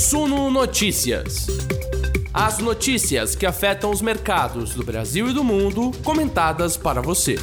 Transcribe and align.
Suno 0.00 0.50
Notícias. 0.50 1.46
As 2.32 2.58
notícias 2.58 3.36
que 3.36 3.44
afetam 3.44 3.90
os 3.90 4.00
mercados 4.00 4.74
do 4.74 4.82
Brasil 4.82 5.28
e 5.28 5.34
do 5.34 5.44
mundo, 5.44 5.90
comentadas 6.02 6.74
para 6.74 7.02
você. 7.02 7.36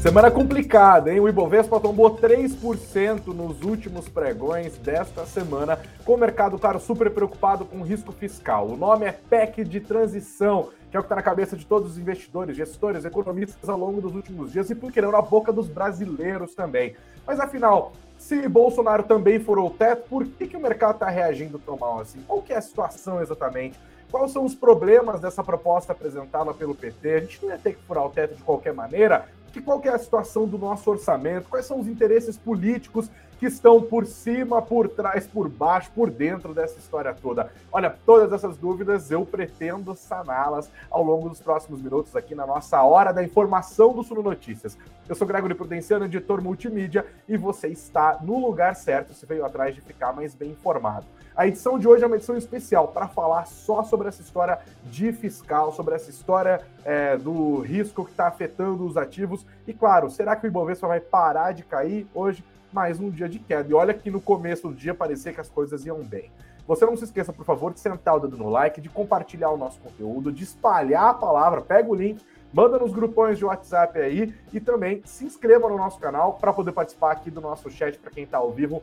Semana 0.00 0.30
complicada, 0.30 1.12
hein? 1.12 1.18
O 1.18 1.28
Ibovespa 1.28 1.80
tombou 1.80 2.16
3% 2.16 3.26
nos 3.34 3.62
últimos 3.62 4.08
pregões 4.08 4.76
desta 4.78 5.26
semana, 5.26 5.76
com 6.04 6.14
o 6.14 6.16
mercado, 6.16 6.56
claro, 6.56 6.78
super 6.78 7.10
preocupado 7.10 7.64
com 7.64 7.78
o 7.78 7.82
risco 7.82 8.12
fiscal. 8.12 8.68
O 8.68 8.76
nome 8.76 9.06
é 9.06 9.12
PEC 9.12 9.64
de 9.64 9.80
transição, 9.80 10.68
que 10.92 10.96
é 10.96 11.00
o 11.00 11.02
que 11.02 11.06
está 11.06 11.16
na 11.16 11.22
cabeça 11.22 11.56
de 11.56 11.66
todos 11.66 11.90
os 11.90 11.98
investidores, 11.98 12.56
gestores, 12.56 13.04
economistas 13.04 13.68
ao 13.68 13.76
longo 13.76 14.00
dos 14.00 14.14
últimos 14.14 14.52
dias 14.52 14.70
e, 14.70 14.74
por 14.76 14.92
que 14.92 15.02
não, 15.02 15.10
na 15.10 15.20
boca 15.20 15.52
dos 15.52 15.66
brasileiros 15.66 16.54
também. 16.54 16.94
Mas 17.26 17.40
afinal, 17.40 17.92
se 18.18 18.48
Bolsonaro 18.48 19.02
também 19.02 19.38
furou 19.38 19.66
o 19.66 19.70
teto, 19.70 20.08
por 20.08 20.24
que, 20.24 20.46
que 20.46 20.56
o 20.56 20.60
mercado 20.60 20.94
está 20.94 21.08
reagindo 21.08 21.58
tão 21.58 21.76
mal 21.76 22.00
assim? 22.00 22.22
Qual 22.26 22.40
que 22.40 22.52
é 22.52 22.56
a 22.56 22.62
situação 22.62 23.20
exatamente? 23.20 23.78
Quais 24.10 24.30
são 24.30 24.44
os 24.44 24.54
problemas 24.54 25.20
dessa 25.20 25.42
proposta 25.42 25.92
apresentada 25.92 26.54
pelo 26.54 26.74
PT? 26.74 27.14
A 27.14 27.20
gente 27.20 27.42
não 27.42 27.50
ia 27.50 27.58
ter 27.58 27.74
que 27.74 27.82
furar 27.82 28.06
o 28.06 28.10
teto 28.10 28.36
de 28.36 28.42
qualquer 28.42 28.72
maneira? 28.72 29.28
Que 29.52 29.60
qual 29.60 29.80
que 29.80 29.88
é 29.88 29.92
a 29.92 29.98
situação 29.98 30.46
do 30.46 30.56
nosso 30.56 30.90
orçamento? 30.90 31.48
Quais 31.48 31.66
são 31.66 31.80
os 31.80 31.88
interesses 31.88 32.36
políticos 32.36 33.10
que 33.38 33.46
estão 33.46 33.80
por 33.82 34.06
cima, 34.06 34.62
por 34.62 34.88
trás, 34.88 35.26
por 35.26 35.48
baixo, 35.48 35.90
por 35.94 36.10
dentro 36.10 36.54
dessa 36.54 36.78
história 36.78 37.14
toda. 37.14 37.50
Olha, 37.72 37.94
todas 38.04 38.32
essas 38.32 38.56
dúvidas 38.56 39.10
eu 39.10 39.24
pretendo 39.26 39.94
saná-las 39.94 40.70
ao 40.90 41.02
longo 41.02 41.28
dos 41.28 41.40
próximos 41.40 41.80
minutos 41.80 42.14
aqui 42.16 42.34
na 42.34 42.46
nossa 42.46 42.82
Hora 42.82 43.12
da 43.12 43.22
Informação 43.22 43.92
do 43.92 44.02
Suno 44.02 44.22
Notícias. 44.22 44.76
Eu 45.08 45.14
sou 45.14 45.26
Gregory 45.26 45.54
Prudenciano, 45.54 46.06
editor 46.06 46.40
multimídia, 46.40 47.04
e 47.28 47.36
você 47.36 47.68
está 47.68 48.18
no 48.22 48.38
lugar 48.38 48.74
certo 48.74 49.12
se 49.12 49.26
veio 49.26 49.44
atrás 49.44 49.74
de 49.74 49.80
ficar 49.80 50.12
mais 50.12 50.34
bem 50.34 50.50
informado. 50.50 51.06
A 51.36 51.48
edição 51.48 51.78
de 51.78 51.88
hoje 51.88 52.04
é 52.04 52.06
uma 52.06 52.14
edição 52.14 52.36
especial 52.36 52.88
para 52.88 53.08
falar 53.08 53.46
só 53.46 53.82
sobre 53.82 54.06
essa 54.06 54.22
história 54.22 54.58
de 54.84 55.12
fiscal, 55.12 55.72
sobre 55.72 55.96
essa 55.96 56.08
história 56.08 56.60
é, 56.84 57.16
do 57.16 57.58
risco 57.60 58.04
que 58.04 58.12
está 58.12 58.28
afetando 58.28 58.86
os 58.86 58.96
ativos. 58.96 59.44
E 59.66 59.72
claro, 59.72 60.08
será 60.10 60.36
que 60.36 60.46
o 60.46 60.48
Ibovespa 60.48 60.86
vai 60.86 61.00
parar 61.00 61.52
de 61.52 61.64
cair 61.64 62.06
hoje? 62.14 62.44
Mais 62.74 62.98
um 62.98 63.08
dia 63.08 63.28
de 63.28 63.38
queda. 63.38 63.70
E 63.70 63.72
olha 63.72 63.94
que 63.94 64.10
no 64.10 64.20
começo 64.20 64.68
do 64.68 64.74
dia 64.74 64.92
parecia 64.92 65.32
que 65.32 65.40
as 65.40 65.48
coisas 65.48 65.86
iam 65.86 66.02
bem. 66.02 66.28
Você 66.66 66.84
não 66.84 66.96
se 66.96 67.04
esqueça, 67.04 67.32
por 67.32 67.44
favor, 67.44 67.72
de 67.72 67.78
sentar 67.78 68.16
o 68.16 68.18
dedo 68.18 68.36
no 68.36 68.50
like, 68.50 68.80
de 68.80 68.88
compartilhar 68.88 69.50
o 69.50 69.56
nosso 69.56 69.78
conteúdo, 69.78 70.32
de 70.32 70.42
espalhar 70.42 71.10
a 71.10 71.14
palavra, 71.14 71.60
pega 71.60 71.88
o 71.88 71.94
link, 71.94 72.20
manda 72.52 72.76
nos 72.76 72.92
grupões 72.92 73.38
de 73.38 73.44
WhatsApp 73.44 73.96
aí 74.00 74.34
e 74.52 74.58
também 74.58 75.00
se 75.04 75.24
inscreva 75.24 75.68
no 75.68 75.76
nosso 75.76 76.00
canal 76.00 76.32
para 76.34 76.52
poder 76.52 76.72
participar 76.72 77.12
aqui 77.12 77.30
do 77.30 77.40
nosso 77.40 77.70
chat 77.70 77.96
para 77.96 78.10
quem 78.10 78.24
está 78.24 78.38
ao 78.38 78.50
vivo. 78.50 78.82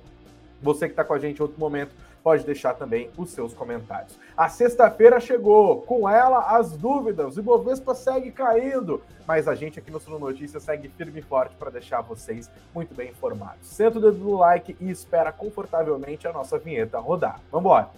Você 0.61 0.85
que 0.85 0.93
está 0.93 1.03
com 1.03 1.13
a 1.13 1.19
gente 1.19 1.39
em 1.39 1.41
outro 1.41 1.59
momento, 1.59 1.93
pode 2.23 2.45
deixar 2.45 2.73
também 2.73 3.09
os 3.17 3.31
seus 3.31 3.53
comentários. 3.53 4.17
A 4.35 4.49
sexta-feira 4.49 5.19
chegou, 5.19 5.81
com 5.81 6.07
ela 6.07 6.57
as 6.57 6.75
dúvidas, 6.77 7.37
o 7.37 7.39
Ibovespa 7.39 7.93
segue 7.93 8.31
caindo, 8.31 9.01
mas 9.27 9.47
a 9.47 9.55
gente 9.55 9.79
aqui 9.79 9.91
no 9.91 9.99
Suno 9.99 10.19
Notícias 10.19 10.63
segue 10.63 10.87
firme 10.89 11.19
e 11.19 11.23
forte 11.23 11.55
para 11.55 11.71
deixar 11.71 12.01
vocês 12.01 12.49
muito 12.73 12.93
bem 12.93 13.09
informados. 13.09 13.67
Senta 13.67 13.97
o 13.97 14.01
dedo 14.01 14.17
no 14.17 14.37
like 14.37 14.75
e 14.79 14.89
espera 14.89 15.31
confortavelmente 15.31 16.27
a 16.27 16.33
nossa 16.33 16.57
vinheta 16.57 16.99
rodar. 16.99 17.39
Vamos 17.51 17.65
embora! 17.65 17.89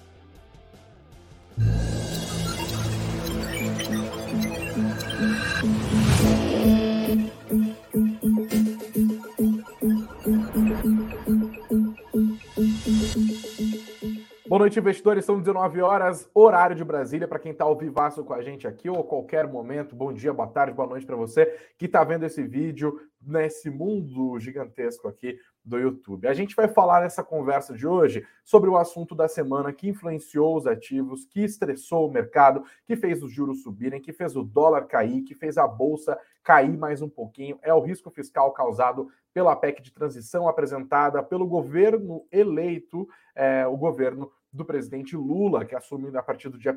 Boa 14.54 14.60
noite, 14.60 14.78
investidores. 14.78 15.26
São 15.26 15.40
19 15.40 15.82
horas, 15.82 16.30
horário 16.32 16.76
de 16.76 16.84
Brasília. 16.84 17.28
Para 17.28 17.40
quem 17.40 17.54
está 17.54 17.64
ao 17.64 17.76
vivaço 17.76 18.24
com 18.24 18.36
a 18.36 18.42
gente 18.44 18.68
aqui, 18.68 18.88
ou 18.88 19.00
a 19.00 19.04
qualquer 19.04 19.48
momento, 19.48 19.96
bom 19.96 20.14
dia, 20.14 20.32
boa 20.32 20.48
tarde, 20.48 20.76
boa 20.76 20.88
noite 20.88 21.08
para 21.08 21.16
você 21.16 21.48
que 21.76 21.86
está 21.86 22.04
vendo 22.04 22.24
esse 22.24 22.44
vídeo 22.44 23.02
nesse 23.20 23.72
mundo 23.72 24.38
gigantesco 24.38 25.08
aqui 25.08 25.40
do 25.66 25.80
YouTube. 25.80 26.28
A 26.28 26.36
gente 26.36 26.56
vai 26.56 26.68
falar 26.68 27.02
nessa 27.02 27.24
conversa 27.24 27.74
de 27.74 27.88
hoje 27.88 28.28
sobre 28.44 28.70
o 28.70 28.78
assunto 28.78 29.16
da 29.16 29.28
semana 29.28 29.74
que 29.74 29.90
influenciou 29.90 30.56
os 30.56 30.68
ativos, 30.68 31.26
que 31.26 31.44
estressou 31.44 32.08
o 32.08 32.12
mercado, 32.12 32.64
que 32.86 32.96
fez 32.96 33.24
os 33.24 33.32
juros 33.32 33.64
subirem, 33.64 34.00
que 34.00 34.14
fez 34.14 34.36
o 34.36 34.44
dólar 34.44 34.86
cair, 34.86 35.24
que 35.24 35.34
fez 35.34 35.58
a 35.58 35.68
bolsa 35.68 36.16
cair 36.44 36.78
mais 36.78 37.02
um 37.02 37.10
pouquinho. 37.10 37.58
É 37.64 37.74
o 37.74 37.80
risco 37.80 38.12
fiscal 38.12 38.52
causado 38.52 39.08
pela 39.34 39.56
PEC 39.56 39.82
de 39.82 39.92
transição 39.92 40.48
apresentada 40.48 41.24
pelo 41.24 41.48
governo 41.48 42.24
eleito, 42.32 43.10
é, 43.34 43.66
o 43.66 43.76
governo 43.76 44.32
do 44.54 44.64
presidente 44.64 45.18
Lula, 45.18 45.66
que 45.66 45.76
assume 45.76 46.16
a 46.16 46.22
partir 46.22 46.48
do 46.48 46.60
dia 46.60 46.72
1 46.72 46.76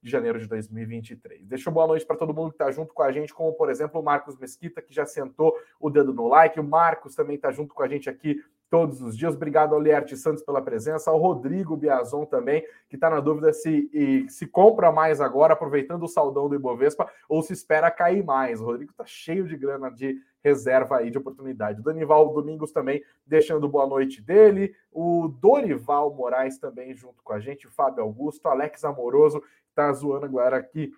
de 0.00 0.10
janeiro 0.10 0.38
de 0.38 0.46
2023. 0.46 1.44
Deixa 1.44 1.68
uma 1.68 1.74
boa 1.74 1.88
noite 1.88 2.06
para 2.06 2.16
todo 2.16 2.32
mundo 2.32 2.50
que 2.50 2.54
está 2.54 2.70
junto 2.70 2.94
com 2.94 3.02
a 3.02 3.10
gente, 3.10 3.34
como 3.34 3.52
por 3.54 3.68
exemplo 3.68 4.00
o 4.00 4.04
Marcos 4.04 4.38
Mesquita, 4.38 4.80
que 4.80 4.94
já 4.94 5.04
sentou 5.04 5.52
o 5.80 5.90
dedo 5.90 6.14
no 6.14 6.28
like. 6.28 6.60
O 6.60 6.64
Marcos 6.64 7.16
também 7.16 7.34
está 7.34 7.50
junto 7.50 7.74
com 7.74 7.82
a 7.82 7.88
gente 7.88 8.08
aqui 8.08 8.40
todos 8.70 9.02
os 9.02 9.18
dias. 9.18 9.34
Obrigado 9.34 9.74
ao 9.74 9.80
Lierte 9.80 10.16
Santos 10.16 10.42
pela 10.42 10.62
presença, 10.62 11.10
ao 11.10 11.18
Rodrigo 11.18 11.76
Biazon 11.76 12.24
também, 12.24 12.64
que 12.88 12.94
está 12.94 13.10
na 13.10 13.20
dúvida 13.20 13.52
se 13.52 13.90
se 14.28 14.46
compra 14.46 14.92
mais 14.92 15.20
agora, 15.20 15.52
aproveitando 15.52 16.04
o 16.04 16.08
saldão 16.08 16.48
do 16.48 16.54
Ibovespa, 16.54 17.10
ou 17.28 17.42
se 17.42 17.52
espera 17.52 17.90
cair 17.90 18.24
mais. 18.24 18.60
O 18.60 18.64
Rodrigo 18.64 18.92
está 18.92 19.04
cheio 19.04 19.46
de 19.46 19.56
grana 19.56 19.90
de 19.90 20.16
reserva 20.42 20.98
aí 20.98 21.10
de 21.10 21.18
oportunidade. 21.18 21.80
O 21.80 21.82
Danival 21.82 22.32
Domingos 22.32 22.72
também 22.72 23.02
deixando 23.26 23.68
boa 23.68 23.86
noite 23.86 24.22
dele, 24.22 24.74
o 24.90 25.28
Dorival 25.28 26.14
Moraes 26.14 26.58
também 26.58 26.94
junto 26.94 27.22
com 27.22 27.32
a 27.32 27.40
gente, 27.40 27.66
o 27.66 27.70
Fábio 27.70 28.02
Augusto, 28.02 28.48
Alex 28.48 28.84
Amoroso, 28.84 29.42
está 29.68 29.92
zoando 29.92 30.24
agora 30.26 30.56
aqui 30.56 30.92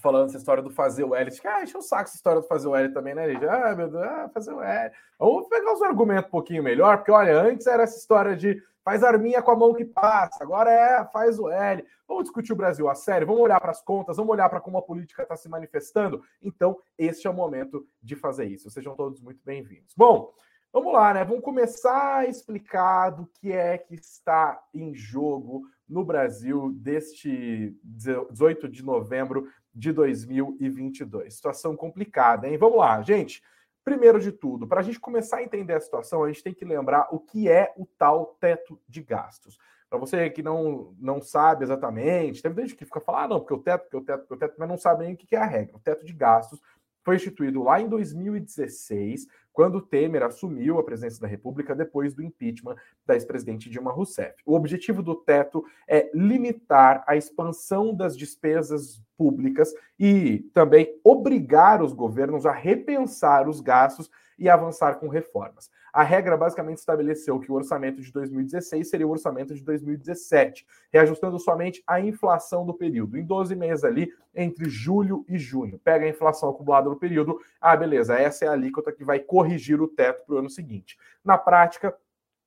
falando 0.00 0.28
essa 0.28 0.38
história 0.38 0.62
do 0.62 0.70
fazer 0.70 1.04
o 1.04 1.14
L. 1.14 1.30
Ah, 1.44 1.62
encheu 1.62 1.80
o 1.80 1.82
saco 1.82 2.04
essa 2.04 2.16
história 2.16 2.40
do 2.40 2.46
fazer 2.46 2.68
o 2.68 2.76
L 2.76 2.92
também, 2.92 3.14
né, 3.14 3.30
gente? 3.30 3.46
Ah, 3.46 3.74
meu 3.74 3.88
Deus, 3.88 4.02
ah, 4.02 4.30
fazer 4.32 4.52
o 4.52 4.62
L. 4.62 4.94
Vamos 5.18 5.48
pegar 5.48 5.72
os 5.72 5.82
argumentos 5.82 6.28
um 6.28 6.30
pouquinho 6.30 6.62
melhor, 6.62 6.98
porque 6.98 7.10
olha, 7.10 7.40
antes 7.40 7.66
era 7.66 7.82
essa 7.82 7.98
história 7.98 8.36
de 8.36 8.62
faz 8.84 9.02
arminha 9.02 9.42
com 9.42 9.50
a 9.50 9.56
mão 9.56 9.74
que 9.74 9.84
passa, 9.84 10.44
agora 10.44 10.70
é 10.70 11.04
faz 11.06 11.38
o 11.38 11.48
L. 11.48 11.84
Vamos 12.06 12.24
discutir 12.24 12.52
o 12.52 12.56
Brasil 12.56 12.88
a 12.88 12.94
sério, 12.94 13.26
vamos 13.26 13.42
olhar 13.42 13.60
para 13.60 13.72
as 13.72 13.82
contas, 13.82 14.16
vamos 14.16 14.32
olhar 14.32 14.48
para 14.48 14.60
como 14.60 14.78
a 14.78 14.82
política 14.82 15.24
está 15.24 15.36
se 15.36 15.48
manifestando. 15.48 16.22
Então, 16.40 16.78
este 16.96 17.26
é 17.26 17.30
o 17.30 17.34
momento 17.34 17.84
de 18.00 18.14
fazer 18.14 18.44
isso. 18.44 18.70
Sejam 18.70 18.94
todos 18.94 19.20
muito 19.20 19.40
bem-vindos. 19.44 19.92
Bom, 19.96 20.32
vamos 20.72 20.92
lá, 20.92 21.12
né? 21.12 21.24
Vamos 21.24 21.42
começar 21.42 22.18
a 22.18 22.26
explicar 22.26 23.10
do 23.10 23.26
que 23.26 23.50
é 23.50 23.76
que 23.76 23.96
está 23.96 24.62
em 24.72 24.94
jogo 24.94 25.64
no 25.88 26.04
Brasil 26.04 26.72
deste 26.76 27.76
18 27.82 28.68
de 28.68 28.84
novembro 28.84 29.48
de 29.76 29.92
2022. 29.92 31.34
Situação 31.34 31.76
complicada, 31.76 32.48
hein? 32.48 32.56
Vamos 32.56 32.78
lá, 32.78 33.02
gente. 33.02 33.42
Primeiro 33.84 34.18
de 34.18 34.32
tudo, 34.32 34.66
para 34.66 34.80
a 34.80 34.82
gente 34.82 34.98
começar 34.98 35.36
a 35.36 35.42
entender 35.42 35.74
a 35.74 35.80
situação, 35.80 36.24
a 36.24 36.28
gente 36.28 36.42
tem 36.42 36.54
que 36.54 36.64
lembrar 36.64 37.06
o 37.12 37.20
que 37.20 37.48
é 37.48 37.72
o 37.76 37.86
tal 37.86 38.36
teto 38.40 38.80
de 38.88 39.02
gastos. 39.02 39.58
Para 39.88 39.98
você 39.98 40.28
que 40.30 40.42
não, 40.42 40.96
não 40.98 41.22
sabe 41.22 41.62
exatamente, 41.62 42.42
tem 42.42 42.52
gente 42.54 42.74
que 42.74 42.84
fica 42.84 43.00
falando, 43.00 43.24
ah, 43.24 43.28
não, 43.28 43.40
porque 43.40 43.54
o 43.54 43.58
teto, 43.58 43.82
porque 43.82 43.96
o 43.96 44.00
teto, 44.00 44.20
porque 44.20 44.34
o 44.34 44.38
teto, 44.38 44.54
mas 44.58 44.68
não 44.68 44.76
sabe 44.76 45.04
nem 45.04 45.14
o 45.14 45.16
que 45.16 45.36
é 45.36 45.38
a 45.38 45.46
regra. 45.46 45.76
O 45.76 45.80
teto 45.80 46.04
de 46.04 46.12
gastos 46.12 46.60
foi 47.04 47.14
instituído 47.14 47.62
lá 47.62 47.80
em 47.80 47.88
2016, 47.88 49.28
quando 49.56 49.80
Temer 49.80 50.22
assumiu 50.22 50.78
a 50.78 50.84
presidência 50.84 51.18
da 51.18 51.26
República 51.26 51.74
depois 51.74 52.12
do 52.12 52.22
impeachment 52.22 52.76
da 53.06 53.14
ex-presidente 53.14 53.70
Dilma 53.70 53.90
Rousseff. 53.90 54.34
O 54.44 54.54
objetivo 54.54 55.02
do 55.02 55.14
teto 55.14 55.64
é 55.88 56.10
limitar 56.12 57.02
a 57.06 57.16
expansão 57.16 57.94
das 57.94 58.14
despesas 58.14 59.02
públicas 59.16 59.72
e 59.98 60.40
também 60.52 60.94
obrigar 61.02 61.82
os 61.82 61.94
governos 61.94 62.44
a 62.44 62.52
repensar 62.52 63.48
os 63.48 63.62
gastos 63.62 64.10
e 64.38 64.46
avançar 64.48 64.96
com 64.96 65.08
reformas. 65.08 65.70
A 65.92 66.02
regra 66.02 66.36
basicamente 66.36 66.76
estabeleceu 66.76 67.40
que 67.40 67.50
o 67.50 67.54
orçamento 67.54 68.02
de 68.02 68.12
2016 68.12 68.86
seria 68.86 69.06
o 69.06 69.10
orçamento 69.10 69.54
de 69.54 69.62
2017, 69.62 70.66
reajustando 70.92 71.38
somente 71.38 71.82
a 71.86 71.98
inflação 71.98 72.66
do 72.66 72.74
período, 72.74 73.16
em 73.16 73.24
12 73.24 73.56
meses 73.56 73.82
ali, 73.82 74.12
entre 74.34 74.68
julho 74.68 75.24
e 75.26 75.38
junho. 75.38 75.80
Pega 75.82 76.04
a 76.04 76.08
inflação 76.10 76.50
acumulada 76.50 76.90
no 76.90 76.96
período, 76.96 77.40
ah, 77.58 77.74
beleza, 77.74 78.14
essa 78.14 78.44
é 78.44 78.48
a 78.48 78.52
alíquota 78.52 78.92
que 78.92 79.04
vai 79.04 79.20
corrigir 79.46 79.80
o 79.80 79.88
teto 79.88 80.24
para 80.26 80.34
o 80.34 80.38
ano 80.38 80.50
seguinte. 80.50 80.98
Na 81.24 81.38
prática, 81.38 81.96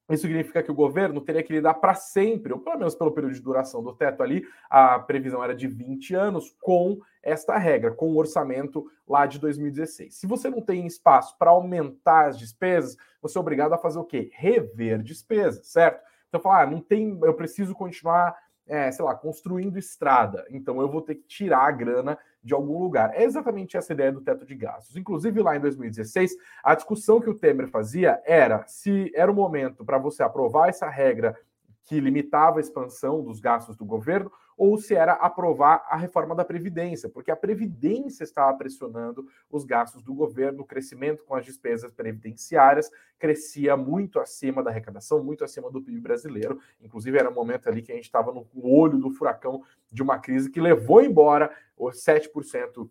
isso 0.09 0.23
significa 0.23 0.63
que 0.63 0.71
o 0.71 0.75
governo 0.75 1.21
teria 1.21 1.43
que 1.43 1.53
lidar 1.53 1.75
para 1.75 1.93
sempre, 1.93 2.51
ou 2.51 2.59
pelo 2.59 2.79
menos 2.79 2.95
pelo 2.95 3.11
período 3.11 3.33
de 3.33 3.41
duração 3.41 3.83
do 3.83 3.93
teto 3.93 4.23
ali, 4.23 4.43
a 4.69 4.99
previsão 4.99 5.43
era 5.43 5.53
de 5.53 5.67
20 5.67 6.15
anos, 6.15 6.55
com 6.59 6.99
esta 7.21 7.57
regra, 7.57 7.91
com 7.91 8.09
o 8.11 8.17
orçamento 8.17 8.89
lá 9.07 9.25
de 9.25 9.39
2016. 9.39 10.15
Se 10.15 10.25
você 10.25 10.49
não 10.49 10.61
tem 10.61 10.87
espaço 10.87 11.37
para 11.37 11.51
aumentar 11.51 12.27
as 12.27 12.39
despesas, 12.39 12.97
você 13.21 13.37
é 13.37 13.41
obrigado 13.41 13.73
a 13.73 13.77
fazer 13.77 13.99
o 13.99 14.03
quê? 14.03 14.31
Rever 14.33 15.03
despesas, 15.03 15.67
certo? 15.67 16.03
Então, 16.27 16.41
falar, 16.41 16.63
ah, 16.63 16.65
não 16.65 16.79
tem, 16.79 17.19
eu 17.23 17.33
preciso 17.33 17.75
continuar 17.75 18.35
é, 18.69 18.91
sei 18.91 19.03
lá, 19.03 19.15
construindo 19.15 19.79
estrada. 19.79 20.45
Então 20.51 20.79
eu 20.79 20.87
vou 20.87 21.01
ter 21.01 21.15
que 21.15 21.23
tirar 21.23 21.67
a 21.67 21.71
grana 21.71 22.17
de 22.43 22.53
algum 22.53 22.79
lugar. 22.79 23.11
É 23.13 23.23
exatamente 23.23 23.77
essa 23.77 23.93
ideia 23.93 24.11
do 24.11 24.21
teto 24.21 24.45
de 24.45 24.55
gastos. 24.55 24.95
Inclusive, 24.95 25.41
lá 25.41 25.55
em 25.55 25.59
2016, 25.59 26.35
a 26.63 26.75
discussão 26.75 27.19
que 27.19 27.29
o 27.29 27.35
Temer 27.35 27.67
fazia 27.67 28.21
era 28.25 28.63
se 28.67 29.11
era 29.15 29.31
o 29.31 29.35
momento 29.35 29.83
para 29.83 29.97
você 29.97 30.23
aprovar 30.23 30.69
essa 30.69 30.89
regra 30.89 31.35
que 31.83 31.99
limitava 31.99 32.59
a 32.59 32.61
expansão 32.61 33.23
dos 33.23 33.39
gastos 33.39 33.75
do 33.75 33.83
governo, 33.83 34.31
ou 34.59 34.77
se 34.77 34.93
era 34.93 35.13
aprovar 35.13 35.85
a 35.87 35.95
reforma 35.95 36.35
da 36.35 36.43
Previdência, 36.43 37.07
porque 37.07 37.31
a 37.31 37.35
Previdência 37.35 38.25
estava 38.25 38.55
pressionando 38.57 39.25
os 39.49 39.63
gastos 39.63 40.03
do 40.03 40.13
governo, 40.13 40.63
o 40.63 40.65
crescimento 40.65 41.23
com 41.23 41.33
as 41.33 41.45
despesas 41.45 41.93
previdenciárias 41.93 42.91
crescia 43.17 43.77
muito 43.77 44.19
acima 44.19 44.61
da 44.61 44.69
arrecadação, 44.69 45.23
muito 45.23 45.45
acima 45.45 45.71
do 45.71 45.81
PIB 45.81 46.01
brasileiro. 46.01 46.59
Inclusive, 46.81 47.17
era 47.17 47.29
um 47.29 47.33
momento 47.33 47.69
ali 47.69 47.81
que 47.81 47.93
a 47.93 47.95
gente 47.95 48.03
estava 48.03 48.33
no 48.33 48.45
olho 48.61 48.97
do 48.97 49.11
furacão 49.11 49.63
de 49.89 50.03
uma 50.03 50.19
crise 50.19 50.49
que 50.49 50.59
levou 50.59 51.01
embora 51.01 51.49
os 51.77 52.03
7% 52.03 52.89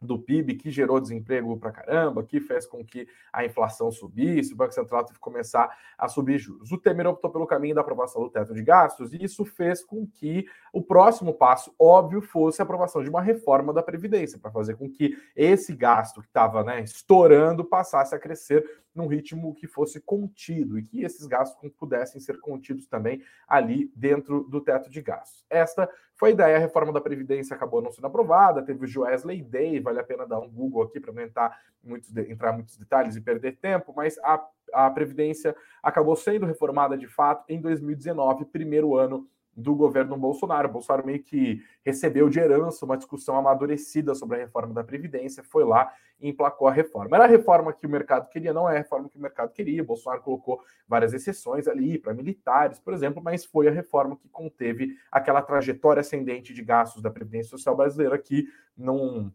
do 0.00 0.18
PIB 0.18 0.54
que 0.54 0.70
gerou 0.70 1.00
desemprego 1.00 1.56
para 1.58 1.70
caramba, 1.70 2.22
que 2.22 2.40
fez 2.40 2.66
com 2.66 2.84
que 2.84 3.06
a 3.32 3.44
inflação 3.44 3.90
subisse, 3.90 4.54
o 4.54 4.56
Banco 4.56 4.72
Central 4.72 5.04
teve 5.04 5.18
que 5.18 5.20
começar 5.20 5.76
a 5.98 6.08
subir 6.08 6.38
juros. 6.38 6.72
O 6.72 6.78
Temer 6.78 7.06
optou 7.06 7.30
pelo 7.30 7.46
caminho 7.46 7.74
da 7.74 7.82
aprovação 7.82 8.22
do 8.22 8.30
teto 8.30 8.54
de 8.54 8.62
gastos 8.62 9.12
e 9.12 9.22
isso 9.22 9.44
fez 9.44 9.84
com 9.84 10.06
que 10.06 10.46
o 10.72 10.82
próximo 10.82 11.34
passo, 11.34 11.74
óbvio, 11.78 12.22
fosse 12.22 12.62
a 12.62 12.64
aprovação 12.64 13.02
de 13.02 13.10
uma 13.10 13.20
reforma 13.20 13.72
da 13.72 13.82
Previdência, 13.82 14.38
para 14.38 14.50
fazer 14.50 14.76
com 14.76 14.88
que 14.88 15.16
esse 15.36 15.74
gasto 15.74 16.22
que 16.22 16.28
estava 16.28 16.64
né, 16.64 16.80
estourando 16.80 17.64
passasse 17.64 18.14
a 18.14 18.18
crescer 18.18 18.64
num 18.94 19.06
ritmo 19.06 19.54
que 19.54 19.66
fosse 19.66 20.00
contido 20.00 20.78
e 20.78 20.82
que 20.82 21.02
esses 21.02 21.26
gastos 21.26 21.70
pudessem 21.78 22.20
ser 22.20 22.40
contidos 22.40 22.86
também 22.86 23.22
ali 23.46 23.90
dentro 23.94 24.44
do 24.44 24.60
teto 24.60 24.90
de 24.90 25.00
gastos. 25.00 25.44
Esta 25.48 25.88
foi 26.16 26.30
a 26.30 26.32
ideia, 26.32 26.56
a 26.56 26.60
reforma 26.60 26.92
da 26.92 27.00
Previdência 27.00 27.54
acabou 27.54 27.80
não 27.80 27.90
sendo 27.90 28.06
aprovada, 28.06 28.62
teve 28.62 28.84
o 28.84 28.88
Joesley 28.88 29.42
Day, 29.42 29.80
vale 29.80 30.00
a 30.00 30.04
pena 30.04 30.26
dar 30.26 30.38
um 30.38 30.50
Google 30.50 30.82
aqui 30.82 31.00
para 31.00 31.12
não 31.12 31.22
entrar, 31.22 31.58
muitos, 31.82 32.14
entrar 32.16 32.52
muitos 32.52 32.76
detalhes 32.76 33.16
e 33.16 33.20
perder 33.20 33.56
tempo, 33.58 33.92
mas 33.96 34.18
a, 34.18 34.44
a 34.72 34.90
Previdência 34.90 35.54
acabou 35.82 36.16
sendo 36.16 36.46
reformada 36.46 36.96
de 36.96 37.06
fato 37.06 37.44
em 37.48 37.60
2019, 37.60 38.44
primeiro 38.46 38.96
ano 38.96 39.28
do 39.60 39.74
governo 39.74 40.16
Bolsonaro. 40.16 40.68
O 40.68 40.72
Bolsonaro 40.72 41.06
meio 41.06 41.22
que 41.22 41.62
recebeu 41.84 42.28
de 42.28 42.38
herança 42.38 42.84
uma 42.84 42.96
discussão 42.96 43.36
amadurecida 43.36 44.14
sobre 44.14 44.36
a 44.36 44.40
reforma 44.40 44.74
da 44.74 44.82
Previdência, 44.82 45.42
foi 45.44 45.64
lá 45.64 45.92
e 46.18 46.28
emplacou 46.28 46.68
a 46.68 46.72
reforma. 46.72 47.16
Era 47.16 47.24
a 47.24 47.28
reforma 47.28 47.72
que 47.72 47.86
o 47.86 47.90
mercado 47.90 48.28
queria, 48.28 48.52
não 48.52 48.68
é 48.68 48.74
a 48.74 48.78
reforma 48.78 49.08
que 49.08 49.16
o 49.16 49.20
mercado 49.20 49.52
queria. 49.52 49.82
O 49.82 49.86
Bolsonaro 49.86 50.22
colocou 50.22 50.60
várias 50.88 51.12
exceções 51.12 51.68
ali 51.68 51.98
para 51.98 52.14
militares, 52.14 52.78
por 52.78 52.92
exemplo, 52.92 53.22
mas 53.22 53.44
foi 53.44 53.68
a 53.68 53.70
reforma 53.70 54.16
que 54.16 54.28
conteve 54.28 54.96
aquela 55.10 55.42
trajetória 55.42 56.00
ascendente 56.00 56.52
de 56.52 56.62
gastos 56.62 57.02
da 57.02 57.10
Previdência 57.10 57.50
Social 57.50 57.76
brasileira 57.76 58.18
que 58.18 58.48
não 58.76 59.32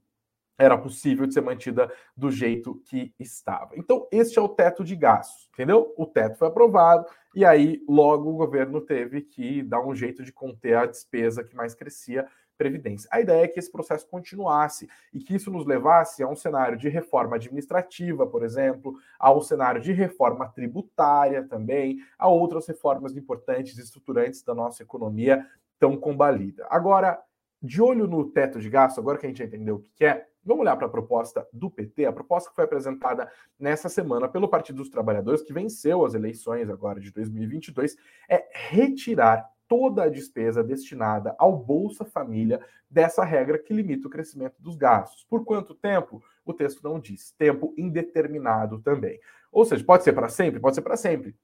era 0.57 0.77
possível 0.77 1.25
de 1.25 1.33
ser 1.33 1.41
mantida 1.41 1.91
do 2.15 2.31
jeito 2.31 2.81
que 2.85 3.13
estava. 3.19 3.71
Então, 3.75 4.07
este 4.11 4.39
é 4.39 4.41
o 4.41 4.49
teto 4.49 4.83
de 4.83 4.95
gastos, 4.95 5.49
entendeu? 5.53 5.93
O 5.97 6.05
teto 6.05 6.37
foi 6.37 6.47
aprovado 6.47 7.05
e 7.35 7.43
aí 7.43 7.83
logo 7.87 8.29
o 8.29 8.37
governo 8.37 8.79
teve 8.79 9.21
que 9.21 9.61
dar 9.63 9.85
um 9.85 9.93
jeito 9.93 10.23
de 10.23 10.31
conter 10.31 10.77
a 10.77 10.85
despesa 10.85 11.43
que 11.43 11.55
mais 11.55 11.75
crescia, 11.75 12.25
previdência. 12.57 13.09
A 13.11 13.19
ideia 13.19 13.43
é 13.43 13.47
que 13.47 13.59
esse 13.59 13.71
processo 13.71 14.07
continuasse 14.07 14.87
e 15.13 15.19
que 15.19 15.35
isso 15.35 15.51
nos 15.51 15.65
levasse 15.65 16.23
a 16.23 16.27
um 16.27 16.35
cenário 16.35 16.77
de 16.77 16.87
reforma 16.87 17.35
administrativa, 17.35 18.25
por 18.25 18.43
exemplo, 18.43 18.95
a 19.19 19.33
um 19.33 19.41
cenário 19.41 19.81
de 19.81 19.91
reforma 19.91 20.47
tributária 20.47 21.43
também, 21.43 21.99
a 22.17 22.29
outras 22.29 22.65
reformas 22.67 23.15
importantes 23.15 23.77
e 23.77 23.81
estruturantes 23.81 24.41
da 24.41 24.55
nossa 24.55 24.83
economia 24.83 25.45
tão 25.77 25.97
combalida. 25.97 26.65
Agora, 26.69 27.21
de 27.61 27.81
olho 27.81 28.07
no 28.07 28.29
teto 28.29 28.59
de 28.59 28.69
gasto, 28.69 28.99
agora 28.99 29.17
que 29.17 29.25
a 29.25 29.29
gente 29.29 29.43
entendeu 29.43 29.75
o 29.75 29.83
que 29.95 30.05
é, 30.05 30.25
Vamos 30.45 30.61
olhar 30.61 30.75
para 30.75 30.85
a 30.85 30.89
proposta 30.89 31.47
do 31.51 31.71
PT, 31.71 32.05
a 32.05 32.13
proposta 32.13 32.49
que 32.49 32.55
foi 32.55 32.65
apresentada 32.65 33.29
nessa 33.59 33.89
semana 33.89 34.27
pelo 34.27 34.47
Partido 34.47 34.77
dos 34.77 34.89
Trabalhadores, 34.89 35.41
que 35.41 35.51
venceu 35.51 36.05
as 36.05 36.13
eleições 36.13 36.69
agora 36.69 36.99
de 36.99 37.11
2022, 37.11 37.97
é 38.29 38.47
retirar 38.53 39.49
toda 39.67 40.03
a 40.03 40.09
despesa 40.09 40.63
destinada 40.63 41.35
ao 41.39 41.57
Bolsa 41.57 42.05
Família 42.05 42.61
dessa 42.87 43.23
regra 43.23 43.57
que 43.57 43.73
limita 43.73 44.07
o 44.07 44.11
crescimento 44.11 44.61
dos 44.61 44.75
gastos. 44.75 45.25
Por 45.27 45.43
quanto 45.43 45.73
tempo? 45.73 46.21
O 46.45 46.53
texto 46.53 46.83
não 46.83 46.99
diz. 46.99 47.31
Tempo 47.31 47.73
indeterminado 47.75 48.79
também. 48.79 49.19
Ou 49.51 49.65
seja, 49.65 49.83
pode 49.83 50.03
ser 50.03 50.13
para 50.13 50.29
sempre? 50.29 50.59
Pode 50.59 50.75
ser 50.75 50.83
para 50.83 50.95
sempre 50.95 51.35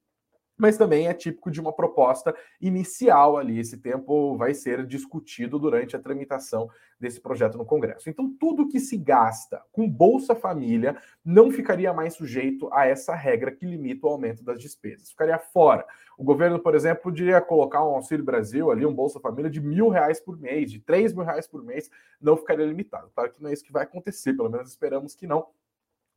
mas 0.61 0.77
também 0.77 1.07
é 1.07 1.13
típico 1.13 1.49
de 1.49 1.59
uma 1.59 1.73
proposta 1.73 2.35
inicial 2.61 3.35
ali. 3.35 3.59
Esse 3.59 3.77
tempo 3.77 4.37
vai 4.37 4.53
ser 4.53 4.85
discutido 4.85 5.57
durante 5.57 5.95
a 5.95 5.99
tramitação 5.99 6.69
desse 6.99 7.19
projeto 7.19 7.57
no 7.57 7.65
Congresso. 7.65 8.11
Então, 8.11 8.31
tudo 8.39 8.67
que 8.67 8.79
se 8.79 8.95
gasta 8.95 9.59
com 9.71 9.89
Bolsa 9.89 10.35
Família 10.35 10.95
não 11.25 11.49
ficaria 11.49 11.91
mais 11.91 12.13
sujeito 12.13 12.69
a 12.71 12.85
essa 12.85 13.15
regra 13.15 13.51
que 13.51 13.65
limita 13.65 14.05
o 14.05 14.11
aumento 14.11 14.43
das 14.43 14.61
despesas. 14.61 15.09
Ficaria 15.09 15.39
fora. 15.39 15.83
O 16.15 16.23
governo, 16.23 16.59
por 16.59 16.75
exemplo, 16.75 17.01
poderia 17.01 17.41
colocar 17.41 17.83
um 17.83 17.95
Auxílio 17.95 18.23
Brasil 18.23 18.69
ali, 18.69 18.85
um 18.85 18.93
Bolsa 18.93 19.19
Família 19.19 19.49
de 19.49 19.59
mil 19.59 19.89
reais 19.89 20.19
por 20.19 20.39
mês, 20.39 20.71
de 20.71 20.79
três 20.79 21.11
mil 21.11 21.25
reais 21.25 21.47
por 21.47 21.63
mês, 21.63 21.89
não 22.21 22.37
ficaria 22.37 22.67
limitado. 22.67 23.09
Claro 23.15 23.31
que 23.31 23.41
não 23.41 23.49
é 23.49 23.53
isso 23.53 23.63
que 23.63 23.73
vai 23.73 23.81
acontecer, 23.81 24.33
pelo 24.35 24.49
menos 24.49 24.69
esperamos 24.69 25.15
que 25.15 25.25
não 25.25 25.47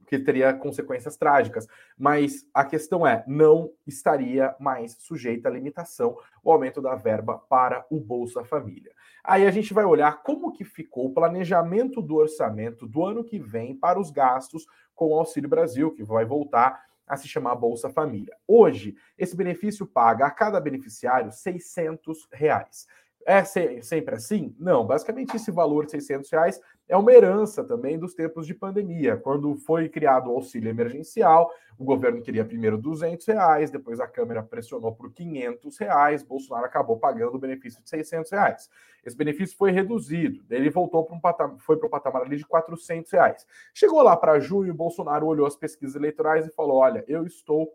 que 0.06 0.18
teria 0.18 0.52
consequências 0.52 1.16
trágicas. 1.16 1.66
Mas 1.98 2.46
a 2.52 2.64
questão 2.64 3.06
é, 3.06 3.24
não 3.26 3.70
estaria 3.86 4.54
mais 4.58 4.96
sujeita 5.00 5.48
à 5.48 5.52
limitação 5.52 6.16
o 6.42 6.52
aumento 6.52 6.80
da 6.80 6.94
verba 6.94 7.38
para 7.48 7.84
o 7.90 8.00
Bolsa 8.00 8.44
Família. 8.44 8.92
Aí 9.22 9.46
a 9.46 9.50
gente 9.50 9.72
vai 9.72 9.84
olhar 9.84 10.22
como 10.22 10.52
que 10.52 10.64
ficou 10.64 11.06
o 11.06 11.14
planejamento 11.14 12.02
do 12.02 12.16
orçamento 12.16 12.86
do 12.86 13.04
ano 13.04 13.24
que 13.24 13.38
vem 13.38 13.74
para 13.74 13.98
os 13.98 14.10
gastos 14.10 14.66
com 14.94 15.08
o 15.08 15.18
Auxílio 15.18 15.48
Brasil, 15.48 15.90
que 15.92 16.04
vai 16.04 16.24
voltar 16.24 16.84
a 17.06 17.16
se 17.16 17.28
chamar 17.28 17.54
Bolsa 17.54 17.90
Família. 17.90 18.36
Hoje, 18.46 18.96
esse 19.18 19.36
benefício 19.36 19.86
paga 19.86 20.26
a 20.26 20.30
cada 20.30 20.60
beneficiário 20.60 21.30
600 21.30 22.28
reais. 22.32 22.86
É 23.26 23.42
sempre 23.44 24.14
assim? 24.14 24.54
Não. 24.58 24.86
Basicamente, 24.86 25.36
esse 25.36 25.50
valor 25.50 25.86
de 25.86 25.92
600 25.92 26.30
reais 26.30 26.60
é 26.88 26.96
uma 26.96 27.12
herança 27.12 27.64
também 27.64 27.98
dos 27.98 28.14
tempos 28.14 28.46
de 28.46 28.54
pandemia. 28.54 29.16
Quando 29.16 29.54
foi 29.56 29.88
criado 29.88 30.30
o 30.30 30.34
auxílio 30.34 30.68
emergencial, 30.68 31.50
o 31.78 31.84
governo 31.84 32.20
queria 32.20 32.44
primeiro 32.44 32.76
200 32.76 33.26
reais, 33.26 33.70
depois 33.70 34.00
a 34.00 34.06
Câmara 34.06 34.42
pressionou 34.42 34.92
por 34.94 35.12
500 35.12 35.78
reais, 35.78 36.22
Bolsonaro 36.22 36.66
acabou 36.66 36.98
pagando 36.98 37.34
o 37.36 37.38
benefício 37.38 37.82
de 37.82 37.88
600 37.88 38.30
reais. 38.30 38.68
Esse 39.04 39.16
benefício 39.16 39.56
foi 39.56 39.70
reduzido, 39.70 40.44
ele 40.50 40.70
voltou 40.70 41.04
para 41.04 41.16
um 41.16 41.20
patamar, 41.20 41.58
foi 41.58 41.76
para 41.76 41.86
o 41.86 41.90
patamar 41.90 42.22
ali 42.22 42.36
de 42.36 42.46
400 42.46 43.10
reais. 43.10 43.46
Chegou 43.72 44.02
lá 44.02 44.16
para 44.16 44.38
junho, 44.38 44.72
Bolsonaro 44.74 45.26
olhou 45.26 45.46
as 45.46 45.56
pesquisas 45.56 45.96
eleitorais 45.96 46.46
e 46.46 46.50
falou: 46.50 46.76
olha, 46.76 47.04
eu 47.08 47.26
estou 47.26 47.72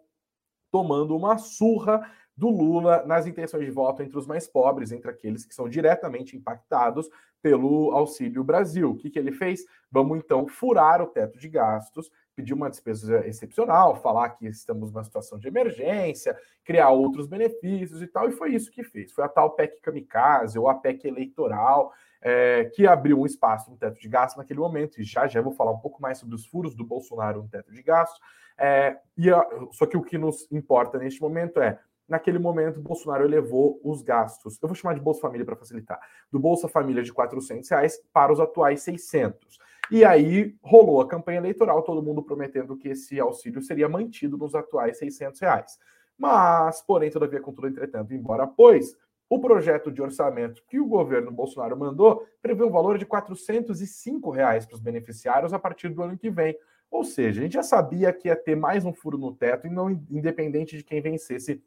tomando 0.72 1.16
uma 1.16 1.38
surra 1.38 2.10
do 2.40 2.48
Lula 2.48 3.04
nas 3.06 3.28
intenções 3.28 3.66
de 3.66 3.72
voto 3.72 4.02
entre 4.02 4.18
os 4.18 4.26
mais 4.26 4.48
pobres, 4.48 4.94
entre 4.94 5.12
aqueles 5.12 5.46
que 5.46 5.54
são 5.54 5.68
diretamente 5.68 6.38
impactados 6.38 7.10
pelo 7.42 7.92
Auxílio 7.92 8.46
Brasil. 8.46 8.92
O 8.92 8.96
que, 8.96 9.10
que 9.10 9.20
ele 9.20 9.34
fez? 9.34 9.66
Vamos 9.92 10.18
então 10.18 10.48
furar 10.48 11.02
o 11.02 11.08
teto 11.08 11.38
de 11.38 11.50
gastos, 11.50 12.10
pedir 12.34 12.54
uma 12.54 12.70
despesa 12.70 13.28
excepcional, 13.28 13.98
falar 13.98 14.30
que 14.30 14.48
estamos 14.48 14.90
numa 14.90 15.04
situação 15.04 15.38
de 15.38 15.50
emergência, 15.50 16.38
criar 16.64 16.92
outros 16.92 17.28
benefícios 17.28 18.02
e 18.02 18.08
tal, 18.08 18.30
e 18.30 18.32
foi 18.32 18.56
isso 18.56 18.72
que 18.72 18.86
fez. 18.86 19.12
Foi 19.12 19.26
a 19.26 19.28
tal 19.28 19.52
PEC 19.52 19.82
kamikaze 19.82 20.58
ou 20.58 20.70
a 20.70 20.76
PEC 20.76 21.10
eleitoral. 21.10 21.92
É, 22.22 22.66
que 22.76 22.86
abriu 22.86 23.18
um 23.18 23.26
espaço 23.26 23.72
no 23.72 23.78
teto 23.78 23.98
de 23.98 24.10
gastos 24.10 24.38
naquele 24.38 24.60
momento, 24.60 25.00
e 25.00 25.06
já 25.06 25.26
já 25.26 25.42
vou 25.42 25.54
falar 25.54 25.72
um 25.72 25.80
pouco 25.80 26.02
mais 26.02 26.18
sobre 26.18 26.36
os 26.36 26.46
furos 26.46 26.76
do 26.76 26.84
Bolsonaro 26.84 27.42
no 27.42 27.48
teto 27.48 27.72
de 27.72 27.82
gastos. 27.82 28.20
É, 28.58 28.98
e 29.18 29.32
a, 29.32 29.42
só 29.72 29.86
que 29.86 29.96
o 29.96 30.04
que 30.04 30.18
nos 30.18 30.46
importa 30.52 30.98
neste 30.98 31.22
momento 31.22 31.62
é 31.62 31.80
naquele 32.10 32.40
momento, 32.40 32.82
Bolsonaro 32.82 33.24
elevou 33.24 33.80
os 33.84 34.02
gastos, 34.02 34.58
eu 34.62 34.68
vou 34.68 34.76
chamar 34.76 34.96
de 34.96 35.02
Bolsa 35.02 35.22
Família 35.22 35.46
para 35.46 35.56
facilitar, 35.56 36.00
do 36.32 36.40
Bolsa 36.40 36.68
Família 36.68 37.04
de 37.04 37.14
400 37.14 37.70
reais 37.70 38.00
para 38.12 38.34
os 38.34 38.40
atuais 38.40 38.82
600. 38.82 39.60
E 39.92 40.06
aí 40.06 40.56
rolou 40.62 41.02
a 41.02 41.08
campanha 41.08 41.40
eleitoral, 41.40 41.82
todo 41.82 42.04
mundo 42.04 42.22
prometendo 42.22 42.78
que 42.78 42.90
esse 42.90 43.20
auxílio 43.20 43.62
seria 43.62 43.90
mantido 43.90 44.38
nos 44.38 44.54
atuais 44.54 44.98
600 45.00 45.40
reais. 45.40 45.80
Mas, 46.18 46.82
porém, 46.82 47.10
todavia, 47.10 47.40
contudo, 47.40 47.68
entretanto, 47.68 48.14
embora 48.14 48.46
pois, 48.46 48.96
o 49.30 49.40
projeto 49.40 49.92
de 49.92 50.02
orçamento 50.02 50.64
que 50.68 50.80
o 50.80 50.88
governo 50.88 51.32
Bolsonaro 51.32 51.78
mandou 51.78 52.26
prevê 52.42 52.64
um 52.64 52.72
valor 52.72 52.98
de 52.98 53.06
405 53.06 54.30
reais 54.30 54.66
para 54.66 54.76
os 54.76 54.82
beneficiários 54.82 55.54
a 55.54 55.60
partir 55.60 55.90
do 55.90 56.04
ano 56.04 56.18
que 56.18 56.30
vem. 56.30 56.58
Ou 56.92 57.04
seja, 57.04 57.40
a 57.40 57.44
gente 57.44 57.54
já 57.54 57.64
sabia 57.64 58.12
que 58.12 58.28
ia 58.28 58.36
ter 58.36 58.56
mais 58.56 58.84
um 58.84 58.94
furo 58.94 59.18
no 59.18 59.34
teto, 59.34 59.68
e 59.68 59.70
não 59.70 59.90
independente 59.90 60.76
de 60.76 60.84
quem 60.84 61.02
vencesse 61.02 61.64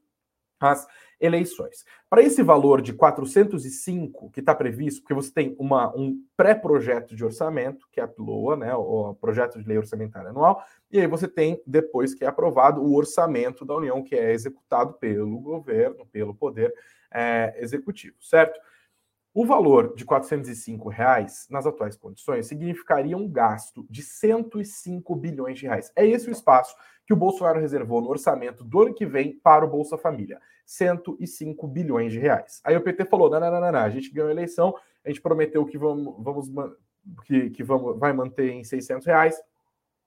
as 0.62 0.86
eleições. 1.20 1.84
Para 2.10 2.22
esse 2.22 2.42
valor 2.42 2.82
de 2.82 2.92
405 2.92 4.30
que 4.30 4.40
está 4.40 4.54
previsto, 4.54 5.02
porque 5.02 5.14
você 5.14 5.32
tem 5.32 5.54
uma, 5.58 5.94
um 5.96 6.20
pré-projeto 6.36 7.14
de 7.14 7.24
orçamento, 7.24 7.86
que 7.92 8.00
é 8.00 8.02
a 8.02 8.08
PLOA, 8.08 8.56
né, 8.56 8.74
o 8.74 9.14
projeto 9.14 9.60
de 9.60 9.68
lei 9.68 9.78
orçamentária 9.78 10.30
anual, 10.30 10.64
e 10.90 11.00
aí 11.00 11.06
você 11.06 11.28
tem, 11.28 11.62
depois 11.64 12.12
que 12.12 12.24
é 12.24 12.28
aprovado, 12.28 12.82
o 12.82 12.94
orçamento 12.94 13.64
da 13.64 13.76
União, 13.76 14.02
que 14.02 14.16
é 14.16 14.32
executado 14.32 14.94
pelo 14.94 15.38
governo, 15.38 16.04
pelo 16.06 16.34
poder 16.34 16.74
é, 17.12 17.54
executivo, 17.58 18.16
certo? 18.20 18.58
O 19.34 19.46
valor 19.46 19.94
de 19.94 20.04
405 20.04 20.90
reais, 20.90 21.46
nas 21.48 21.64
atuais 21.64 21.96
condições, 21.96 22.46
significaria 22.46 23.16
um 23.16 23.26
gasto 23.26 23.86
de 23.88 24.02
105 24.02 25.16
bilhões 25.16 25.58
de 25.58 25.66
reais. 25.66 25.90
É 25.96 26.06
esse 26.06 26.28
o 26.28 26.32
espaço 26.32 26.76
que 27.06 27.12
o 27.12 27.16
Bolsonaro 27.16 27.60
reservou 27.60 28.00
no 28.00 28.08
orçamento 28.08 28.64
do 28.64 28.82
ano 28.82 28.94
que 28.94 29.06
vem 29.06 29.38
para 29.38 29.64
o 29.64 29.68
Bolsa 29.68 29.98
Família. 29.98 30.40
105 30.64 31.66
bilhões 31.66 32.12
de 32.12 32.18
reais. 32.18 32.60
Aí 32.64 32.76
o 32.76 32.80
PT 32.80 33.04
falou: 33.06 33.28
não, 33.30 33.40
não, 33.40 33.50
não, 33.50 33.60
não, 33.60 33.72
não. 33.72 33.80
a 33.80 33.90
gente 33.90 34.10
ganhou 34.10 34.28
a 34.28 34.32
eleição, 34.32 34.74
a 35.04 35.08
gente 35.08 35.20
prometeu 35.20 35.64
que 35.64 35.76
vamos, 35.76 36.14
vamos 36.18 36.50
que, 37.24 37.50
que 37.50 37.62
vamos, 37.62 37.98
vai 37.98 38.12
manter 38.12 38.50
em 38.50 38.64
600 38.64 39.06
reais. 39.06 39.40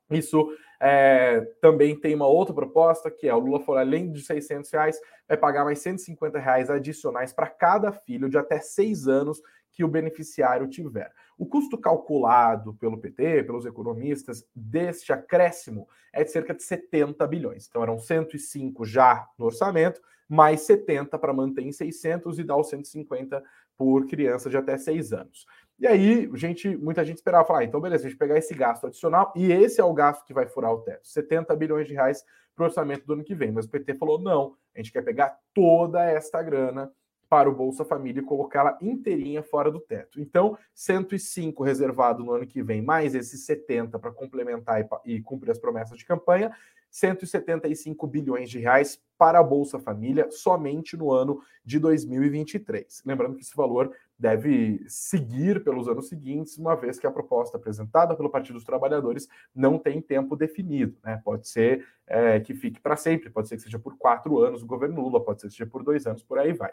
Isso 0.09 0.47
é, 0.79 1.41
também 1.61 1.99
tem 1.99 2.13
uma 2.13 2.27
outra 2.27 2.53
proposta, 2.53 3.09
que 3.09 3.27
é 3.27 3.33
o 3.33 3.39
Lula 3.39 3.59
falou, 3.59 3.79
além 3.79 4.11
de 4.11 4.21
600 4.21 4.69
reais, 4.71 4.99
vai 5.27 5.37
pagar 5.37 5.65
mais 5.65 5.79
150 5.79 6.37
reais 6.37 6.69
adicionais 6.69 7.33
para 7.33 7.47
cada 7.47 7.91
filho 7.91 8.29
de 8.29 8.37
até 8.37 8.59
seis 8.59 9.07
anos 9.07 9.41
que 9.71 9.83
o 9.83 9.87
beneficiário 9.87 10.67
tiver. 10.67 11.11
O 11.37 11.45
custo 11.45 11.77
calculado 11.77 12.73
pelo 12.75 12.97
PT, 12.97 13.43
pelos 13.43 13.65
economistas, 13.65 14.47
deste 14.55 15.11
acréscimo 15.11 15.87
é 16.13 16.23
de 16.23 16.31
cerca 16.31 16.53
de 16.53 16.63
70 16.63 17.27
bilhões. 17.27 17.67
Então 17.67 17.83
eram 17.83 17.99
105 17.99 18.85
já 18.85 19.27
no 19.37 19.45
orçamento, 19.45 20.01
mais 20.29 20.61
70 20.61 21.19
para 21.19 21.33
manter 21.33 21.61
em 21.61 21.71
600 21.71 22.39
e 22.39 22.43
dar 22.43 22.57
os 22.57 22.69
150 22.69 23.43
por 23.77 24.07
criança 24.07 24.49
de 24.49 24.57
até 24.57 24.77
seis 24.77 25.11
anos. 25.11 25.45
E 25.77 25.85
aí, 25.85 26.29
gente, 26.35 26.75
muita 26.77 27.03
gente 27.03 27.17
esperava 27.17 27.45
falar, 27.45 27.59
ah, 27.59 27.63
então 27.65 27.81
beleza, 27.81 28.07
a 28.07 28.09
gente 28.09 28.17
pegar 28.17 28.37
esse 28.37 28.53
gasto 28.53 28.87
adicional, 28.87 29.33
e 29.35 29.51
esse 29.51 29.81
é 29.81 29.83
o 29.83 29.93
gasto 29.93 30.25
que 30.25 30.33
vai 30.33 30.47
furar 30.47 30.71
o 30.71 30.79
teto, 30.79 31.05
70 31.05 31.53
bilhões 31.57 31.85
de 31.85 31.93
reais 31.93 32.23
para 32.55 32.63
o 32.63 32.65
orçamento 32.67 33.05
do 33.05 33.13
ano 33.13 33.23
que 33.23 33.35
vem. 33.35 33.51
Mas 33.51 33.65
o 33.65 33.69
PT 33.69 33.95
falou, 33.95 34.19
não, 34.19 34.55
a 34.73 34.79
gente 34.79 34.93
quer 34.93 35.01
pegar 35.01 35.37
toda 35.53 36.03
esta 36.05 36.41
grana 36.41 36.89
para 37.29 37.49
o 37.49 37.55
Bolsa 37.55 37.83
Família 37.83 38.21
e 38.21 38.25
colocá-la 38.25 38.77
inteirinha 38.81 39.43
fora 39.43 39.71
do 39.71 39.79
teto. 39.79 40.19
Então, 40.21 40.57
105 40.73 41.63
reservado 41.63 42.23
no 42.23 42.31
ano 42.31 42.45
que 42.45 42.61
vem, 42.61 42.81
mais 42.81 43.15
esses 43.15 43.45
70 43.45 43.97
para 43.99 44.11
complementar 44.11 44.81
e, 45.05 45.15
e 45.15 45.21
cumprir 45.21 45.51
as 45.51 45.59
promessas 45.59 45.97
de 45.97 46.05
campanha, 46.05 46.51
175 46.95 48.07
bilhões 48.07 48.49
de 48.49 48.57
reais 48.57 49.01
para 49.17 49.39
a 49.39 49.43
Bolsa 49.43 49.77
Família 49.77 50.31
somente 50.31 50.95
no 50.95 51.11
ano 51.11 51.41
de 51.63 51.77
2023. 51.77 53.03
Lembrando 53.05 53.35
que 53.35 53.41
esse 53.41 53.55
valor 53.55 53.93
deve 54.17 54.81
seguir 54.87 55.61
pelos 55.61 55.89
anos 55.89 56.07
seguintes, 56.07 56.57
uma 56.57 56.73
vez 56.73 56.97
que 56.97 57.05
a 57.05 57.11
proposta 57.11 57.57
apresentada 57.57 58.15
pelo 58.15 58.29
Partido 58.29 58.55
dos 58.55 58.63
Trabalhadores 58.63 59.27
não 59.53 59.77
tem 59.77 60.01
tempo 60.01 60.37
definido. 60.37 60.97
Né? 61.03 61.21
Pode 61.23 61.49
ser 61.49 61.85
é, 62.07 62.39
que 62.39 62.53
fique 62.53 62.79
para 62.79 62.95
sempre, 62.95 63.29
pode 63.29 63.49
ser 63.49 63.57
que 63.57 63.63
seja 63.63 63.77
por 63.77 63.97
quatro 63.97 64.39
anos 64.39 64.63
o 64.63 64.65
governo 64.65 65.01
Lula, 65.01 65.21
pode 65.21 65.41
ser 65.41 65.47
que 65.47 65.53
seja 65.53 65.69
por 65.69 65.83
dois 65.83 66.07
anos, 66.07 66.23
por 66.23 66.39
aí 66.39 66.53
vai. 66.53 66.71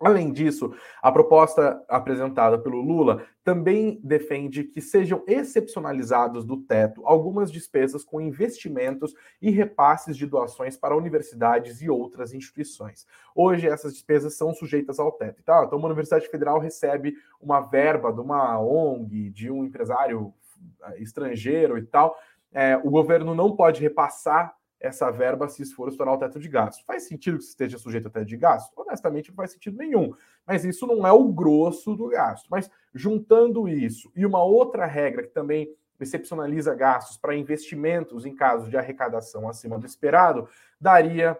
Além 0.00 0.32
disso, 0.32 0.74
a 1.00 1.10
proposta 1.12 1.82
apresentada 1.88 2.58
pelo 2.58 2.80
Lula 2.80 3.24
também 3.44 4.00
defende 4.02 4.64
que 4.64 4.80
sejam 4.80 5.22
excepcionalizados 5.26 6.44
do 6.44 6.56
teto 6.56 7.02
algumas 7.04 7.50
despesas 7.50 8.04
com 8.04 8.20
investimentos 8.20 9.14
e 9.40 9.50
repasses 9.50 10.16
de 10.16 10.26
doações 10.26 10.76
para 10.76 10.96
universidades 10.96 11.80
e 11.80 11.88
outras 11.88 12.34
instituições. 12.34 13.06
Hoje, 13.34 13.68
essas 13.68 13.92
despesas 13.92 14.34
são 14.36 14.52
sujeitas 14.52 14.98
ao 14.98 15.12
teto. 15.12 15.42
Tá? 15.42 15.62
Então, 15.64 15.78
uma 15.78 15.86
universidade 15.86 16.28
federal 16.28 16.58
recebe 16.58 17.14
uma 17.40 17.60
verba 17.60 18.12
de 18.12 18.20
uma 18.20 18.60
ONG, 18.60 19.30
de 19.30 19.50
um 19.50 19.64
empresário 19.64 20.34
eh, 20.82 21.02
estrangeiro 21.02 21.78
e 21.78 21.82
tal. 21.82 22.16
É, 22.52 22.76
o 22.76 22.90
governo 22.90 23.34
não 23.34 23.54
pode 23.54 23.80
repassar 23.80 24.54
essa 24.84 25.10
verba 25.10 25.48
se 25.48 25.64
for 25.72 25.88
estourar 25.88 26.14
o 26.14 26.18
teto 26.18 26.38
de 26.38 26.48
gastos. 26.48 26.84
Faz 26.84 27.08
sentido 27.08 27.38
que 27.38 27.44
esteja 27.44 27.78
sujeito 27.78 28.06
ao 28.06 28.12
teto 28.12 28.26
de 28.26 28.36
gastos? 28.36 28.76
Honestamente, 28.76 29.30
não 29.30 29.36
faz 29.36 29.52
sentido 29.52 29.78
nenhum. 29.78 30.12
Mas 30.46 30.64
isso 30.64 30.86
não 30.86 31.06
é 31.06 31.12
o 31.12 31.32
grosso 31.32 31.96
do 31.96 32.08
gasto. 32.08 32.46
Mas 32.50 32.70
juntando 32.94 33.66
isso 33.66 34.12
e 34.14 34.26
uma 34.26 34.44
outra 34.44 34.84
regra 34.84 35.22
que 35.22 35.30
também 35.30 35.74
excepcionaliza 35.98 36.74
gastos 36.74 37.16
para 37.16 37.34
investimentos 37.34 38.26
em 38.26 38.34
casos 38.34 38.68
de 38.68 38.76
arrecadação 38.76 39.48
acima 39.48 39.78
do 39.78 39.86
esperado, 39.86 40.48
daria 40.78 41.38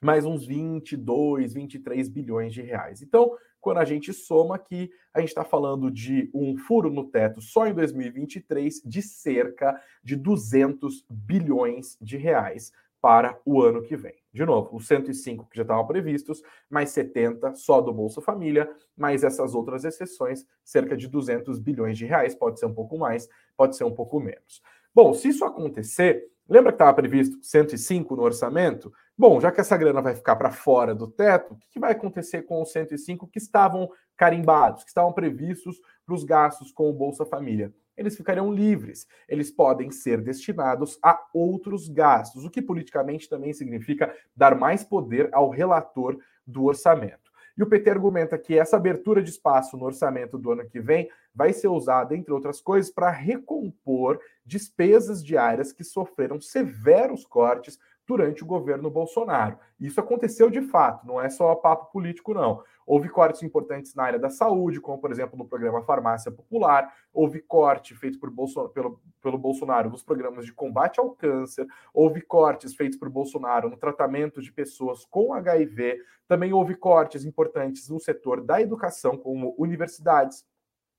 mais 0.00 0.24
uns 0.24 0.46
22, 0.46 1.54
23 1.54 2.08
bilhões 2.08 2.52
de 2.52 2.62
reais. 2.62 3.02
Então, 3.02 3.36
quando 3.66 3.78
a 3.78 3.84
gente 3.84 4.12
soma 4.12 4.54
aqui, 4.54 4.92
a 5.12 5.18
gente 5.18 5.30
está 5.30 5.42
falando 5.42 5.90
de 5.90 6.30
um 6.32 6.56
furo 6.56 6.88
no 6.88 7.02
teto 7.02 7.40
só 7.40 7.66
em 7.66 7.74
2023 7.74 8.80
de 8.84 9.02
cerca 9.02 9.82
de 10.04 10.14
200 10.14 11.04
bilhões 11.10 11.98
de 12.00 12.16
reais 12.16 12.72
para 13.00 13.36
o 13.44 13.60
ano 13.60 13.82
que 13.82 13.96
vem. 13.96 14.14
De 14.32 14.44
novo, 14.44 14.76
os 14.76 14.86
105 14.86 15.48
que 15.50 15.56
já 15.56 15.62
estavam 15.62 15.84
previstos, 15.84 16.44
mais 16.70 16.90
70 16.90 17.56
só 17.56 17.80
do 17.80 17.92
Bolsa 17.92 18.20
Família, 18.20 18.70
mais 18.96 19.24
essas 19.24 19.52
outras 19.52 19.84
exceções, 19.84 20.46
cerca 20.62 20.96
de 20.96 21.08
200 21.08 21.58
bilhões 21.58 21.98
de 21.98 22.06
reais, 22.06 22.36
pode 22.36 22.60
ser 22.60 22.66
um 22.66 22.74
pouco 22.74 22.96
mais, 22.96 23.28
pode 23.56 23.74
ser 23.74 23.82
um 23.82 23.92
pouco 23.96 24.20
menos. 24.20 24.62
Bom, 24.94 25.12
se 25.12 25.26
isso 25.26 25.44
acontecer, 25.44 26.28
lembra 26.48 26.70
que 26.70 26.76
estava 26.76 26.94
previsto 26.94 27.42
105 27.42 28.14
no 28.14 28.22
orçamento? 28.22 28.92
Bom, 29.18 29.40
já 29.40 29.50
que 29.50 29.62
essa 29.62 29.78
grana 29.78 30.02
vai 30.02 30.14
ficar 30.14 30.36
para 30.36 30.50
fora 30.50 30.94
do 30.94 31.08
teto, 31.08 31.54
o 31.54 31.58
que 31.70 31.80
vai 31.80 31.92
acontecer 31.92 32.42
com 32.42 32.60
os 32.60 32.70
105 32.70 33.26
que 33.26 33.38
estavam 33.38 33.88
carimbados, 34.14 34.84
que 34.84 34.90
estavam 34.90 35.10
previstos 35.10 35.80
para 36.04 36.14
os 36.14 36.22
gastos 36.22 36.70
com 36.70 36.90
o 36.90 36.92
Bolsa 36.92 37.24
Família? 37.24 37.72
Eles 37.96 38.14
ficariam 38.14 38.52
livres. 38.52 39.06
Eles 39.26 39.50
podem 39.50 39.90
ser 39.90 40.20
destinados 40.20 40.98
a 41.02 41.18
outros 41.32 41.88
gastos, 41.88 42.44
o 42.44 42.50
que 42.50 42.60
politicamente 42.60 43.26
também 43.26 43.54
significa 43.54 44.14
dar 44.36 44.54
mais 44.54 44.84
poder 44.84 45.30
ao 45.32 45.48
relator 45.48 46.18
do 46.46 46.64
orçamento. 46.64 47.26
E 47.56 47.62
o 47.62 47.66
PT 47.66 47.88
argumenta 47.88 48.36
que 48.36 48.58
essa 48.58 48.76
abertura 48.76 49.22
de 49.22 49.30
espaço 49.30 49.78
no 49.78 49.86
orçamento 49.86 50.36
do 50.36 50.52
ano 50.52 50.68
que 50.68 50.78
vem 50.78 51.08
vai 51.34 51.54
ser 51.54 51.68
usada, 51.68 52.14
entre 52.14 52.34
outras 52.34 52.60
coisas, 52.60 52.90
para 52.90 53.10
recompor 53.10 54.20
despesas 54.44 55.24
diárias 55.24 55.72
que 55.72 55.82
sofreram 55.82 56.38
severos 56.38 57.24
cortes 57.24 57.78
durante 58.06 58.44
o 58.44 58.46
governo 58.46 58.88
Bolsonaro. 58.88 59.58
Isso 59.80 60.00
aconteceu 60.00 60.48
de 60.48 60.62
fato, 60.62 61.06
não 61.06 61.20
é 61.20 61.28
só 61.28 61.54
papo 61.54 61.90
político, 61.92 62.32
não. 62.32 62.62
Houve 62.86 63.08
cortes 63.08 63.42
importantes 63.42 63.94
na 63.96 64.04
área 64.04 64.18
da 64.18 64.30
saúde, 64.30 64.80
como, 64.80 64.98
por 64.98 65.10
exemplo, 65.10 65.36
no 65.36 65.44
programa 65.44 65.82
Farmácia 65.82 66.30
Popular, 66.30 66.94
houve 67.12 67.40
corte 67.40 67.94
feito 67.96 68.20
por 68.20 68.30
Bolsonaro, 68.30 68.72
pelo, 68.72 69.00
pelo 69.20 69.36
Bolsonaro 69.36 69.90
nos 69.90 70.04
programas 70.04 70.46
de 70.46 70.52
combate 70.52 71.00
ao 71.00 71.10
câncer, 71.10 71.66
houve 71.92 72.20
cortes 72.20 72.76
feitos 72.76 72.96
por 72.96 73.08
Bolsonaro 73.08 73.68
no 73.68 73.76
tratamento 73.76 74.40
de 74.40 74.52
pessoas 74.52 75.04
com 75.04 75.34
HIV, 75.34 75.98
também 76.28 76.52
houve 76.52 76.76
cortes 76.76 77.24
importantes 77.24 77.88
no 77.88 77.98
setor 77.98 78.40
da 78.40 78.60
educação, 78.60 79.16
como 79.16 79.54
universidades, 79.58 80.44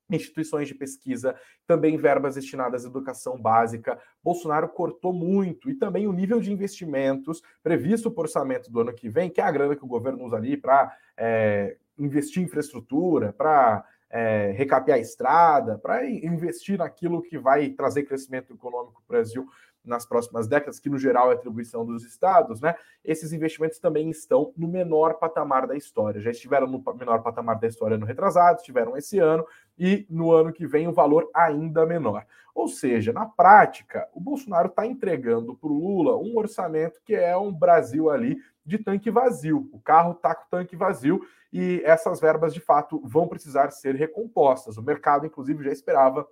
instituições 0.10 0.68
de 0.68 0.76
pesquisa, 0.76 1.36
também 1.66 1.98
verbas 1.98 2.36
destinadas 2.36 2.86
à 2.86 2.88
educação 2.88 3.40
básica. 3.40 4.00
Bolsonaro 4.24 4.70
cortou 4.70 5.12
muito 5.12 5.70
e 5.70 5.76
também 5.76 6.08
o 6.08 6.14
nível 6.14 6.40
de 6.40 6.52
investimentos 6.52 7.42
previsto 7.62 8.10
para 8.10 8.22
o 8.22 8.24
orçamento 8.24 8.72
do 8.72 8.80
ano 8.80 8.94
que 8.94 9.10
vem, 9.10 9.30
que 9.30 9.42
é 9.42 9.44
a 9.44 9.52
grana 9.52 9.76
que 9.76 9.84
o 9.84 9.88
governo 9.88 10.24
usa 10.24 10.38
ali 10.38 10.56
para 10.56 10.96
é, 11.18 11.78
investir 11.98 12.42
em 12.42 12.46
infraestrutura, 12.46 13.34
para 13.34 13.84
é, 14.10 14.52
recapear 14.56 14.98
a 14.98 15.02
estrada, 15.02 15.78
para 15.78 16.10
investir 16.10 16.78
naquilo 16.78 17.22
que 17.22 17.38
vai 17.38 17.70
trazer 17.70 18.04
crescimento 18.04 18.54
econômico 18.54 19.02
para 19.06 19.16
o 19.16 19.18
Brasil 19.18 19.48
nas 19.88 20.06
próximas 20.06 20.48
décadas, 20.48 20.80
que 20.80 20.90
no 20.90 20.98
geral 20.98 21.32
é 21.32 21.36
atribuição 21.36 21.86
dos 21.86 22.04
estados, 22.04 22.60
né? 22.60 22.76
Esses 23.04 23.32
investimentos 23.32 23.80
também 23.80 24.10
estão 24.10 24.54
no 24.58 24.68
menor 24.68 25.14
patamar 25.14 25.66
da 25.66 25.76
história. 25.76 26.20
Já 26.20 26.30
estiveram 26.30 26.68
no 26.68 26.84
menor 26.96 27.24
patamar 27.24 27.58
da 27.58 27.68
história 27.68 27.98
no 27.98 28.06
retrasado, 28.06 28.60
estiveram 28.60 28.98
esse 28.98 29.18
ano, 29.18 29.46
e 29.78 30.06
no 30.10 30.32
ano 30.32 30.52
que 30.52 30.66
vem 30.66 30.88
o 30.88 30.94
valor 30.94 31.30
ainda 31.34 31.86
menor. 31.86 32.26
Ou 32.54 32.68
seja, 32.68 33.14
na 33.14 33.26
prática, 33.26 34.08
o 34.14 34.20
Bolsonaro 34.20 34.68
está 34.68 34.86
entregando 34.86 35.56
para 35.56 35.70
o 35.70 35.78
Lula 35.78 36.18
um 36.18 36.38
orçamento 36.38 37.00
que 37.06 37.14
é 37.14 37.38
um 37.38 37.54
Brasil 37.54 38.10
ali 38.10 38.38
de 38.66 38.78
tanque 38.78 39.12
vazio. 39.12 39.70
O 39.72 39.80
carro 39.80 40.14
está 40.14 40.34
com 40.34 40.50
tanque 40.50 40.76
vazio 40.76 41.22
e 41.54 41.82
essas 41.86 42.20
verbas 42.20 42.54
de 42.54 42.60
fato 42.60 43.00
vão 43.06 43.28
precisar 43.28 43.72
ser 43.72 43.96
recompostas. 43.96 44.78
O 44.78 44.82
mercado, 44.82 45.26
inclusive, 45.26 45.64
já 45.64 45.72
esperava 45.72 46.28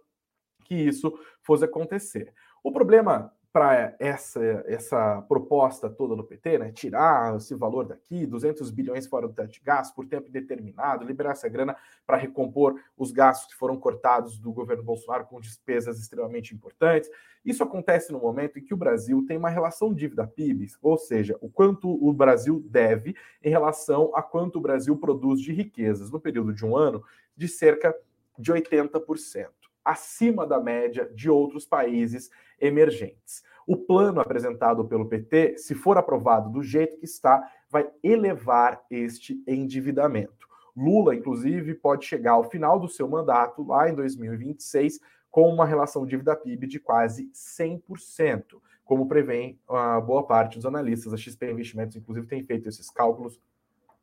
que 0.63 0.75
isso 0.75 1.17
fosse 1.41 1.63
acontecer. 1.63 2.33
O 2.63 2.71
problema 2.71 3.31
para 3.55 3.95
essa, 3.99 4.41
essa 4.67 5.21
proposta 5.29 5.89
toda 5.89 6.13
do 6.13 6.25
PT, 6.25 6.57
né? 6.57 6.71
Tirar 6.73 7.37
esse 7.37 7.55
valor 7.55 7.85
daqui, 7.85 8.25
200 8.25 8.69
bilhões 8.69 9.07
fora 9.07 9.29
do 9.29 9.33
teto 9.33 9.53
de 9.53 9.61
gastos 9.61 9.95
por 9.95 10.05
tempo 10.05 10.27
indeterminado, 10.27 11.05
liberar 11.05 11.31
essa 11.31 11.47
grana 11.47 11.73
para 12.05 12.17
recompor 12.17 12.77
os 12.97 13.13
gastos 13.13 13.53
que 13.53 13.57
foram 13.57 13.77
cortados 13.77 14.37
do 14.37 14.51
governo 14.51 14.83
Bolsonaro 14.83 15.23
com 15.23 15.39
despesas 15.39 16.01
extremamente 16.01 16.53
importantes. 16.53 17.09
Isso 17.45 17.63
acontece 17.63 18.11
no 18.11 18.19
momento 18.19 18.59
em 18.59 18.61
que 18.61 18.73
o 18.73 18.77
Brasil 18.77 19.23
tem 19.25 19.37
uma 19.37 19.49
relação 19.49 19.93
dívida-PIB, 19.93 20.73
ou 20.81 20.97
seja, 20.97 21.37
o 21.39 21.47
quanto 21.47 21.89
o 21.89 22.11
Brasil 22.11 22.61
deve 22.67 23.15
em 23.41 23.49
relação 23.49 24.11
a 24.13 24.21
quanto 24.21 24.57
o 24.57 24.61
Brasil 24.61 24.97
produz 24.97 25.39
de 25.39 25.53
riquezas 25.53 26.11
no 26.11 26.19
período 26.19 26.53
de 26.53 26.65
um 26.65 26.75
ano, 26.75 27.01
de 27.37 27.47
cerca 27.47 27.95
de 28.37 28.51
80% 28.51 29.64
acima 29.85 30.47
da 30.47 30.59
média 30.59 31.07
de 31.13 31.29
outros 31.29 31.65
países 31.65 32.29
emergentes. 32.59 33.43
O 33.67 33.77
plano 33.77 34.19
apresentado 34.19 34.85
pelo 34.85 35.07
PT, 35.07 35.57
se 35.57 35.75
for 35.75 35.97
aprovado 35.97 36.49
do 36.49 36.63
jeito 36.63 36.97
que 36.97 37.05
está, 37.05 37.47
vai 37.69 37.89
elevar 38.03 38.83
este 38.89 39.41
endividamento. 39.47 40.47
Lula, 40.75 41.15
inclusive, 41.15 41.73
pode 41.75 42.05
chegar 42.05 42.33
ao 42.33 42.49
final 42.49 42.79
do 42.79 42.87
seu 42.87 43.07
mandato, 43.07 43.65
lá 43.65 43.89
em 43.89 43.95
2026, 43.95 44.99
com 45.31 45.53
uma 45.53 45.65
relação 45.65 46.05
dívida-PIB 46.05 46.65
de 46.65 46.79
quase 46.79 47.29
100%, 47.33 48.61
como 48.85 49.05
prevém 49.05 49.59
a 49.67 49.99
boa 49.99 50.25
parte 50.25 50.55
dos 50.55 50.65
analistas. 50.65 51.13
A 51.13 51.17
XP 51.17 51.51
Investimentos, 51.51 51.95
inclusive, 51.95 52.25
tem 52.25 52.41
feito 52.43 52.69
esses 52.69 52.89
cálculos 52.89 53.37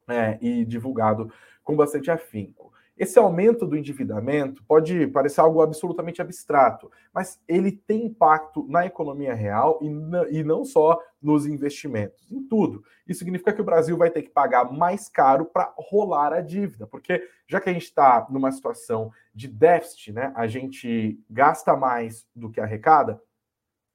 é, 0.06 0.38
e 0.42 0.62
divulgado 0.64 1.32
com 1.64 1.74
bastante 1.74 2.10
afinco. 2.10 2.61
Esse 3.02 3.18
aumento 3.18 3.66
do 3.66 3.76
endividamento 3.76 4.62
pode 4.62 5.08
parecer 5.08 5.40
algo 5.40 5.60
absolutamente 5.60 6.22
abstrato, 6.22 6.88
mas 7.12 7.42
ele 7.48 7.72
tem 7.72 8.06
impacto 8.06 8.64
na 8.68 8.86
economia 8.86 9.34
real 9.34 9.80
e, 9.82 9.90
na, 9.90 10.28
e 10.28 10.44
não 10.44 10.64
só 10.64 11.00
nos 11.20 11.44
investimentos, 11.44 12.30
em 12.30 12.40
tudo. 12.44 12.84
Isso 13.04 13.18
significa 13.18 13.52
que 13.52 13.60
o 13.60 13.64
Brasil 13.64 13.96
vai 13.96 14.08
ter 14.08 14.22
que 14.22 14.30
pagar 14.30 14.72
mais 14.72 15.08
caro 15.08 15.44
para 15.44 15.74
rolar 15.76 16.32
a 16.32 16.40
dívida, 16.40 16.86
porque 16.86 17.28
já 17.48 17.60
que 17.60 17.70
a 17.70 17.72
gente 17.72 17.86
está 17.86 18.24
numa 18.30 18.52
situação 18.52 19.10
de 19.34 19.48
déficit, 19.48 20.12
né, 20.12 20.32
a 20.36 20.46
gente 20.46 21.18
gasta 21.28 21.76
mais 21.76 22.24
do 22.36 22.50
que 22.50 22.60
arrecada, 22.60 23.20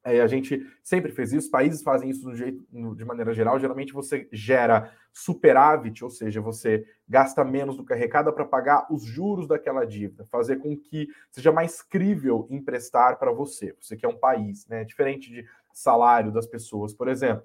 é, 0.08 0.22
a 0.22 0.28
gente 0.28 0.66
sempre 0.82 1.12
fez 1.12 1.34
isso, 1.34 1.52
países 1.52 1.84
fazem 1.84 2.10
isso 2.10 2.34
jeito, 2.34 2.66
de 2.96 3.04
maneira 3.04 3.34
geral. 3.34 3.60
Geralmente 3.60 3.92
você 3.92 4.28
gera 4.32 4.90
superávit, 5.12 6.02
ou 6.02 6.10
seja, 6.10 6.40
você 6.40 6.86
gasta 7.08 7.44
menos 7.44 7.76
do 7.76 7.86
que 7.86 7.92
arrecada 7.92 8.32
para 8.32 8.46
pagar 8.46 8.88
os 8.90 9.04
juros 9.04 9.48
daquela 9.48 9.86
dívida, 9.86 10.26
fazer 10.26 10.58
com 10.58 10.78
que 10.78 11.08
seja 11.30 11.52
mais 11.52 11.82
crível 11.82 12.48
emprestar 12.50 13.20
para 13.20 13.34
você. 13.34 13.76
Você 13.82 13.98
que 13.98 14.06
é 14.06 14.10
um 14.10 14.18
país, 14.18 14.66
né? 14.68 14.86
Diferente 14.86 15.30
de 15.30 15.46
salário 15.74 16.32
das 16.32 16.48
pessoas, 16.48 16.94
por 16.94 17.10
exemplo. 17.10 17.44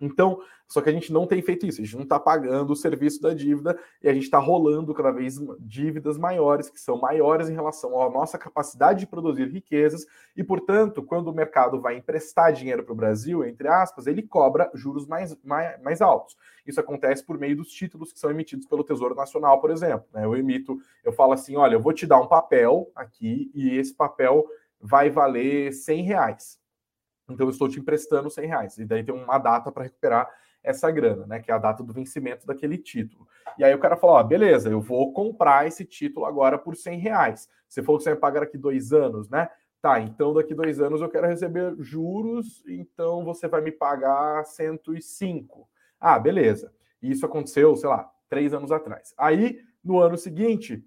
Então, 0.00 0.40
só 0.66 0.80
que 0.80 0.88
a 0.88 0.92
gente 0.92 1.12
não 1.12 1.26
tem 1.26 1.42
feito 1.42 1.66
isso, 1.66 1.80
a 1.80 1.84
gente 1.84 1.96
não 1.96 2.04
está 2.04 2.18
pagando 2.18 2.72
o 2.72 2.76
serviço 2.76 3.20
da 3.20 3.34
dívida 3.34 3.78
e 4.02 4.08
a 4.08 4.14
gente 4.14 4.22
está 4.22 4.38
rolando 4.38 4.94
cada 4.94 5.10
vez 5.10 5.36
dívidas 5.58 6.16
maiores, 6.16 6.70
que 6.70 6.80
são 6.80 6.96
maiores 6.96 7.48
em 7.48 7.54
relação 7.54 8.00
à 8.00 8.08
nossa 8.08 8.38
capacidade 8.38 9.00
de 9.00 9.06
produzir 9.06 9.48
riquezas, 9.48 10.06
e, 10.36 10.44
portanto, 10.44 11.02
quando 11.02 11.28
o 11.28 11.34
mercado 11.34 11.80
vai 11.80 11.96
emprestar 11.96 12.52
dinheiro 12.52 12.84
para 12.84 12.92
o 12.92 12.96
Brasil, 12.96 13.44
entre 13.44 13.66
aspas, 13.66 14.06
ele 14.06 14.22
cobra 14.22 14.70
juros 14.72 15.06
mais, 15.06 15.36
mais, 15.42 15.82
mais 15.82 16.00
altos. 16.00 16.36
Isso 16.64 16.78
acontece 16.78 17.24
por 17.24 17.36
meio 17.36 17.56
dos 17.56 17.68
títulos 17.68 18.12
que 18.12 18.20
são 18.20 18.30
emitidos 18.30 18.66
pelo 18.66 18.84
Tesouro 18.84 19.14
Nacional, 19.14 19.60
por 19.60 19.70
exemplo. 19.70 20.06
Né? 20.12 20.24
Eu 20.24 20.36
emito, 20.36 20.78
eu 21.04 21.12
falo 21.12 21.32
assim: 21.32 21.56
olha, 21.56 21.74
eu 21.74 21.80
vou 21.80 21.92
te 21.92 22.06
dar 22.06 22.20
um 22.20 22.28
papel 22.28 22.90
aqui 22.94 23.50
e 23.54 23.76
esse 23.76 23.92
papel 23.92 24.46
vai 24.80 25.10
valer 25.10 25.72
100 25.72 26.02
reais. 26.04 26.59
Então 27.32 27.46
eu 27.46 27.50
estou 27.50 27.68
te 27.68 27.78
emprestando 27.78 28.30
100 28.30 28.46
reais. 28.46 28.78
E 28.78 28.84
daí 28.84 29.04
tem 29.04 29.14
uma 29.14 29.38
data 29.38 29.70
para 29.70 29.84
recuperar 29.84 30.28
essa 30.62 30.90
grana, 30.90 31.26
né? 31.26 31.40
Que 31.40 31.50
é 31.50 31.54
a 31.54 31.58
data 31.58 31.82
do 31.82 31.92
vencimento 31.92 32.46
daquele 32.46 32.76
título. 32.76 33.26
E 33.58 33.64
aí 33.64 33.74
o 33.74 33.78
cara 33.78 33.96
falou: 33.96 34.16
ó, 34.16 34.22
beleza, 34.22 34.70
eu 34.70 34.80
vou 34.80 35.12
comprar 35.12 35.66
esse 35.66 35.84
título 35.84 36.26
agora 36.26 36.58
por 36.58 36.76
100 36.76 36.98
reais. 36.98 37.48
Você 37.68 37.82
falou 37.82 37.98
que 37.98 38.04
você 38.04 38.10
vai 38.10 38.18
pagar 38.18 38.40
daqui 38.40 38.58
dois 38.58 38.92
anos, 38.92 39.28
né? 39.28 39.48
Tá, 39.80 39.98
então 39.98 40.34
daqui 40.34 40.54
dois 40.54 40.78
anos 40.78 41.00
eu 41.00 41.08
quero 41.08 41.26
receber 41.26 41.74
juros, 41.78 42.62
então 42.68 43.24
você 43.24 43.48
vai 43.48 43.62
me 43.62 43.72
pagar 43.72 44.44
105. 44.44 45.66
Ah, 45.98 46.18
beleza. 46.18 46.70
Isso 47.00 47.24
aconteceu, 47.24 47.74
sei 47.76 47.88
lá, 47.88 48.10
três 48.28 48.52
anos 48.52 48.70
atrás. 48.70 49.14
Aí, 49.16 49.58
no 49.82 49.98
ano 49.98 50.18
seguinte, 50.18 50.84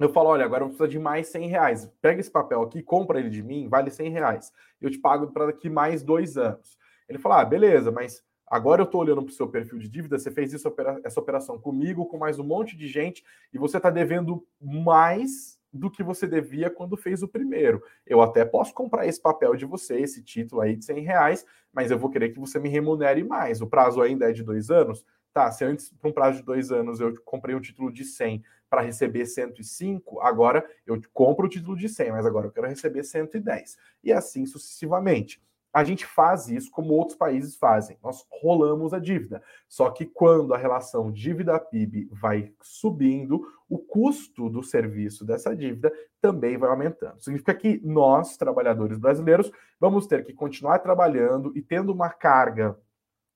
eu 0.00 0.12
falo, 0.12 0.30
olha, 0.30 0.44
agora 0.44 0.64
eu 0.64 0.68
preciso 0.68 0.88
de 0.88 0.98
mais 0.98 1.28
100 1.28 1.48
reais. 1.48 1.92
Pega 2.00 2.20
esse 2.20 2.30
papel 2.30 2.62
aqui, 2.62 2.82
compra 2.82 3.20
ele 3.20 3.28
de 3.28 3.42
mim, 3.42 3.68
vale 3.68 3.90
100 3.90 4.10
reais. 4.10 4.52
Eu 4.80 4.90
te 4.90 4.98
pago 4.98 5.26
para 5.28 5.46
daqui 5.46 5.68
mais 5.68 6.02
dois 6.02 6.36
anos. 6.38 6.78
Ele 7.08 7.18
fala, 7.18 7.40
ah, 7.40 7.44
beleza, 7.44 7.90
mas 7.90 8.24
agora 8.46 8.80
eu 8.80 8.86
estou 8.86 9.00
olhando 9.00 9.22
para 9.22 9.30
o 9.30 9.34
seu 9.34 9.48
perfil 9.48 9.78
de 9.78 9.88
dívida, 9.88 10.18
você 10.18 10.30
fez 10.30 10.52
isso, 10.52 10.74
essa 11.04 11.20
operação 11.20 11.58
comigo, 11.58 12.06
com 12.06 12.16
mais 12.16 12.38
um 12.38 12.44
monte 12.44 12.76
de 12.76 12.86
gente, 12.88 13.22
e 13.52 13.58
você 13.58 13.76
está 13.76 13.90
devendo 13.90 14.46
mais 14.60 15.60
do 15.72 15.90
que 15.90 16.02
você 16.02 16.26
devia 16.26 16.70
quando 16.70 16.96
fez 16.96 17.22
o 17.22 17.28
primeiro. 17.28 17.82
Eu 18.06 18.20
até 18.22 18.44
posso 18.44 18.72
comprar 18.74 19.06
esse 19.06 19.20
papel 19.20 19.54
de 19.54 19.64
você, 19.64 20.00
esse 20.00 20.22
título 20.22 20.60
aí 20.60 20.76
de 20.76 20.84
100 20.84 21.00
reais, 21.00 21.46
mas 21.72 21.90
eu 21.90 21.98
vou 21.98 22.10
querer 22.10 22.30
que 22.30 22.40
você 22.40 22.58
me 22.58 22.68
remunere 22.68 23.22
mais. 23.22 23.60
O 23.60 23.66
prazo 23.66 24.00
ainda 24.00 24.28
é 24.28 24.32
de 24.32 24.42
dois 24.42 24.70
anos? 24.70 25.04
Tá, 25.32 25.50
se 25.52 25.64
antes, 25.64 25.92
para 26.00 26.10
um 26.10 26.12
prazo 26.12 26.38
de 26.38 26.44
dois 26.44 26.72
anos, 26.72 27.00
eu 27.00 27.14
comprei 27.24 27.54
um 27.54 27.60
título 27.60 27.92
de 27.92 28.04
100 28.04 28.42
para 28.70 28.82
receber 28.82 29.26
105, 29.26 30.20
agora 30.20 30.64
eu 30.86 30.98
compro 31.12 31.46
o 31.46 31.48
título 31.48 31.76
de 31.76 31.88
100, 31.88 32.12
mas 32.12 32.24
agora 32.24 32.46
eu 32.46 32.52
quero 32.52 32.68
receber 32.68 33.02
110. 33.02 33.76
E 34.04 34.12
assim 34.12 34.46
sucessivamente. 34.46 35.42
A 35.72 35.84
gente 35.84 36.04
faz 36.04 36.48
isso 36.48 36.70
como 36.70 36.94
outros 36.94 37.16
países 37.16 37.54
fazem. 37.54 37.96
Nós 38.02 38.26
rolamos 38.42 38.92
a 38.92 38.98
dívida. 38.98 39.40
Só 39.68 39.88
que 39.90 40.04
quando 40.04 40.52
a 40.52 40.58
relação 40.58 41.12
dívida-PIB 41.12 42.08
vai 42.10 42.52
subindo, 42.60 43.46
o 43.68 43.78
custo 43.78 44.48
do 44.48 44.64
serviço 44.64 45.24
dessa 45.24 45.54
dívida 45.54 45.92
também 46.20 46.58
vai 46.58 46.68
aumentando. 46.70 47.22
Significa 47.22 47.54
que 47.54 47.80
nós, 47.84 48.36
trabalhadores 48.36 48.98
brasileiros, 48.98 49.50
vamos 49.78 50.08
ter 50.08 50.24
que 50.24 50.32
continuar 50.32 50.80
trabalhando 50.80 51.52
e 51.56 51.62
tendo 51.62 51.92
uma 51.92 52.10
carga 52.10 52.76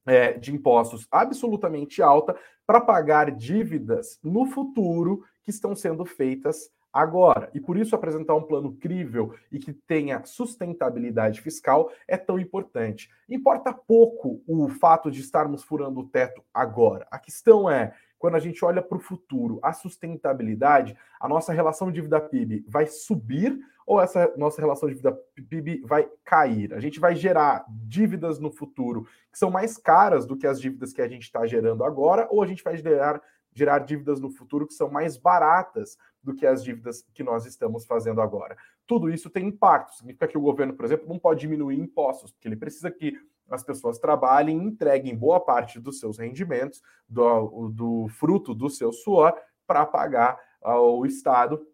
é, 0.06 0.32
de 0.32 0.54
impostos 0.54 1.06
absolutamente 1.10 2.02
alta 2.02 2.36
para 2.66 2.80
pagar 2.80 3.30
dívidas 3.30 4.18
no 4.22 4.46
futuro 4.46 5.24
que 5.42 5.50
estão 5.50 5.74
sendo 5.74 6.04
feitas 6.04 6.70
agora. 6.94 7.50
E 7.52 7.60
por 7.60 7.76
isso 7.76 7.96
apresentar 7.96 8.36
um 8.36 8.42
plano 8.42 8.72
crível 8.76 9.34
e 9.50 9.58
que 9.58 9.72
tenha 9.72 10.24
sustentabilidade 10.24 11.40
fiscal 11.40 11.90
é 12.06 12.16
tão 12.16 12.38
importante. 12.38 13.10
Importa 13.28 13.72
pouco 13.72 14.40
o 14.46 14.68
fato 14.68 15.10
de 15.10 15.20
estarmos 15.20 15.64
furando 15.64 16.00
o 16.00 16.08
teto 16.08 16.42
agora. 16.54 17.06
A 17.10 17.18
questão 17.18 17.68
é, 17.68 17.92
quando 18.24 18.36
a 18.36 18.40
gente 18.40 18.64
olha 18.64 18.80
para 18.80 18.96
o 18.96 19.00
futuro, 19.02 19.60
a 19.62 19.74
sustentabilidade, 19.74 20.96
a 21.20 21.28
nossa 21.28 21.52
relação 21.52 21.92
dívida 21.92 22.18
PIB 22.18 22.64
vai 22.66 22.86
subir 22.86 23.54
ou 23.86 24.00
essa 24.00 24.32
nossa 24.34 24.62
relação 24.62 24.88
dívida 24.88 25.12
PIB 25.34 25.82
vai 25.84 26.08
cair? 26.24 26.72
A 26.72 26.80
gente 26.80 26.98
vai 26.98 27.14
gerar 27.14 27.66
dívidas 27.68 28.38
no 28.38 28.50
futuro 28.50 29.06
que 29.30 29.38
são 29.38 29.50
mais 29.50 29.76
caras 29.76 30.24
do 30.24 30.38
que 30.38 30.46
as 30.46 30.58
dívidas 30.58 30.90
que 30.90 31.02
a 31.02 31.06
gente 31.06 31.24
está 31.24 31.46
gerando 31.46 31.84
agora, 31.84 32.26
ou 32.30 32.42
a 32.42 32.46
gente 32.46 32.64
vai 32.64 32.78
gerar, 32.78 33.20
gerar 33.52 33.80
dívidas 33.80 34.18
no 34.22 34.30
futuro 34.30 34.66
que 34.66 34.72
são 34.72 34.90
mais 34.90 35.18
baratas 35.18 35.98
do 36.22 36.34
que 36.34 36.46
as 36.46 36.64
dívidas 36.64 37.04
que 37.12 37.22
nós 37.22 37.44
estamos 37.44 37.84
fazendo 37.84 38.22
agora? 38.22 38.56
Tudo 38.86 39.10
isso 39.10 39.28
tem 39.28 39.48
impacto. 39.48 39.96
Significa 39.96 40.26
que 40.26 40.38
o 40.38 40.40
governo, 40.40 40.72
por 40.72 40.86
exemplo, 40.86 41.06
não 41.06 41.18
pode 41.18 41.40
diminuir 41.40 41.78
impostos, 41.78 42.32
porque 42.32 42.48
ele 42.48 42.56
precisa 42.56 42.90
que 42.90 43.18
as 43.50 43.62
pessoas 43.62 43.98
trabalhem 43.98 44.56
entreguem 44.56 45.16
boa 45.16 45.40
parte 45.40 45.78
dos 45.78 45.98
seus 45.98 46.18
rendimentos, 46.18 46.82
do, 47.08 47.68
do 47.68 48.08
fruto 48.08 48.54
do 48.54 48.68
seu 48.70 48.92
suor, 48.92 49.34
para 49.66 49.86
pagar 49.86 50.38
ao 50.62 51.04
Estado 51.06 51.66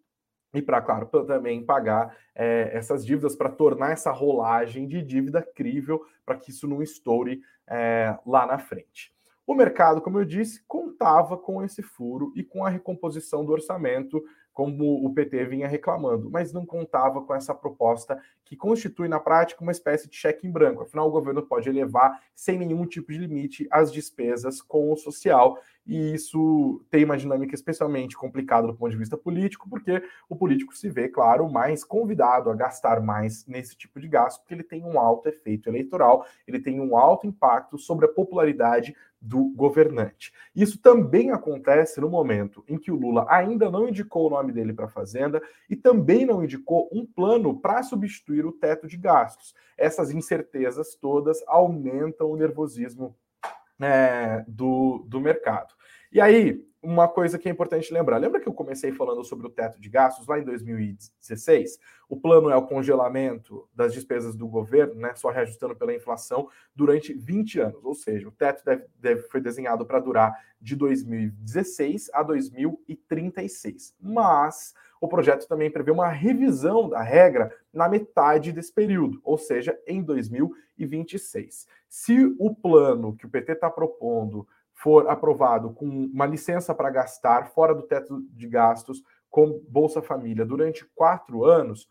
e 0.53 0.61
para, 0.61 0.81
claro, 0.83 1.07
também 1.07 1.65
pagar 1.65 2.17
é, 2.35 2.71
essas 2.73 3.07
dívidas 3.07 3.37
para 3.37 3.49
tornar 3.49 3.93
essa 3.93 4.11
rolagem 4.11 4.87
de 4.87 5.01
dívida 5.03 5.43
crível 5.43 6.05
para 6.25 6.37
que 6.37 6.51
isso 6.51 6.67
não 6.67 6.83
estoure 6.83 7.41
é, 7.69 8.19
lá 8.27 8.47
na 8.47 8.59
frente. 8.59 9.15
O 9.47 9.55
mercado, 9.55 10.01
como 10.01 10.19
eu 10.19 10.25
disse, 10.25 10.63
contava 10.67 11.37
com 11.37 11.63
esse 11.63 11.83
furo 11.83 12.33
e 12.37 12.45
com 12.45 12.65
a 12.65 12.69
recomposição 12.69 13.45
do 13.45 13.53
orçamento 13.53 14.23
como 14.61 15.07
o 15.07 15.15
PT 15.15 15.47
vinha 15.47 15.67
reclamando, 15.67 16.31
mas 16.31 16.53
não 16.53 16.67
contava 16.67 17.23
com 17.23 17.35
essa 17.35 17.55
proposta 17.55 18.21
que 18.45 18.55
constitui 18.55 19.09
na 19.09 19.19
prática 19.19 19.63
uma 19.63 19.73
espécie 19.73 20.07
de 20.07 20.15
cheque 20.15 20.47
em 20.47 20.51
branco. 20.51 20.83
Afinal, 20.83 21.09
o 21.09 21.11
governo 21.11 21.43
pode 21.43 21.71
elevar 21.71 22.21
sem 22.35 22.59
nenhum 22.59 22.85
tipo 22.85 23.11
de 23.11 23.17
limite 23.17 23.67
as 23.71 23.91
despesas 23.91 24.61
com 24.61 24.93
o 24.93 24.97
social, 24.99 25.59
e 25.91 26.15
isso 26.15 26.81
tem 26.89 27.05
uma 27.05 27.17
dinâmica 27.17 27.53
especialmente 27.53 28.17
complicada 28.17 28.65
do 28.65 28.77
ponto 28.77 28.93
de 28.93 28.97
vista 28.97 29.17
político, 29.17 29.69
porque 29.69 30.01
o 30.29 30.37
político 30.37 30.73
se 30.73 30.89
vê, 30.89 31.09
claro, 31.09 31.51
mais 31.51 31.83
convidado 31.83 32.49
a 32.49 32.55
gastar 32.55 33.01
mais 33.01 33.45
nesse 33.45 33.77
tipo 33.77 33.99
de 33.99 34.07
gasto, 34.07 34.39
porque 34.39 34.55
ele 34.55 34.63
tem 34.63 34.85
um 34.85 35.01
alto 35.01 35.29
efeito 35.29 35.69
eleitoral, 35.69 36.25
ele 36.47 36.61
tem 36.61 36.81
um 36.81 36.97
alto 36.97 37.27
impacto 37.27 37.77
sobre 37.77 38.07
a 38.07 38.09
popularidade 38.09 38.95
do 39.21 39.53
governante. 39.57 40.33
Isso 40.55 40.81
também 40.81 41.33
acontece 41.33 42.01
no 42.01 42.09
momento 42.09 42.63
em 42.69 42.79
que 42.79 42.93
o 42.93 42.97
Lula 42.97 43.27
ainda 43.29 43.69
não 43.69 43.89
indicou 43.89 44.29
o 44.29 44.31
nome 44.31 44.53
dele 44.53 44.73
para 44.73 44.85
a 44.85 44.89
Fazenda 44.89 45.43
e 45.69 45.75
também 45.75 46.25
não 46.25 46.45
indicou 46.45 46.89
um 46.93 47.05
plano 47.05 47.61
para 47.61 47.83
substituir 47.83 48.47
o 48.47 48.53
teto 48.53 48.87
de 48.87 48.97
gastos. 48.97 49.57
Essas 49.77 50.13
incertezas 50.13 50.95
todas 50.95 51.43
aumentam 51.49 52.31
o 52.31 52.37
nervosismo 52.37 53.17
é, 53.81 54.45
do, 54.47 55.05
do 55.09 55.21
mercado. 55.21 55.80
E 56.13 56.21
aí, 56.21 56.61
uma 56.83 57.07
coisa 57.07 57.39
que 57.39 57.49
é 57.49 57.53
importante 57.53 57.93
lembrar. 57.93 58.17
Lembra 58.17 58.41
que 58.41 58.49
eu 58.49 58.53
comecei 58.53 58.91
falando 58.91 59.23
sobre 59.23 59.47
o 59.47 59.51
teto 59.51 59.81
de 59.81 59.89
gastos 59.89 60.27
lá 60.27 60.39
em 60.41 60.45
2016? 60.45 61.79
O 62.09 62.17
plano 62.17 62.51
é 62.51 62.57
o 62.57 62.67
congelamento 62.67 63.69
das 63.73 63.93
despesas 63.93 64.35
do 64.35 64.49
governo, 64.49 64.95
né, 64.95 65.15
só 65.15 65.31
reajustando 65.31 65.77
pela 65.77 65.95
inflação, 65.95 66.49
durante 66.75 67.13
20 67.13 67.61
anos. 67.61 67.85
Ou 67.85 67.95
seja, 67.95 68.27
o 68.27 68.33
teto 68.33 68.65
deve, 68.65 68.87
deve, 68.99 69.23
foi 69.23 69.41
desenhado 69.41 69.87
para 69.87 70.01
durar 70.01 70.35
de 70.61 70.75
2016 70.75 72.11
a 72.13 72.25
2036. 72.25 73.95
Mas 74.01 74.75
o 75.01 75.07
projeto 75.07 75.47
também 75.47 75.71
prevê 75.71 75.91
uma 75.91 76.09
revisão 76.09 76.89
da 76.89 77.03
regra 77.03 77.55
na 77.73 77.89
metade 77.89 78.53
desse 78.53 78.73
período, 78.73 79.21
ou 79.23 79.39
seja, 79.39 79.79
em 79.87 80.03
2026. 80.03 81.69
Se 81.89 82.35
o 82.39 82.55
plano 82.55 83.15
que 83.17 83.27
o 83.27 83.29
PT 83.29 83.53
está 83.53 83.71
propondo 83.71 84.47
for 84.81 85.09
aprovado 85.09 85.75
com 85.75 85.87
uma 85.87 86.25
licença 86.25 86.75
para 86.75 86.89
gastar 86.89 87.51
fora 87.51 87.75
do 87.75 87.83
teto 87.83 88.23
de 88.33 88.49
gastos 88.49 89.03
com 89.29 89.63
Bolsa 89.69 90.01
Família 90.01 90.45
durante 90.45 90.87
quatro 90.95 91.45
anos, 91.45 91.87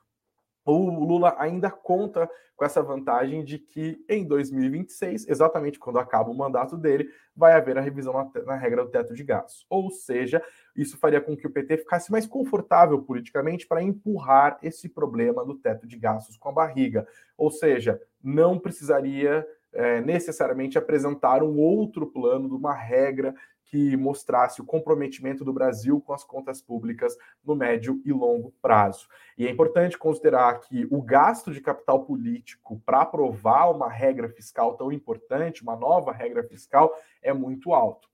o 0.66 0.90
Lula 0.90 1.36
ainda 1.38 1.70
conta 1.70 2.30
com 2.56 2.66
essa 2.66 2.82
vantagem 2.82 3.44
de 3.44 3.60
que 3.60 4.04
em 4.10 4.26
2026, 4.26 5.28
exatamente 5.28 5.80
quando 5.80 6.00
acaba 6.00 6.32
o 6.32 6.38
mandato 6.38 6.76
dele, 6.76 7.10
vai 7.36 7.54
haver 7.54 7.78
a 7.78 7.82
revisão 7.82 8.12
na, 8.12 8.44
na, 8.44 8.56
regra 8.56 8.84
do 8.84 8.92
teto 8.92 9.14
de 9.14 9.24
gastos. 9.24 9.66
Ou 9.70 9.90
seja, 9.92 10.44
isso 10.76 10.98
faria 10.98 11.22
com 11.22 11.38
que 11.38 11.48
o 11.48 11.52
PT 11.52 11.78
ficasse 11.78 12.12
mais 12.12 12.26
confortável 12.26 13.02
politicamente 13.04 13.68
para 13.68 13.84
empurrar 13.84 14.58
esse 14.62 14.90
problema 14.90 15.46
do 15.46 15.56
teto 15.56 15.88
de 15.88 15.98
gastos 15.98 16.38
com 16.38 16.50
a 16.50 16.54
barriga. 16.54 17.08
Ou 17.38 17.50
seja, 17.50 18.02
não 18.22 18.60
precisaria 18.60 19.48
é, 19.74 20.02
necessariamente 20.02 20.78
apresentar 20.78 21.44
um 21.44 21.58
outro 21.60 22.08
plano 22.08 22.48
de 22.48 22.56
uma 22.56 22.74
regra 22.74 23.34
que 23.70 23.96
mostrasse 23.96 24.62
o 24.62 24.66
comprometimento 24.66 25.46
do 25.46 25.54
Brasil 25.54 26.02
com 26.02 26.12
as 26.12 26.24
contas 26.24 26.60
públicas 26.60 27.16
no 27.46 27.56
médio 27.56 28.02
e 28.04 28.12
longo 28.12 28.52
prazo. 28.62 29.08
E 29.38 29.46
é 29.46 29.52
importante 29.52 29.98
considerar 29.98 30.60
que 30.60 30.88
o 30.90 31.02
gasto 31.02 31.52
de 31.52 31.62
capital 31.62 32.04
político 32.04 32.82
para 32.84 33.02
aprovar 33.02 33.70
uma 33.70 33.88
regra 33.88 34.28
fiscal 34.28 34.76
tão 34.76 34.92
importante, 34.92 35.62
uma 35.62 35.76
nova 35.76 36.12
regra 36.12 36.44
fiscal, 36.44 36.92
é 37.22 37.32
muito 37.32 37.72
alto. 37.72 38.09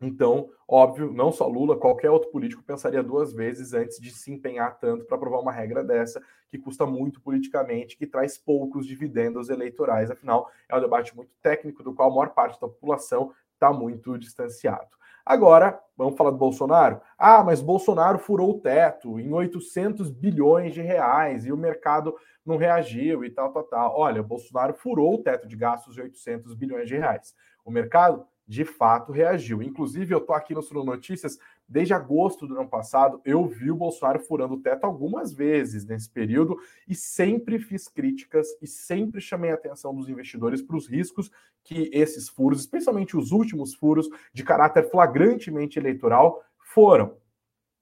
Então, 0.00 0.48
óbvio, 0.66 1.12
não 1.12 1.30
só 1.30 1.46
Lula, 1.46 1.76
qualquer 1.76 2.10
outro 2.10 2.30
político 2.30 2.62
pensaria 2.62 3.02
duas 3.02 3.34
vezes 3.34 3.74
antes 3.74 4.00
de 4.00 4.10
se 4.10 4.32
empenhar 4.32 4.78
tanto 4.78 5.04
para 5.04 5.16
aprovar 5.16 5.40
uma 5.40 5.52
regra 5.52 5.84
dessa, 5.84 6.22
que 6.48 6.58
custa 6.58 6.86
muito 6.86 7.20
politicamente, 7.20 7.98
que 7.98 8.06
traz 8.06 8.38
poucos 8.38 8.86
dividendos 8.86 9.50
eleitorais. 9.50 10.10
Afinal, 10.10 10.50
é 10.68 10.76
um 10.76 10.80
debate 10.80 11.14
muito 11.14 11.34
técnico, 11.42 11.82
do 11.82 11.94
qual 11.94 12.10
a 12.10 12.14
maior 12.14 12.30
parte 12.30 12.58
da 12.58 12.66
população 12.66 13.32
está 13.52 13.72
muito 13.72 14.18
distanciado. 14.18 14.88
Agora, 15.24 15.78
vamos 15.96 16.16
falar 16.16 16.30
do 16.30 16.38
Bolsonaro? 16.38 17.00
Ah, 17.18 17.44
mas 17.44 17.60
Bolsonaro 17.60 18.18
furou 18.18 18.52
o 18.52 18.60
teto 18.60 19.20
em 19.20 19.30
800 19.32 20.10
bilhões 20.10 20.72
de 20.72 20.80
reais 20.80 21.44
e 21.44 21.52
o 21.52 21.56
mercado 21.58 22.16
não 22.44 22.56
reagiu 22.56 23.22
e 23.22 23.30
tal, 23.30 23.52
tal, 23.52 23.64
tal. 23.64 23.98
Olha, 23.98 24.22
Bolsonaro 24.22 24.72
furou 24.72 25.14
o 25.14 25.22
teto 25.22 25.46
de 25.46 25.56
gastos 25.56 25.94
de 25.94 26.00
800 26.00 26.54
bilhões 26.54 26.88
de 26.88 26.96
reais. 26.96 27.34
O 27.64 27.70
mercado 27.70 28.26
de 28.50 28.64
fato 28.64 29.12
reagiu. 29.12 29.62
Inclusive, 29.62 30.12
eu 30.12 30.18
estou 30.18 30.34
aqui 30.34 30.52
no 30.52 30.60
Sul 30.60 30.84
Notícias 30.84 31.38
desde 31.68 31.94
agosto 31.94 32.48
do 32.48 32.58
ano 32.58 32.68
passado. 32.68 33.20
Eu 33.24 33.46
vi 33.46 33.70
o 33.70 33.76
Bolsonaro 33.76 34.18
furando 34.18 34.54
o 34.54 34.60
teto 34.60 34.82
algumas 34.82 35.32
vezes 35.32 35.86
nesse 35.86 36.10
período 36.10 36.58
e 36.88 36.92
sempre 36.92 37.60
fiz 37.60 37.86
críticas 37.86 38.48
e 38.60 38.66
sempre 38.66 39.20
chamei 39.20 39.52
a 39.52 39.54
atenção 39.54 39.94
dos 39.94 40.08
investidores 40.08 40.60
para 40.60 40.76
os 40.76 40.88
riscos 40.88 41.30
que 41.62 41.88
esses 41.92 42.28
furos, 42.28 42.58
especialmente 42.58 43.16
os 43.16 43.30
últimos 43.30 43.72
furos 43.72 44.08
de 44.32 44.42
caráter 44.42 44.90
flagrantemente 44.90 45.78
eleitoral, 45.78 46.42
foram. 46.58 47.16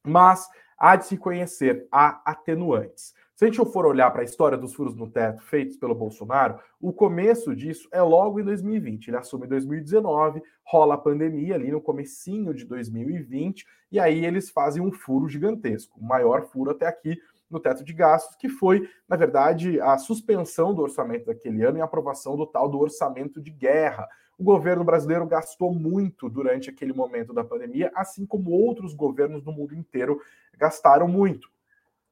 Mas 0.07 0.51
há 0.77 0.97
de 0.97 1.07
se 1.07 1.17
conhecer, 1.17 1.89
há 1.91 2.21
atenuantes. 2.31 3.15
Se 3.39 3.45
a 3.45 3.47
gente 3.47 3.65
for 3.71 3.87
olhar 3.87 4.11
para 4.11 4.23
a 4.23 4.25
história 4.25 4.59
dos 4.59 4.75
furos 4.75 4.97
no 4.97 5.09
teto 5.09 5.41
feitos 5.45 5.77
pelo 5.77 5.95
Bolsonaro, 5.95 6.59
o 6.81 6.93
começo 6.93 7.55
disso 7.55 7.89
é 7.93 8.03
logo 8.03 8.41
em 8.41 8.43
2020. 8.43 9.07
Ele 9.07 9.17
assume 9.17 9.47
em 9.47 9.49
2019, 9.49 10.43
rola 10.65 10.95
a 10.95 10.99
pandemia 10.99 11.55
ali 11.55 11.71
no 11.71 11.81
comecinho 11.81 12.53
de 12.53 12.65
2020, 12.65 13.65
e 13.93 14.01
aí 14.01 14.27
eles 14.27 14.51
fazem 14.51 14.83
um 14.83 14.91
furo 14.91 15.29
gigantesco, 15.29 16.01
o 16.01 16.05
maior 16.05 16.49
furo 16.49 16.73
até 16.73 16.89
aqui 16.89 17.17
no 17.49 17.61
teto 17.61 17.85
de 17.85 17.93
gastos, 17.93 18.35
que 18.35 18.49
foi, 18.49 18.89
na 19.09 19.15
verdade, 19.15 19.81
a 19.83 19.97
suspensão 19.99 20.75
do 20.75 20.83
orçamento 20.83 21.27
daquele 21.27 21.63
ano 21.63 21.79
e 21.79 21.81
a 21.81 21.85
aprovação 21.85 22.37
do 22.37 22.45
tal 22.45 22.69
do 22.69 22.81
orçamento 22.81 23.41
de 23.41 23.53
guerra. 23.53 24.09
O 24.37 24.43
governo 24.43 24.83
brasileiro 24.83 25.25
gastou 25.25 25.73
muito 25.73 26.29
durante 26.29 26.71
aquele 26.71 26.93
momento 26.93 27.33
da 27.33 27.45
pandemia, 27.45 27.93
assim 27.95 28.27
como 28.27 28.51
outros 28.51 28.95
governos 28.95 29.45
do 29.45 29.53
mundo 29.53 29.77
inteiro 29.77 30.21
gastaram 30.59 31.07
muito. 31.07 31.49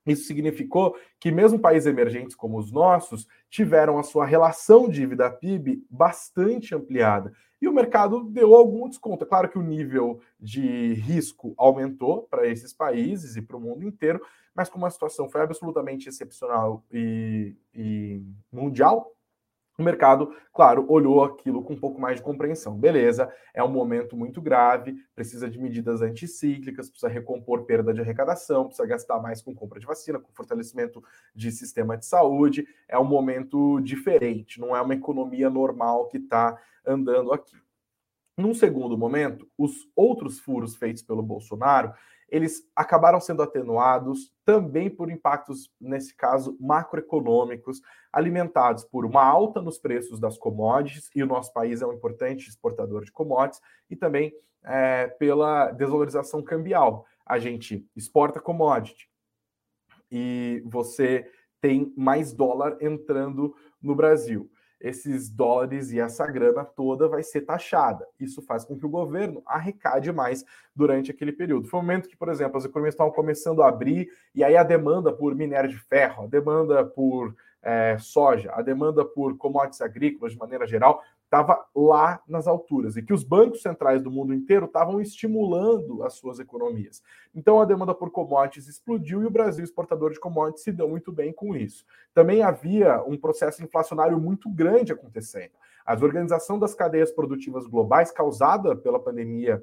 Isso 0.07 0.25
significou 0.25 0.97
que 1.19 1.33
mesmo 1.33 1.59
países 1.59 1.87
emergentes 1.87 2.37
como 2.37 2.59
os 2.59 2.71
nossos 2.71 3.27
tiveram 3.51 3.99
a 3.99 4.03
sua 4.03 4.25
relação 4.25 4.89
dívida-PIB 4.89 5.85
bastante 5.91 6.75
ampliada. 6.75 7.33
E 7.61 7.67
o 7.67 7.73
mercado 7.73 8.23
deu 8.25 8.55
algum 8.55 8.89
desconto. 8.89 9.25
É 9.25 9.27
claro 9.27 9.49
que 9.49 9.59
o 9.59 9.63
nível 9.63 10.21
de 10.39 10.93
risco 10.95 11.55
aumentou 11.57 12.23
para 12.31 12.47
esses 12.47 12.73
países 12.73 13.35
e 13.37 13.43
para 13.43 13.57
o 13.57 13.61
mundo 13.61 13.85
inteiro, 13.85 14.21
mas 14.55 14.69
como 14.69 14.87
a 14.87 14.91
situação 14.91 15.29
foi 15.29 15.41
absolutamente 15.41 16.09
excepcional 16.09 16.85
e, 16.93 17.57
e 17.75 18.23
mundial, 18.53 19.16
o 19.79 19.83
mercado, 19.83 20.35
claro, 20.55 20.87
olhou 20.89 21.23
aquilo 21.23 21.63
com 21.63 21.75
um 21.75 21.79
pouco 21.79 22.01
mais 22.01 22.17
de 22.17 22.23
compreensão. 22.23 22.79
Beleza, 22.79 23.31
é 23.53 23.63
um 23.63 23.69
momento 23.69 24.17
muito 24.17 24.41
grave, 24.41 24.97
precisa 25.15 25.51
de 25.51 25.59
medidas 25.59 26.01
anticíclicas, 26.01 26.89
precisa 26.89 27.13
recompor 27.13 27.65
perda 27.65 27.93
de 27.93 28.01
arrecadação, 28.01 28.67
precisa 28.67 28.89
gastar 28.89 29.21
mais 29.21 29.43
com 29.43 29.55
compra 29.55 29.79
de 29.79 29.87
vacina, 29.87 30.19
com 30.19 30.33
fortalecimento 30.33 31.03
de 31.35 31.53
sistema 31.53 31.97
de 31.97 32.07
saúde. 32.07 32.67
É 32.89 32.99
um 32.99 33.05
momento 33.05 33.81
diferente, 33.81 34.59
não 34.61 34.75
é 34.75 34.81
uma 34.81 34.95
economia 34.95 35.51
normal 35.51 36.09
que 36.09 36.17
está 36.17 36.59
andando 36.87 37.33
aqui. 37.33 37.57
Num 38.39 38.55
segundo 38.55 38.99
momento, 38.99 39.49
os 39.57 39.89
outros 39.97 40.39
furos 40.39 40.77
feitos 40.77 41.03
pelo 41.03 41.23
Bolsonaro, 41.23 41.93
eles 42.29 42.69
acabaram 42.75 43.21
sendo 43.21 43.43
atenuados 43.43 44.33
também 44.45 44.91
por 44.91 45.11
impactos, 45.11 45.71
nesse 45.81 46.15
caso, 46.15 46.57
macroeconômicos, 46.61 47.81
alimentados 48.13 48.85
por 48.85 49.05
uma 49.05 49.25
alta 49.25 49.61
nos 49.61 49.79
preços 49.79 50.19
das 50.19 50.37
commodities, 50.37 51.11
e 51.15 51.23
o 51.23 51.27
nosso 51.27 51.53
país 51.53 51.83
é 51.83 51.87
um 51.87 51.93
importante 51.93 52.49
exportador 52.49 53.05
de 53.05 53.13
commodities, 53.13 53.61
e 53.89 53.97
também 53.97 54.33
é, 54.65 55.07
pela 55.07 55.71
desvalorização 55.71 56.43
cambial. 56.43 57.07
A 57.25 57.39
gente 57.39 57.89
exporta 57.95 58.41
commodity 58.41 59.09
e 60.11 60.63
você 60.65 61.31
tem 61.61 61.93
mais 61.97 62.33
dólar 62.33 62.77
entrando 62.81 63.55
no 63.81 63.95
Brasil 63.95 64.51
esses 64.81 65.31
dólares 65.31 65.91
e 65.91 65.99
essa 65.99 66.27
grana 66.27 66.65
toda 66.65 67.09
vai 67.09 67.23
ser 67.23 67.43
taxada. 67.43 68.07
Isso 68.21 68.43
faz 68.43 68.65
com 68.65 68.77
que 68.77 68.87
o 68.87 68.91
governo 68.91 69.43
arrecade 69.47 70.13
mais 70.13 70.45
durante 70.75 71.11
aquele 71.11 71.33
período. 71.33 71.69
Foi 71.69 71.81
um 71.81 71.83
momento 71.83 72.09
que, 72.09 72.17
por 72.17 72.29
exemplo, 72.29 72.57
as 72.59 72.65
economias 72.65 72.95
estavam 72.95 73.13
começando 73.13 73.63
a 73.63 73.69
abrir 73.69 74.09
e 74.35 74.45
aí 74.45 74.57
a 74.57 74.63
demanda 74.63 75.13
por 75.13 75.35
minério 75.35 75.71
de 75.71 75.79
ferro, 75.79 76.25
a 76.25 76.27
demanda 76.27 76.85
por 76.85 77.35
é, 77.63 77.97
soja, 77.99 78.53
a 78.53 78.63
demanda 78.63 79.05
por 79.05 79.37
commodities 79.37 79.81
agrícolas 79.81 80.33
de 80.33 80.39
maneira 80.39 80.67
geral 80.67 81.03
estava 81.27 81.67
lá 81.75 82.23
nas 82.27 82.47
alturas 82.47 82.97
e 82.97 83.03
que 83.03 83.13
os 83.13 83.25
bancos 83.25 83.61
centrais 83.61 84.01
do 84.01 84.11
mundo 84.11 84.33
inteiro 84.33 84.67
estavam 84.67 85.01
estimulando 85.01 86.03
as 86.05 86.15
suas 86.15 86.39
economias. 86.39 87.03
Então 87.35 87.61
a 87.61 87.65
demanda 87.65 87.95
por 87.95 88.11
commodities 88.11 88.69
explodiu 88.69 89.23
e 89.23 89.27
o 89.27 89.31
Brasil, 89.31 89.65
exportador 89.65 90.13
de 90.13 90.21
commodities, 90.21 90.63
se 90.63 90.73
deu 90.73 90.89
muito 90.89 91.13
bem 91.13 91.33
com 91.33 91.55
isso. 91.55 91.85
Também 92.15 92.43
havia 92.43 93.03
um 93.03 93.17
processo 93.17 93.63
inflacionário 93.63 94.19
muito 94.19 94.49
grande 94.49 94.93
acontecendo. 94.93 95.53
A 95.85 95.95
desorganização 95.95 96.59
das 96.59 96.75
cadeias 96.75 97.11
produtivas 97.11 97.67
globais 97.67 98.11
causada 98.11 98.75
pela 98.75 98.99
pandemia 98.99 99.63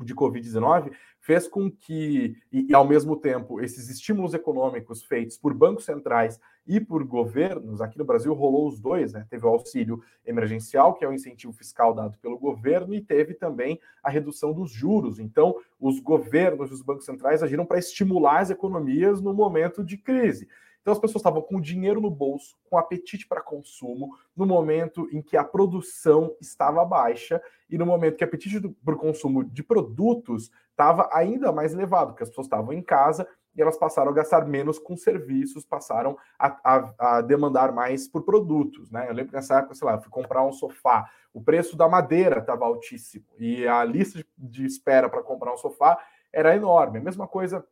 de 0.00 0.14
Covid-19 0.14 0.92
fez 1.20 1.48
com 1.48 1.70
que, 1.70 2.36
e, 2.52 2.72
ao 2.72 2.86
mesmo 2.86 3.16
tempo, 3.16 3.60
esses 3.60 3.88
estímulos 3.90 4.32
econômicos 4.34 5.02
feitos 5.04 5.36
por 5.36 5.52
bancos 5.52 5.84
centrais 5.84 6.40
e 6.66 6.80
por 6.80 7.04
governos, 7.04 7.80
aqui 7.80 7.98
no 7.98 8.04
Brasil 8.04 8.32
rolou 8.32 8.68
os 8.68 8.78
dois, 8.78 9.12
né? 9.12 9.26
Teve 9.28 9.44
o 9.44 9.48
auxílio 9.48 10.02
emergencial, 10.24 10.94
que 10.94 11.04
é 11.04 11.08
o 11.08 11.12
incentivo 11.12 11.52
fiscal 11.52 11.94
dado 11.94 12.16
pelo 12.18 12.38
governo, 12.38 12.94
e 12.94 13.00
teve 13.00 13.34
também 13.34 13.80
a 14.02 14.10
redução 14.10 14.52
dos 14.52 14.70
juros. 14.70 15.18
Então, 15.18 15.54
os 15.80 15.98
governos 15.98 16.70
e 16.70 16.74
os 16.74 16.82
bancos 16.82 17.04
centrais 17.04 17.42
agiram 17.42 17.66
para 17.66 17.78
estimular 17.78 18.40
as 18.40 18.50
economias 18.50 19.20
no 19.20 19.34
momento 19.34 19.82
de 19.82 19.96
crise. 19.96 20.48
Então 20.80 20.92
as 20.92 20.98
pessoas 20.98 21.20
estavam 21.20 21.42
com 21.42 21.60
dinheiro 21.60 22.00
no 22.00 22.10
bolso, 22.10 22.56
com 22.68 22.78
apetite 22.78 23.26
para 23.26 23.40
consumo, 23.40 24.16
no 24.36 24.46
momento 24.46 25.08
em 25.12 25.20
que 25.20 25.36
a 25.36 25.44
produção 25.44 26.34
estava 26.40 26.84
baixa 26.84 27.42
e 27.68 27.76
no 27.76 27.84
momento 27.84 28.16
que 28.16 28.24
o 28.24 28.26
apetite 28.26 28.60
por 28.84 28.96
consumo 28.96 29.44
de 29.44 29.62
produtos 29.62 30.50
estava 30.70 31.08
ainda 31.12 31.52
mais 31.52 31.74
elevado, 31.74 32.12
porque 32.12 32.22
as 32.22 32.28
pessoas 32.28 32.46
estavam 32.46 32.72
em 32.72 32.82
casa 32.82 33.26
e 33.58 33.60
elas 33.60 33.76
passaram 33.76 34.12
a 34.12 34.14
gastar 34.14 34.46
menos 34.46 34.78
com 34.78 34.96
serviços, 34.96 35.64
passaram 35.64 36.16
a, 36.38 36.56
a, 36.62 36.94
a, 36.98 37.20
demandar 37.20 37.72
mais 37.72 38.06
por 38.06 38.22
produtos, 38.22 38.88
né? 38.90 39.08
Eu 39.08 39.12
lembro 39.14 39.30
que 39.30 39.36
nessa 39.36 39.58
época, 39.58 39.74
sei 39.74 39.84
lá, 39.84 39.94
eu 39.94 40.00
fui 40.00 40.10
comprar 40.10 40.44
um 40.44 40.52
sofá, 40.52 41.10
o 41.34 41.42
preço 41.42 41.76
da 41.76 41.88
madeira 41.88 42.38
estava 42.38 42.64
altíssimo 42.64 43.24
e 43.36 43.66
a 43.66 43.84
lista 43.84 44.18
de, 44.18 44.26
de 44.36 44.64
espera 44.64 45.08
para 45.08 45.22
comprar 45.22 45.52
um 45.52 45.56
sofá 45.56 45.98
era 46.32 46.54
enorme. 46.54 46.98
A 46.98 47.02
mesma 47.02 47.26
coisa 47.26 47.66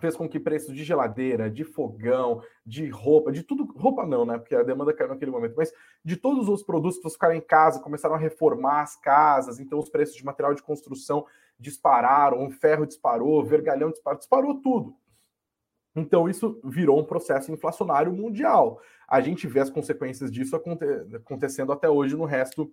fez 0.00 0.16
com 0.16 0.28
que 0.28 0.38
preços 0.38 0.74
de 0.74 0.84
geladeira, 0.84 1.50
de 1.50 1.64
fogão, 1.64 2.42
de 2.64 2.88
roupa, 2.88 3.32
de 3.32 3.42
tudo, 3.42 3.64
roupa 3.76 4.06
não, 4.06 4.24
né? 4.24 4.38
Porque 4.38 4.54
a 4.54 4.62
demanda 4.62 4.92
caiu 4.92 5.08
naquele 5.08 5.30
momento, 5.30 5.54
mas 5.56 5.72
de 6.04 6.16
todos 6.16 6.48
os 6.48 6.62
produtos 6.62 6.98
para 6.98 7.10
ficarem 7.10 7.38
em 7.38 7.42
casa, 7.42 7.80
começaram 7.80 8.14
a 8.14 8.18
reformar 8.18 8.82
as 8.82 8.96
casas, 8.96 9.58
então 9.58 9.78
os 9.78 9.88
preços 9.88 10.16
de 10.16 10.24
material 10.24 10.54
de 10.54 10.62
construção 10.62 11.26
dispararam, 11.58 12.46
o 12.46 12.50
ferro 12.50 12.86
disparou, 12.86 13.40
o 13.40 13.44
vergalhão 13.44 13.90
disparou, 13.90 14.18
disparou 14.18 14.54
tudo. 14.60 14.96
Então 15.96 16.28
isso 16.28 16.60
virou 16.64 17.00
um 17.00 17.04
processo 17.04 17.50
inflacionário 17.50 18.12
mundial. 18.12 18.80
A 19.08 19.20
gente 19.20 19.46
vê 19.46 19.60
as 19.60 19.70
consequências 19.70 20.30
disso 20.30 20.54
aconte 20.54 20.84
acontecendo 21.14 21.72
até 21.72 21.88
hoje 21.88 22.16
no 22.16 22.24
resto 22.24 22.72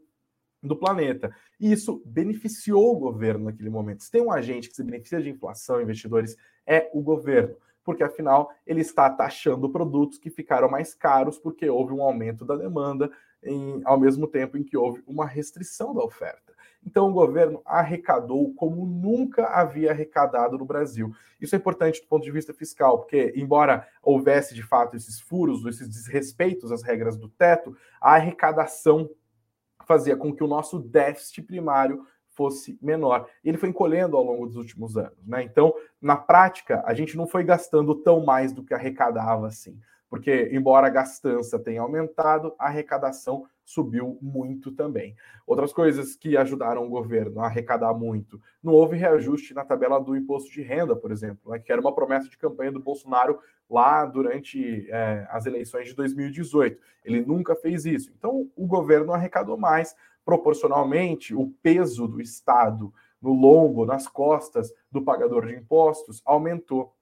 do 0.68 0.76
planeta. 0.76 1.36
E 1.60 1.72
isso 1.72 2.02
beneficiou 2.06 2.96
o 2.96 3.00
governo 3.00 3.46
naquele 3.46 3.70
momento. 3.70 4.04
Se 4.04 4.12
tem 4.12 4.22
um 4.22 4.32
agente 4.32 4.70
que 4.70 4.76
se 4.76 4.84
beneficia 4.84 5.22
de 5.22 5.30
inflação, 5.30 5.82
investidores, 5.82 6.36
é 6.66 6.90
o 6.94 7.02
governo. 7.02 7.56
Porque 7.84 8.04
afinal 8.04 8.52
ele 8.66 8.82
está 8.82 9.10
taxando 9.10 9.70
produtos 9.70 10.18
que 10.18 10.30
ficaram 10.30 10.70
mais 10.70 10.94
caros 10.94 11.38
porque 11.38 11.70
houve 11.70 11.94
um 11.94 12.02
aumento 12.02 12.44
da 12.44 12.56
demanda, 12.56 13.12
em, 13.44 13.82
ao 13.86 14.00
mesmo 14.00 14.28
tempo 14.28 14.58
em 14.58 14.64
que 14.64 14.76
houve 14.76 15.04
uma 15.06 15.26
restrição 15.26 15.94
da 15.94 16.04
oferta. 16.04 16.54
Então, 16.86 17.10
o 17.10 17.14
governo 17.14 17.62
arrecadou 17.66 18.54
como 18.54 18.86
nunca 18.86 19.48
havia 19.48 19.92
arrecadado 19.92 20.58
no 20.58 20.66
Brasil. 20.66 21.12
Isso 21.42 21.56
é 21.56 21.58
importante 21.58 22.02
do 22.02 22.08
ponto 22.08 22.24
de 22.24 22.32
vista 22.32 22.54
fiscal, 22.54 23.00
porque, 23.00 23.34
embora 23.36 23.88
houvesse 24.04 24.54
de 24.54 24.62
fato 24.62 24.96
esses 24.96 25.20
furos, 25.20 25.66
esses 25.66 25.90
desrespeitos 25.90 26.72
às 26.72 26.84
regras 26.84 27.18
do 27.18 27.28
teto, 27.28 27.76
a 28.00 28.14
arrecadação 28.14 29.10
fazia 29.86 30.16
com 30.16 30.34
que 30.34 30.44
o 30.44 30.48
nosso 30.48 30.80
déficit 30.80 31.42
primário 31.44 32.06
fosse 32.36 32.78
menor. 32.82 33.28
Ele 33.44 33.58
foi 33.58 33.70
encolhendo 33.70 34.18
ao 34.18 34.24
longo 34.24 34.46
dos 34.46 34.58
últimos 34.58 34.98
anos. 34.98 35.26
Né? 35.26 35.44
Então, 35.44 35.74
na 36.02 36.18
prática, 36.18 36.84
a 36.86 36.94
gente 36.94 37.16
não 37.16 37.26
foi 37.26 37.44
gastando 37.44 37.96
tão 37.96 38.24
mais 38.24 38.52
do 38.52 38.64
que 38.64 38.74
arrecadava 38.74 39.48
assim. 39.48 39.80
Porque, 40.16 40.50
embora 40.54 40.88
a 40.88 40.90
gastança 40.90 41.60
tenha 41.60 41.82
aumentado, 41.82 42.56
a 42.58 42.68
arrecadação 42.68 43.46
subiu 43.66 44.18
muito 44.22 44.72
também. 44.72 45.14
Outras 45.46 45.74
coisas 45.74 46.16
que 46.16 46.38
ajudaram 46.38 46.86
o 46.86 46.90
governo 46.90 47.42
a 47.42 47.48
arrecadar 47.48 47.94
muito. 47.94 48.42
Não 48.64 48.72
houve 48.72 48.96
reajuste 48.96 49.54
na 49.54 49.66
tabela 49.66 50.00
do 50.00 50.16
imposto 50.16 50.50
de 50.50 50.62
renda, 50.62 50.96
por 50.96 51.12
exemplo, 51.12 51.52
né, 51.52 51.60
que 51.60 51.70
era 51.70 51.82
uma 51.82 51.94
promessa 51.94 52.30
de 52.30 52.38
campanha 52.38 52.72
do 52.72 52.80
Bolsonaro 52.80 53.40
lá 53.70 54.06
durante 54.06 54.90
é, 54.90 55.28
as 55.30 55.46
eleições 55.46 55.90
de 55.90 55.94
2018. 55.94 56.82
Ele 57.04 57.20
nunca 57.20 57.54
fez 57.54 57.86
isso. 57.86 58.10
Então, 58.18 58.50
o 58.56 58.66
governo 58.66 59.12
arrecadou 59.12 59.58
mais. 59.58 59.94
Proporcionalmente, 60.24 61.36
o 61.36 61.54
peso 61.62 62.08
do 62.08 62.22
Estado 62.22 62.94
no 63.22 63.34
lombo, 63.34 63.86
nas 63.86 64.08
costas 64.08 64.74
do 64.90 65.02
pagador 65.02 65.46
de 65.46 65.56
impostos, 65.56 66.22
aumentou 66.24 66.96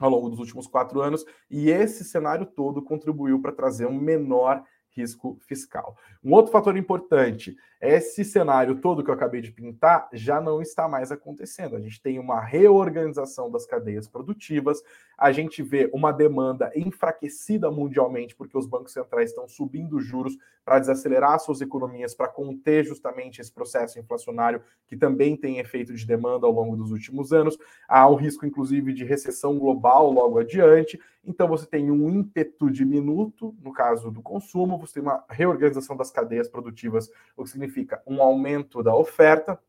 ao 0.00 0.10
longo 0.10 0.30
dos 0.30 0.38
últimos 0.38 0.66
quatro 0.66 1.00
anos, 1.00 1.24
e 1.48 1.70
esse 1.70 2.02
cenário 2.02 2.46
todo 2.46 2.82
contribuiu 2.82 3.40
para 3.40 3.52
trazer 3.52 3.86
um 3.86 4.00
menor 4.00 4.64
risco 4.90 5.38
fiscal. 5.46 5.96
Um 6.22 6.32
outro 6.32 6.50
fator 6.50 6.76
importante, 6.76 7.56
esse 7.80 8.24
cenário 8.24 8.80
todo 8.80 9.04
que 9.04 9.10
eu 9.10 9.14
acabei 9.14 9.40
de 9.40 9.52
pintar 9.52 10.08
já 10.12 10.40
não 10.40 10.60
está 10.60 10.88
mais 10.88 11.12
acontecendo. 11.12 11.76
A 11.76 11.80
gente 11.80 12.02
tem 12.02 12.18
uma 12.18 12.40
reorganização 12.40 13.50
das 13.50 13.64
cadeias 13.64 14.08
produtivas, 14.08 14.82
a 15.20 15.32
gente 15.32 15.62
vê 15.62 15.90
uma 15.92 16.12
demanda 16.12 16.72
enfraquecida 16.74 17.70
mundialmente 17.70 18.34
porque 18.34 18.56
os 18.56 18.66
bancos 18.66 18.94
centrais 18.94 19.28
estão 19.28 19.46
subindo 19.46 20.00
juros 20.00 20.34
para 20.64 20.78
desacelerar 20.78 21.38
suas 21.38 21.60
economias, 21.60 22.14
para 22.14 22.26
conter 22.26 22.86
justamente 22.86 23.38
esse 23.38 23.52
processo 23.52 23.98
inflacionário 23.98 24.62
que 24.86 24.96
também 24.96 25.36
tem 25.36 25.58
efeito 25.58 25.92
de 25.92 26.06
demanda 26.06 26.46
ao 26.46 26.52
longo 26.52 26.74
dos 26.74 26.90
últimos 26.90 27.34
anos. 27.34 27.58
Há 27.86 28.08
um 28.08 28.14
risco, 28.14 28.46
inclusive, 28.46 28.94
de 28.94 29.04
recessão 29.04 29.58
global 29.58 30.10
logo 30.10 30.38
adiante. 30.38 30.98
Então, 31.22 31.46
você 31.46 31.66
tem 31.66 31.90
um 31.90 32.08
ímpeto 32.08 32.70
diminuto, 32.70 33.54
no 33.62 33.74
caso 33.74 34.10
do 34.10 34.22
consumo, 34.22 34.78
você 34.78 34.94
tem 34.94 35.02
uma 35.02 35.22
reorganização 35.28 35.94
das 35.94 36.10
cadeias 36.10 36.48
produtivas, 36.48 37.10
o 37.36 37.44
que 37.44 37.50
significa 37.50 38.02
um 38.06 38.22
aumento 38.22 38.82
da 38.82 38.94
oferta. 38.94 39.60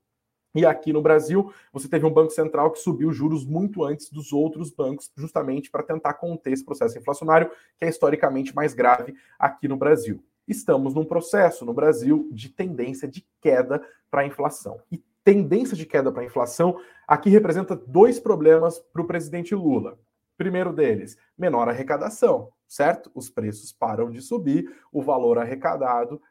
E 0.54 0.66
aqui 0.66 0.92
no 0.92 1.02
Brasil, 1.02 1.54
você 1.72 1.88
teve 1.88 2.06
um 2.06 2.12
Banco 2.12 2.32
Central 2.32 2.72
que 2.72 2.80
subiu 2.80 3.12
juros 3.14 3.46
muito 3.46 3.84
antes 3.84 4.10
dos 4.10 4.34
outros 4.34 4.70
bancos, 4.70 5.10
justamente 5.16 5.72
para 5.72 5.84
tentar 5.84 6.16
conter 6.16 6.52
esse 6.52 6.66
processo 6.66 6.98
inflacionário, 6.98 7.50
que 7.78 7.86
é 7.86 7.90
historicamente 7.90 8.54
mais 8.54 8.74
grave 8.74 9.16
aqui 9.40 9.68
no 9.68 9.78
Brasil. 9.78 10.22
Estamos 10.48 10.94
num 10.94 11.06
processo 11.06 11.64
no 11.64 11.74
Brasil 11.74 12.28
de 12.32 12.50
tendência 12.50 13.08
de 13.08 13.26
queda 13.40 13.82
para 14.10 14.22
a 14.22 14.26
inflação. 14.26 14.82
E 14.92 15.02
tendência 15.24 15.78
de 15.78 15.86
queda 15.86 16.12
para 16.12 16.24
a 16.24 16.26
inflação 16.26 16.80
aqui 17.08 17.30
representa 17.30 17.76
dois 17.76 18.20
problemas 18.20 18.80
para 18.80 19.02
o 19.02 19.08
presidente 19.08 19.56
Lula. 19.56 19.98
Primeiro 20.38 20.74
deles, 20.74 21.18
menor 21.38 21.70
arrecadação, 21.70 22.50
certo? 22.68 23.12
Os 23.14 23.30
preços 23.30 23.72
param 23.72 24.10
de 24.10 24.22
subir, 24.22 24.70
o 24.92 25.02
valor 25.02 25.38
arrecadado 25.38 26.22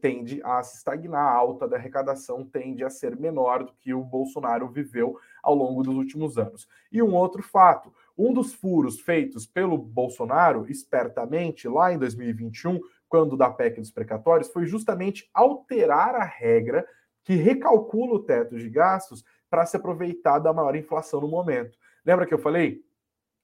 tende 0.00 0.40
a 0.44 0.62
se 0.62 0.76
estagnar, 0.76 1.24
a 1.24 1.34
alta 1.34 1.66
da 1.66 1.76
arrecadação 1.76 2.44
tende 2.44 2.84
a 2.84 2.90
ser 2.90 3.16
menor 3.18 3.64
do 3.64 3.72
que 3.80 3.94
o 3.94 4.04
Bolsonaro 4.04 4.68
viveu 4.68 5.18
ao 5.42 5.54
longo 5.54 5.82
dos 5.82 5.94
últimos 5.94 6.38
anos. 6.38 6.68
E 6.90 7.02
um 7.02 7.14
outro 7.14 7.42
fato, 7.42 7.92
um 8.16 8.32
dos 8.32 8.52
furos 8.52 9.00
feitos 9.00 9.46
pelo 9.46 9.78
Bolsonaro, 9.78 10.70
espertamente, 10.70 11.68
lá 11.68 11.92
em 11.92 11.98
2021, 11.98 12.80
quando 13.08 13.36
da 13.36 13.50
PEC 13.50 13.80
dos 13.80 13.90
precatórios, 13.90 14.50
foi 14.50 14.66
justamente 14.66 15.28
alterar 15.32 16.14
a 16.14 16.24
regra 16.24 16.86
que 17.24 17.34
recalcula 17.34 18.14
o 18.14 18.22
teto 18.22 18.56
de 18.56 18.68
gastos 18.68 19.24
para 19.48 19.66
se 19.66 19.76
aproveitar 19.76 20.38
da 20.38 20.52
maior 20.52 20.74
inflação 20.76 21.20
no 21.20 21.28
momento. 21.28 21.78
Lembra 22.04 22.26
que 22.26 22.34
eu 22.34 22.38
falei? 22.38 22.82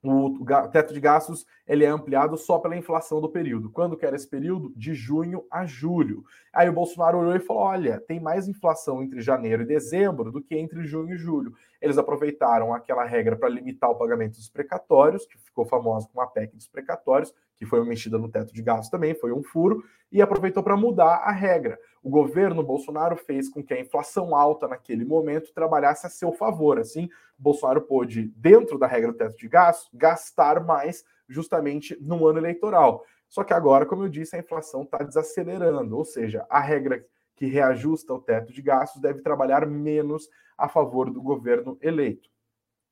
O 0.01 0.45
teto 0.71 0.93
de 0.93 0.99
gastos 0.99 1.45
ele 1.67 1.83
é 1.83 1.87
ampliado 1.87 2.37
só 2.37 2.57
pela 2.57 2.77
inflação 2.77 3.19
do 3.19 3.29
período. 3.29 3.69
Quando 3.69 3.97
que 3.97 4.05
era 4.05 4.15
esse 4.15 4.27
período? 4.27 4.71
De 4.75 4.93
junho 4.93 5.45
a 5.51 5.65
julho. 5.65 6.23
Aí 6.53 6.69
o 6.69 6.73
Bolsonaro 6.73 7.19
olhou 7.19 7.35
e 7.35 7.39
falou: 7.39 7.63
olha, 7.63 7.99
tem 7.99 8.19
mais 8.19 8.47
inflação 8.47 9.03
entre 9.03 9.21
janeiro 9.21 9.63
e 9.63 9.65
dezembro 9.65 10.31
do 10.31 10.41
que 10.41 10.57
entre 10.57 10.83
junho 10.85 11.13
e 11.13 11.17
julho. 11.17 11.53
Eles 11.81 11.97
aproveitaram 11.97 12.73
aquela 12.73 13.03
regra 13.05 13.35
para 13.35 13.49
limitar 13.49 13.89
o 13.89 13.95
pagamento 13.95 14.35
dos 14.35 14.49
precatórios, 14.49 15.25
que 15.25 15.37
ficou 15.37 15.65
famosa 15.65 16.07
como 16.11 16.21
a 16.21 16.27
PEC 16.27 16.55
dos 16.55 16.67
precatórios, 16.67 17.33
que 17.59 17.65
foi 17.65 17.79
uma 17.79 17.89
mexida 17.89 18.17
no 18.17 18.29
teto 18.29 18.53
de 18.53 18.61
gastos 18.61 18.89
também, 18.89 19.13
foi 19.13 19.33
um 19.33 19.43
furo, 19.43 19.83
e 20.09 20.21
aproveitou 20.21 20.63
para 20.63 20.77
mudar 20.77 21.17
a 21.17 21.31
regra. 21.31 21.77
O 22.01 22.09
governo 22.09 22.63
Bolsonaro 22.63 23.17
fez 23.17 23.49
com 23.49 23.61
que 23.61 23.73
a 23.73 23.79
inflação 23.79 24.33
alta 24.33 24.65
naquele 24.65 25.03
momento 25.03 25.53
trabalhasse 25.53 26.07
a 26.07 26.09
seu 26.09 26.31
favor. 26.31 26.79
Assim, 26.79 27.09
Bolsonaro 27.37 27.81
pôde, 27.81 28.31
dentro 28.37 28.79
da 28.79 28.87
regra 28.87 29.11
do 29.11 29.17
teto 29.17 29.37
de 29.37 29.49
gastos, 29.49 29.89
gastar 29.93 30.63
mais 30.63 31.03
justamente 31.27 31.97
no 31.99 32.25
ano 32.25 32.39
eleitoral. 32.39 33.03
Só 33.27 33.43
que 33.43 33.53
agora, 33.53 33.85
como 33.85 34.05
eu 34.05 34.09
disse, 34.09 34.37
a 34.37 34.39
inflação 34.39 34.83
está 34.83 34.99
desacelerando, 34.99 35.97
ou 35.97 36.05
seja, 36.05 36.45
a 36.49 36.61
regra 36.61 37.05
que 37.35 37.45
reajusta 37.45 38.13
o 38.13 38.19
teto 38.19 38.53
de 38.53 38.61
gastos 38.61 39.01
deve 39.01 39.21
trabalhar 39.21 39.67
menos 39.67 40.29
a 40.57 40.69
favor 40.69 41.11
do 41.11 41.21
governo 41.21 41.77
eleito. 41.81 42.29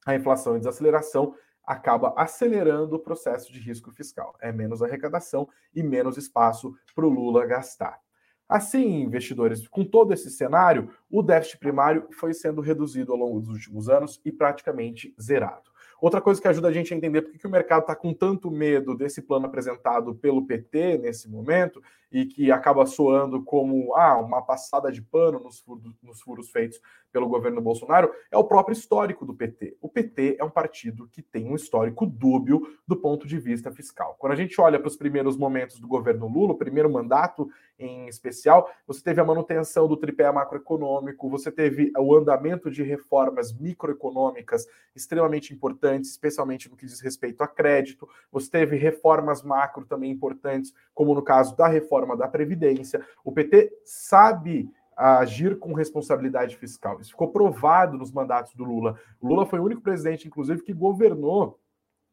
A 0.05 0.13
inflação 0.13 0.55
e 0.55 0.59
desaceleração 0.59 1.33
acaba 1.67 2.13
acelerando 2.15 2.95
o 2.95 2.99
processo 2.99 3.51
de 3.51 3.59
risco 3.59 3.91
fiscal. 3.91 4.33
É 4.39 4.53
menos 4.53 4.81
arrecadação 4.81 5.47
e 5.75 5.83
menos 5.83 6.17
espaço 6.17 6.73
para 6.95 7.05
o 7.05 7.09
Lula 7.09 7.45
gastar. 7.45 7.99
Assim, 8.47 9.01
investidores, 9.01 9.67
com 9.67 9.83
todo 9.83 10.13
esse 10.13 10.31
cenário, 10.31 10.89
o 11.11 11.21
déficit 11.21 11.59
primário 11.59 12.07
foi 12.13 12.33
sendo 12.33 12.61
reduzido 12.61 13.11
ao 13.11 13.17
longo 13.17 13.41
dos 13.41 13.49
últimos 13.49 13.89
anos 13.89 14.21
e 14.23 14.31
praticamente 14.31 15.13
zerado. 15.21 15.69
Outra 15.99 16.21
coisa 16.21 16.41
que 16.41 16.47
ajuda 16.47 16.67
a 16.67 16.71
gente 16.71 16.93
a 16.93 16.97
entender 16.97 17.21
por 17.21 17.37
que 17.37 17.47
o 17.47 17.49
mercado 17.49 17.81
está 17.81 17.95
com 17.95 18.13
tanto 18.13 18.51
medo 18.51 18.95
desse 18.95 19.21
plano 19.21 19.47
apresentado 19.47 20.13
pelo 20.13 20.45
PT 20.45 20.99
nesse 20.99 21.29
momento 21.29 21.81
e 22.11 22.25
que 22.25 22.51
acaba 22.51 22.85
soando 22.85 23.43
como 23.43 23.93
ah, 23.95 24.17
uma 24.17 24.41
passada 24.41 24.91
de 24.91 25.01
pano 25.01 25.39
nos 25.39 25.59
furos, 25.59 25.83
nos 26.01 26.21
furos 26.21 26.49
feitos 26.51 26.79
pelo 27.11 27.27
governo 27.27 27.61
Bolsonaro, 27.61 28.11
é 28.31 28.37
o 28.37 28.43
próprio 28.43 28.73
histórico 28.73 29.25
do 29.25 29.33
PT. 29.33 29.75
O 29.81 29.89
PT 29.89 30.37
é 30.39 30.43
um 30.43 30.49
partido 30.49 31.07
que 31.11 31.21
tem 31.21 31.49
um 31.49 31.55
histórico 31.55 32.05
dúbio 32.05 32.61
do 32.87 32.95
ponto 32.95 33.27
de 33.27 33.39
vista 33.39 33.71
fiscal. 33.71 34.15
Quando 34.19 34.33
a 34.33 34.35
gente 34.35 34.59
olha 34.61 34.79
para 34.79 34.87
os 34.87 34.95
primeiros 34.95 35.35
momentos 35.35 35.79
do 35.79 35.87
governo 35.87 36.27
Lula, 36.27 36.53
o 36.53 36.57
primeiro 36.57 36.91
mandato 36.91 37.49
em 37.79 38.07
especial, 38.07 38.69
você 38.87 39.01
teve 39.01 39.21
a 39.21 39.25
manutenção 39.25 39.87
do 39.87 39.97
tripé 39.97 40.31
macroeconômico, 40.31 41.29
você 41.29 41.51
teve 41.51 41.91
o 41.97 42.15
andamento 42.15 42.71
de 42.71 42.81
reformas 42.83 43.53
microeconômicas 43.53 44.65
extremamente 44.95 45.53
importantes, 45.53 46.11
especialmente 46.11 46.69
no 46.69 46.75
que 46.75 46.85
diz 46.85 46.99
respeito 46.99 47.43
a 47.43 47.47
crédito, 47.47 48.07
você 48.31 48.49
teve 48.49 48.77
reformas 48.77 49.43
macro 49.43 49.85
também 49.85 50.11
importantes, 50.11 50.73
como 50.93 51.13
no 51.13 51.21
caso 51.21 51.55
da 51.55 51.67
reforma 51.67 52.17
da 52.17 52.27
Previdência. 52.27 53.05
O 53.23 53.31
PT 53.31 53.71
sabe 53.85 54.69
agir 54.95 55.59
com 55.59 55.73
responsabilidade 55.73 56.57
fiscal. 56.57 56.99
Isso 56.99 57.11
ficou 57.11 57.31
provado 57.31 57.97
nos 57.97 58.11
mandatos 58.11 58.55
do 58.55 58.63
Lula. 58.63 58.99
O 59.21 59.27
Lula 59.27 59.45
foi 59.45 59.59
o 59.59 59.63
único 59.63 59.81
presidente, 59.81 60.27
inclusive, 60.27 60.63
que 60.63 60.73
governou 60.73 61.59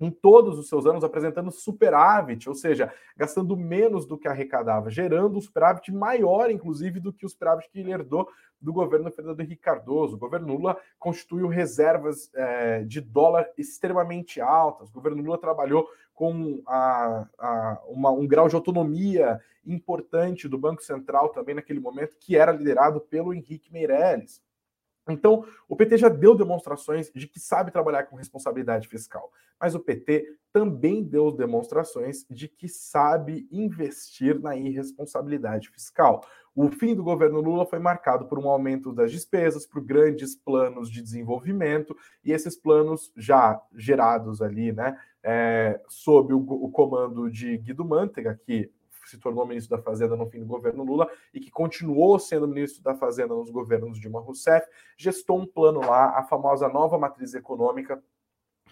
em 0.01 0.11
todos 0.11 0.59
os 0.59 0.69
seus 0.69 0.87
anos 0.87 1.05
apresentando 1.05 1.51
superávit, 1.51 2.49
ou 2.49 2.55
seja, 2.55 2.93
gastando 3.17 3.57
menos 3.57 4.07
do 4.07 4.19
que 4.19 4.29
arrecadava, 4.29 4.91
gerando 4.91 5.39
um 5.39 5.41
superávit 5.41 5.93
maior, 5.93 6.51
inclusive, 6.51 7.01
do 7.01 7.13
que 7.13 7.25
o 7.25 7.29
superávit 7.29 7.71
que 7.71 7.79
ele 7.79 7.93
herdou 7.93 8.29
do 8.61 8.73
governo 8.73 9.11
Fernando 9.13 9.41
Henrique 9.41 9.63
Cardoso. 9.63 10.17
O 10.17 10.19
governo 10.19 10.55
Lula 10.55 10.77
constituiu 10.99 11.49
reservas 11.49 12.31
é, 12.35 12.83
de 12.85 13.01
dólar 13.01 13.49
extremamente 13.57 14.41
altas. 14.41 14.89
O 14.89 14.93
governo 14.93 15.23
Lula 15.23 15.39
trabalhou 15.39 15.87
com 16.15 16.63
a, 16.67 17.27
a, 17.39 17.83
uma, 17.89 18.11
um 18.11 18.27
grau 18.27 18.49
de 18.49 18.55
autonomia 18.55 19.41
importante 19.67 20.49
do 20.49 20.59
Banco 20.59 20.83
Central 20.83 21.31
também 21.31 21.55
naquele 21.55 21.81
momento, 21.81 22.17
que 22.19 22.37
era 22.37 22.53
liderado 22.53 23.01
pelo 23.01 23.35
Henrique 23.35 23.73
Meirelles. 23.73 24.43
Então, 25.09 25.45
o 25.69 25.77
PT 25.77 25.99
já 25.99 26.09
deu 26.09 26.35
demonstrações 26.35 27.11
de 27.15 27.29
que 27.29 27.39
sabe 27.39 27.71
trabalhar 27.71 28.05
com 28.05 28.17
responsabilidade 28.17 28.89
fiscal, 28.89 29.31
mas 29.61 29.75
o 29.75 29.81
PT 29.81 30.39
também 30.53 31.03
deu 31.03 31.31
demonstrações 31.31 32.25
de 32.31 32.49
que 32.49 32.69
sabe 32.69 33.47
investir 33.51 34.41
na 34.41 34.57
irresponsabilidade 34.57 35.69
fiscal. 35.69 36.25
O 36.55 36.71
fim 36.71 36.95
do 36.95 37.03
governo 37.03 37.41
Lula 37.41 37.67
foi 37.67 37.79
marcado 37.79 38.27
por 38.27 38.39
um 38.39 38.49
aumento 38.49 38.93
das 38.93 39.11
despesas, 39.11 39.67
por 39.67 39.83
grandes 39.83 40.35
planos 40.35 40.89
de 40.91 41.03
desenvolvimento, 41.03 41.95
e 42.25 42.33
esses 42.33 42.57
planos 42.57 43.13
já 43.17 43.61
gerados 43.75 44.41
ali, 44.41 44.73
né, 44.73 44.99
é, 45.23 45.81
sob 45.89 46.33
o, 46.33 46.39
o 46.39 46.71
comando 46.71 47.31
de 47.31 47.59
Guido 47.59 47.85
Mantega, 47.85 48.39
que 48.47 48.71
se 49.09 49.19
tornou 49.19 49.47
ministro 49.47 49.77
da 49.77 49.83
Fazenda 49.83 50.17
no 50.17 50.29
fim 50.29 50.41
do 50.41 50.47
governo 50.47 50.85
Lula 50.85 51.11
e 51.33 51.41
que 51.41 51.51
continuou 51.51 52.19
sendo 52.19 52.47
ministro 52.49 52.83
da 52.83 52.95
Fazenda 52.95 53.35
nos 53.35 53.51
governos 53.51 53.99
Dilma 54.01 54.21
Rousseff, 54.21 54.67
gestou 54.97 55.39
um 55.39 55.47
plano 55.47 55.81
lá, 55.81 56.19
a 56.19 56.23
famosa 56.23 56.69
nova 56.69 56.99
matriz 56.99 57.35
econômica, 57.35 58.03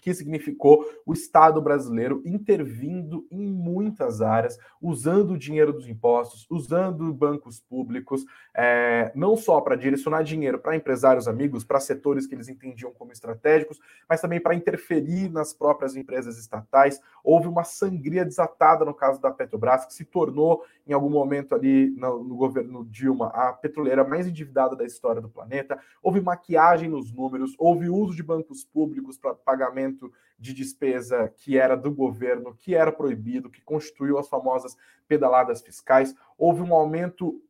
que 0.03 0.13
significou 0.13 0.85
o 1.05 1.13
Estado 1.13 1.61
brasileiro 1.61 2.21
intervindo 2.25 3.25
em 3.31 3.49
muitas 3.49 4.21
áreas, 4.21 4.59
usando 4.81 5.31
o 5.31 5.37
dinheiro 5.37 5.71
dos 5.71 5.87
impostos, 5.87 6.45
usando 6.49 7.13
bancos 7.13 7.61
públicos, 7.61 8.25
é, 8.53 9.13
não 9.15 9.37
só 9.37 9.61
para 9.61 9.77
direcionar 9.77 10.23
dinheiro 10.23 10.59
para 10.59 10.75
empresários 10.75 11.25
amigos, 11.25 11.63
para 11.63 11.79
setores 11.79 12.27
que 12.27 12.35
eles 12.35 12.49
entendiam 12.49 12.91
como 12.91 13.13
estratégicos, 13.13 13.79
mas 14.07 14.19
também 14.19 14.41
para 14.41 14.55
interferir 14.55 15.31
nas 15.31 15.53
próprias 15.53 15.95
empresas 15.95 16.37
estatais. 16.37 16.99
Houve 17.23 17.47
uma 17.47 17.63
sangria 17.63 18.25
desatada 18.25 18.83
no 18.83 18.93
caso 18.93 19.21
da 19.21 19.31
Petrobras, 19.31 19.85
que 19.85 19.93
se 19.93 20.03
tornou, 20.03 20.65
em 20.85 20.93
algum 20.93 21.09
momento 21.09 21.55
ali 21.55 21.89
no, 21.91 22.23
no 22.23 22.35
governo 22.35 22.85
Dilma, 22.85 23.27
a 23.27 23.53
petroleira 23.53 24.03
mais 24.03 24.27
endividada 24.27 24.75
da 24.75 24.83
história 24.83 25.21
do 25.21 25.29
planeta. 25.29 25.79
Houve 26.01 26.19
maquiagem 26.19 26.89
nos 26.89 27.11
números, 27.11 27.55
houve 27.57 27.89
uso 27.89 28.15
de 28.15 28.23
bancos 28.23 28.63
públicos 28.63 29.17
para 29.17 29.33
pagamento 29.33 30.11
de 30.37 30.53
despesa 30.53 31.33
que 31.37 31.57
era 31.57 31.75
do 31.75 31.91
governo, 31.91 32.55
que 32.55 32.75
era 32.75 32.91
proibido, 32.91 33.49
que 33.49 33.61
constituiu 33.61 34.17
as 34.17 34.27
famosas 34.27 34.75
pedaladas 35.07 35.61
fiscais. 35.61 36.13
Houve 36.37 36.61
um 36.61 36.73
aumento 36.73 37.41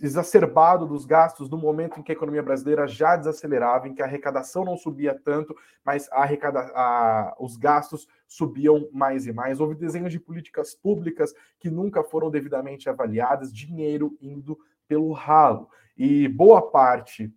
exacerbado 0.00 0.86
dos 0.86 1.04
gastos 1.04 1.50
no 1.50 1.58
momento 1.58 1.98
em 1.98 2.02
que 2.02 2.12
a 2.12 2.14
economia 2.14 2.42
brasileira 2.42 2.86
já 2.86 3.16
desacelerava, 3.16 3.88
em 3.88 3.94
que 3.94 4.02
a 4.02 4.04
arrecadação 4.04 4.64
não 4.64 4.76
subia 4.76 5.18
tanto, 5.18 5.54
mas 5.84 6.08
a 6.12 6.22
arrecada... 6.22 6.60
a... 6.74 7.34
os 7.38 7.56
gastos 7.56 8.06
subiam 8.26 8.88
mais 8.92 9.26
e 9.26 9.32
mais. 9.32 9.60
Houve 9.60 9.74
desenhos 9.74 10.12
de 10.12 10.20
políticas 10.20 10.74
públicas 10.74 11.34
que 11.58 11.70
nunca 11.70 12.04
foram 12.04 12.30
devidamente 12.30 12.88
avaliadas, 12.88 13.52
dinheiro 13.52 14.16
indo 14.20 14.58
pelo 14.86 15.12
ralo. 15.12 15.68
E 15.96 16.28
boa 16.28 16.70
parte 16.70 17.32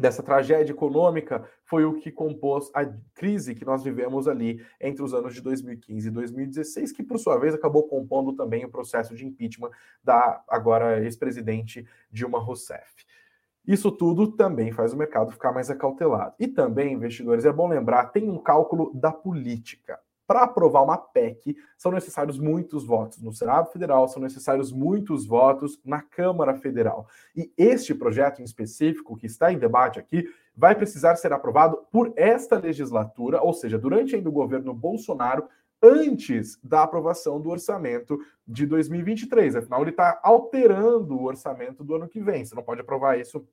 dessa 0.00 0.22
tragédia 0.22 0.72
econômica 0.72 1.44
foi 1.64 1.84
o 1.84 1.94
que 1.94 2.12
compôs 2.12 2.70
a 2.72 2.86
crise 3.14 3.54
que 3.54 3.64
nós 3.64 3.82
vivemos 3.82 4.28
ali 4.28 4.64
entre 4.80 5.02
os 5.02 5.12
anos 5.12 5.34
de 5.34 5.40
2015 5.40 6.06
e 6.06 6.10
2016, 6.10 6.92
que 6.92 7.02
por 7.02 7.18
sua 7.18 7.36
vez 7.36 7.52
acabou 7.52 7.82
compondo 7.82 8.32
também 8.32 8.64
o 8.64 8.70
processo 8.70 9.14
de 9.14 9.26
impeachment 9.26 9.70
da 10.02 10.42
agora 10.48 11.02
ex-presidente 11.02 11.84
Dilma 12.10 12.38
Rousseff. 12.38 13.04
Isso 13.66 13.90
tudo 13.90 14.28
também 14.28 14.72
faz 14.72 14.92
o 14.94 14.96
mercado 14.96 15.32
ficar 15.32 15.52
mais 15.52 15.68
acautelado. 15.68 16.34
E 16.38 16.46
também, 16.46 16.94
investidores, 16.94 17.44
é 17.44 17.52
bom 17.52 17.68
lembrar, 17.68 18.06
tem 18.06 18.30
um 18.30 18.38
cálculo 18.38 18.90
da 18.94 19.12
política. 19.12 20.00
Para 20.28 20.42
aprovar 20.42 20.82
uma 20.82 20.98
PEC, 20.98 21.56
são 21.78 21.90
necessários 21.90 22.38
muitos 22.38 22.84
votos 22.84 23.18
no 23.22 23.32
Senado 23.32 23.72
Federal, 23.72 24.06
são 24.06 24.20
necessários 24.20 24.70
muitos 24.70 25.24
votos 25.26 25.80
na 25.82 26.02
Câmara 26.02 26.54
Federal. 26.54 27.08
E 27.34 27.50
este 27.56 27.94
projeto 27.94 28.42
em 28.42 28.44
específico, 28.44 29.16
que 29.16 29.24
está 29.24 29.50
em 29.50 29.58
debate 29.58 29.98
aqui, 29.98 30.28
vai 30.54 30.74
precisar 30.74 31.16
ser 31.16 31.32
aprovado 31.32 31.78
por 31.90 32.12
esta 32.14 32.58
legislatura, 32.58 33.40
ou 33.40 33.54
seja, 33.54 33.78
durante 33.78 34.16
ainda 34.16 34.28
o 34.28 34.32
governo 34.32 34.74
Bolsonaro, 34.74 35.48
antes 35.82 36.58
da 36.62 36.82
aprovação 36.82 37.40
do 37.40 37.48
orçamento 37.48 38.18
de 38.46 38.66
2023. 38.66 39.56
Afinal, 39.56 39.80
ele 39.80 39.90
está 39.90 40.20
alterando 40.22 41.16
o 41.16 41.24
orçamento 41.24 41.82
do 41.82 41.94
ano 41.94 42.06
que 42.06 42.20
vem. 42.20 42.44
Você 42.44 42.54
não 42.54 42.62
pode 42.62 42.82
aprovar 42.82 43.18
isso 43.18 43.48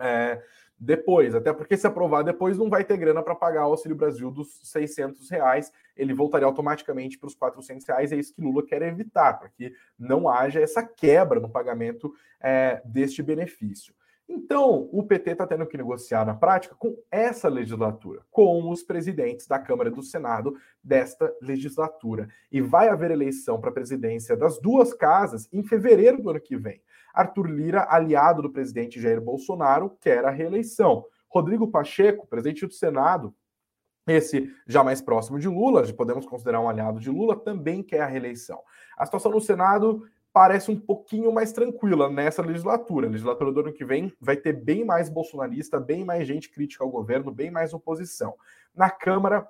é, 0.00 0.42
depois, 0.78 1.34
até 1.34 1.52
porque 1.52 1.76
se 1.76 1.86
aprovar 1.86 2.22
depois 2.22 2.56
não 2.56 2.70
vai 2.70 2.84
ter 2.84 2.96
grana 2.96 3.22
para 3.22 3.34
pagar 3.34 3.66
o 3.66 3.70
Auxílio 3.70 3.96
Brasil 3.96 4.30
dos 4.30 4.60
600 4.62 5.28
reais, 5.28 5.72
ele 5.96 6.14
voltaria 6.14 6.46
automaticamente 6.46 7.18
para 7.18 7.26
os 7.26 7.34
400 7.34 7.86
reais, 7.86 8.12
é 8.12 8.16
isso 8.16 8.34
que 8.34 8.40
Lula 8.40 8.64
quer 8.64 8.82
evitar, 8.82 9.34
para 9.38 9.48
que 9.48 9.72
não 9.98 10.28
haja 10.28 10.60
essa 10.60 10.82
quebra 10.82 11.40
no 11.40 11.48
pagamento 11.48 12.14
é, 12.40 12.80
deste 12.84 13.22
benefício. 13.22 13.92
Então, 14.28 14.90
o 14.92 15.02
PT 15.02 15.30
está 15.30 15.46
tendo 15.46 15.66
que 15.66 15.78
negociar 15.78 16.26
na 16.26 16.34
prática 16.34 16.74
com 16.74 16.94
essa 17.10 17.48
legislatura, 17.48 18.20
com 18.30 18.70
os 18.70 18.82
presidentes 18.82 19.46
da 19.46 19.58
Câmara 19.58 19.88
e 19.88 19.92
do 19.92 20.02
Senado 20.02 20.54
desta 20.84 21.34
legislatura. 21.40 22.28
E 22.52 22.60
vai 22.60 22.88
haver 22.88 23.10
eleição 23.10 23.58
para 23.58 23.70
a 23.70 23.72
presidência 23.72 24.36
das 24.36 24.60
duas 24.60 24.92
casas 24.92 25.48
em 25.50 25.62
fevereiro 25.62 26.20
do 26.22 26.28
ano 26.28 26.40
que 26.40 26.58
vem. 26.58 26.82
Arthur 27.18 27.46
Lira, 27.46 27.84
aliado 27.90 28.42
do 28.42 28.50
presidente 28.50 29.00
Jair 29.00 29.20
Bolsonaro, 29.20 29.90
quer 30.00 30.24
a 30.24 30.30
reeleição. 30.30 31.04
Rodrigo 31.28 31.66
Pacheco, 31.66 32.28
presidente 32.28 32.64
do 32.64 32.72
Senado, 32.72 33.34
esse 34.06 34.54
já 34.68 34.84
mais 34.84 35.02
próximo 35.02 35.36
de 35.36 35.48
Lula, 35.48 35.82
podemos 35.92 36.24
considerar 36.24 36.60
um 36.60 36.68
aliado 36.68 37.00
de 37.00 37.10
Lula, 37.10 37.36
também 37.36 37.82
quer 37.82 38.02
a 38.02 38.06
reeleição. 38.06 38.60
A 38.96 39.04
situação 39.04 39.32
no 39.32 39.40
Senado 39.40 40.06
parece 40.32 40.70
um 40.70 40.78
pouquinho 40.78 41.32
mais 41.32 41.50
tranquila 41.50 42.08
nessa 42.08 42.40
legislatura. 42.40 43.08
A 43.08 43.10
legislatura 43.10 43.52
do 43.52 43.60
ano 43.60 43.72
que 43.72 43.84
vem 43.84 44.12
vai 44.20 44.36
ter 44.36 44.52
bem 44.52 44.84
mais 44.84 45.08
bolsonarista, 45.08 45.80
bem 45.80 46.04
mais 46.04 46.24
gente 46.24 46.48
crítica 46.48 46.84
ao 46.84 46.90
governo, 46.90 47.32
bem 47.32 47.50
mais 47.50 47.74
oposição. 47.74 48.34
Na 48.72 48.88
Câmara, 48.90 49.44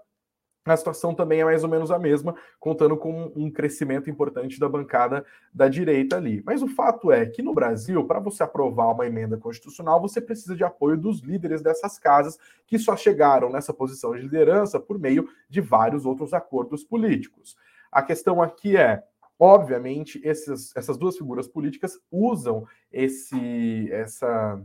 a 0.71 0.77
situação 0.77 1.15
também 1.15 1.41
é 1.41 1.45
mais 1.45 1.63
ou 1.65 1.71
menos 1.71 1.91
a 1.91 1.99
mesma, 1.99 2.35
contando 2.59 2.97
com 2.97 3.33
um 3.35 3.51
crescimento 3.51 4.11
importante 4.11 4.59
da 4.59 4.69
bancada 4.69 5.25
da 5.53 5.69
direita 5.69 6.17
ali. 6.17 6.43
Mas 6.45 6.63
o 6.63 6.69
fato 6.69 7.13
é 7.13 7.27
que 7.27 7.43
no 7.43 7.55
Brasil, 7.55 8.05
para 8.07 8.21
você 8.21 8.43
aprovar 8.43 8.93
uma 8.93 9.07
emenda 9.07 9.37
constitucional, 9.37 10.01
você 10.01 10.21
precisa 10.21 10.57
de 10.57 10.65
apoio 10.65 10.97
dos 10.97 11.21
líderes 11.21 11.63
dessas 11.63 11.99
casas, 11.99 12.39
que 12.67 12.79
só 12.79 12.97
chegaram 12.97 13.51
nessa 13.51 13.73
posição 13.73 14.15
de 14.15 14.23
liderança 14.23 14.79
por 14.81 14.99
meio 14.99 15.29
de 15.49 15.61
vários 15.61 16.05
outros 16.05 16.33
acordos 16.33 16.85
políticos. 16.85 17.57
A 17.91 18.03
questão 18.03 18.43
aqui 18.43 18.77
é 18.77 19.03
Obviamente, 19.39 20.21
esses, 20.25 20.75
essas 20.77 20.99
duas 20.99 21.17
figuras 21.17 21.47
políticas 21.47 21.97
usam 22.11 22.67
esse, 22.91 23.89
essa, 23.93 24.61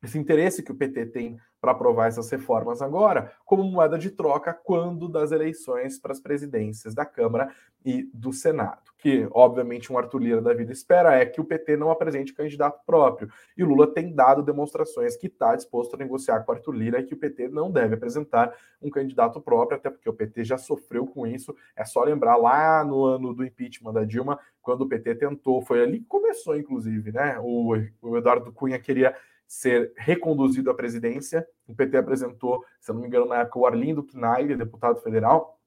esse 0.00 0.16
interesse 0.16 0.62
que 0.62 0.70
o 0.70 0.74
PT 0.76 1.06
tem 1.06 1.36
para 1.64 1.72
aprovar 1.72 2.08
essas 2.08 2.28
reformas 2.28 2.82
agora 2.82 3.32
como 3.42 3.64
moeda 3.64 3.96
de 3.96 4.10
troca 4.10 4.52
quando 4.52 5.08
das 5.08 5.32
eleições 5.32 5.98
para 5.98 6.12
as 6.12 6.20
presidências 6.20 6.94
da 6.94 7.06
Câmara 7.06 7.48
e 7.82 8.02
do 8.12 8.34
Senado. 8.34 8.92
Que, 8.98 9.26
obviamente, 9.32 9.90
um 9.90 9.96
Arthur 9.96 10.18
Lira 10.18 10.42
da 10.42 10.52
vida 10.52 10.72
espera 10.72 11.14
é 11.14 11.24
que 11.24 11.40
o 11.40 11.44
PT 11.44 11.78
não 11.78 11.90
apresente 11.90 12.34
candidato 12.34 12.80
próprio. 12.84 13.30
E 13.56 13.64
Lula 13.64 13.86
tem 13.86 14.14
dado 14.14 14.42
demonstrações 14.42 15.16
que 15.16 15.26
está 15.26 15.56
disposto 15.56 15.94
a 15.94 15.98
negociar 15.98 16.40
com 16.40 16.52
Arthur 16.52 16.72
Lira 16.72 17.00
e 17.00 17.04
que 17.04 17.14
o 17.14 17.16
PT 17.16 17.48
não 17.48 17.70
deve 17.70 17.94
apresentar 17.94 18.54
um 18.82 18.90
candidato 18.90 19.40
próprio, 19.40 19.78
até 19.78 19.88
porque 19.88 20.08
o 20.08 20.14
PT 20.14 20.44
já 20.44 20.58
sofreu 20.58 21.06
com 21.06 21.26
isso. 21.26 21.54
É 21.74 21.84
só 21.84 22.04
lembrar 22.04 22.36
lá 22.36 22.84
no 22.84 23.04
ano 23.04 23.32
do 23.32 23.44
impeachment 23.44 23.92
da 23.92 24.04
Dilma, 24.04 24.38
quando 24.60 24.82
o 24.82 24.88
PT 24.88 25.14
tentou, 25.14 25.62
foi 25.62 25.82
ali 25.82 26.00
que 26.00 26.06
começou, 26.06 26.56
inclusive, 26.56 27.10
né? 27.12 27.38
O, 27.40 27.74
o 28.02 28.16
Eduardo 28.16 28.52
Cunha 28.52 28.78
queria 28.78 29.14
ser 29.46 29.92
reconduzido 29.96 30.70
à 30.70 30.74
presidência. 30.74 31.46
O 31.66 31.74
PT 31.74 31.96
apresentou, 31.96 32.64
se 32.80 32.92
não 32.92 33.00
me 33.00 33.06
engano, 33.06 33.26
na 33.26 33.40
época, 33.40 33.58
o 33.58 33.66
Arlindo 33.66 34.02
Knaire, 34.02 34.56
deputado 34.56 35.00
federal, 35.00 35.58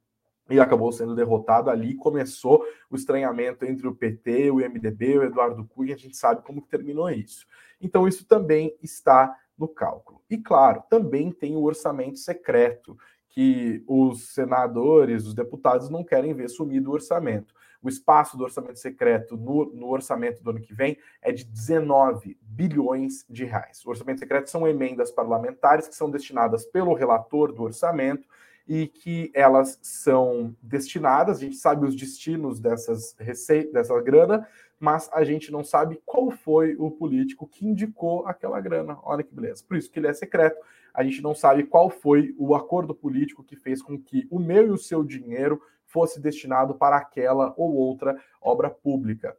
e 0.49 0.59
acabou 0.59 0.91
sendo 0.91 1.15
derrotado 1.15 1.69
ali. 1.69 1.95
Começou 1.95 2.63
o 2.89 2.95
estranhamento 2.95 3.65
entre 3.65 3.87
o 3.87 3.95
PT, 3.95 4.51
o 4.51 4.57
MDB, 4.57 5.17
o 5.17 5.23
Eduardo 5.23 5.65
Cunha. 5.65 5.95
A 5.95 5.97
gente 5.97 6.15
sabe 6.15 6.41
como 6.41 6.61
que 6.61 6.69
terminou 6.69 7.09
isso. 7.09 7.45
Então, 7.81 8.07
isso 8.07 8.25
também 8.25 8.75
está 8.81 9.35
no 9.57 9.67
cálculo. 9.67 10.21
E, 10.29 10.37
claro, 10.37 10.83
também 10.89 11.31
tem 11.31 11.55
o 11.55 11.63
orçamento 11.63 12.17
secreto, 12.17 12.97
que 13.29 13.83
os 13.85 14.29
senadores, 14.33 15.25
os 15.25 15.35
deputados 15.35 15.89
não 15.89 16.03
querem 16.03 16.33
ver 16.33 16.49
sumido 16.49 16.89
o 16.89 16.93
orçamento. 16.93 17.53
O 17.81 17.89
espaço 17.89 18.37
do 18.37 18.43
orçamento 18.43 18.79
secreto 18.79 19.37
no, 19.37 19.65
no, 19.73 19.87
orçamento 19.89 20.43
do 20.43 20.49
ano 20.49 20.61
que 20.61 20.73
vem 20.73 20.97
é 21.21 21.31
de 21.31 21.43
19 21.43 22.37
bilhões 22.41 23.25
de 23.29 23.45
reais. 23.45 23.85
O 23.85 23.89
orçamento 23.89 24.19
secreto 24.19 24.49
são 24.49 24.67
emendas 24.67 25.11
parlamentares 25.11 25.87
que 25.87 25.95
são 25.95 26.09
destinadas 26.09 26.65
pelo 26.65 26.93
relator 26.93 27.51
do 27.51 27.63
orçamento 27.63 28.27
e 28.67 28.87
que 28.87 29.31
elas 29.33 29.79
são 29.81 30.53
destinadas, 30.61 31.37
a 31.37 31.41
gente 31.41 31.55
sabe 31.55 31.85
os 31.85 31.95
destinos 31.95 32.59
dessas 32.59 33.15
receitas, 33.17 33.71
dessa 33.71 33.99
grana, 34.01 34.45
mas 34.79 35.09
a 35.13 35.23
gente 35.23 35.51
não 35.51 35.63
sabe 35.63 35.99
qual 36.05 36.29
foi 36.29 36.75
o 36.77 36.91
político 36.91 37.47
que 37.47 37.65
indicou 37.65 38.27
aquela 38.27 38.59
grana. 38.59 38.97
Olha 39.03 39.23
que 39.23 39.33
beleza. 39.33 39.63
Por 39.67 39.77
isso 39.77 39.89
que 39.89 39.99
ele 39.99 40.07
é 40.07 40.13
secreto. 40.13 40.57
A 40.93 41.03
gente 41.03 41.21
não 41.21 41.33
sabe 41.33 41.63
qual 41.63 41.89
foi 41.89 42.35
o 42.37 42.53
acordo 42.53 42.93
político 42.93 43.43
que 43.43 43.55
fez 43.55 43.81
com 43.81 43.97
que 43.97 44.27
o 44.29 44.39
meu 44.39 44.67
e 44.67 44.69
o 44.69 44.77
seu 44.77 45.03
dinheiro 45.03 45.61
fosse 45.87 46.19
destinado 46.19 46.75
para 46.75 46.97
aquela 46.97 47.53
ou 47.57 47.73
outra 47.73 48.17
obra 48.41 48.69
pública. 48.69 49.35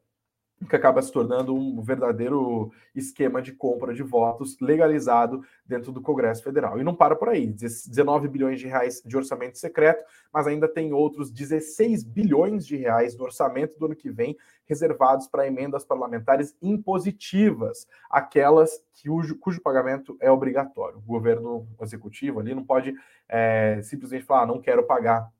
que 0.69 0.75
acaba 0.75 1.01
se 1.01 1.13
tornando 1.13 1.55
um 1.55 1.81
verdadeiro 1.81 2.73
esquema 2.93 3.41
de 3.41 3.53
compra 3.53 3.95
de 3.95 4.03
votos 4.03 4.59
legalizado 4.61 5.45
dentro 5.65 5.93
do 5.93 6.03
Congresso 6.03 6.43
Federal. 6.43 6.81
E 6.81 6.83
não 6.83 6.97
para 6.97 7.15
por 7.15 7.29
aí, 7.29 7.47
19 7.47 8.27
bilhões 8.27 8.59
de 8.59 8.67
reais 8.67 9.01
de 9.07 9.17
orçamento 9.17 9.57
secreto, 9.57 10.05
mas 10.33 10.49
ainda 10.49 10.67
tem 10.67 10.93
outros 10.93 11.31
16 11.31 12.03
bilhões 12.03 12.67
de 12.67 12.77
reais 12.77 13.17
no 13.17 13.23
orçamento 13.23 13.79
do 13.79 13.87
ano 13.87 13.95
que 13.95 14.11
vem 14.11 14.37
reservados 14.67 15.29
para 15.29 15.47
emendas 15.47 15.85
parlamentares 15.85 16.57
impositivas, 16.61 17.87
aquelas 18.11 18.83
cujo, 19.01 19.39
cujo 19.39 19.63
pagamento 19.63 20.17
é 20.21 20.29
obrigatório. 20.29 20.99
O 20.99 21.03
governo 21.03 21.69
executivo 21.81 22.41
ali 22.41 22.53
não 22.53 22.65
pode 22.65 22.93
é, 23.29 23.81
simplesmente 23.83 24.25
falar, 24.25 24.43
ah, 24.43 24.47
não 24.47 24.61
quero 24.61 24.83
pagar 24.83 25.31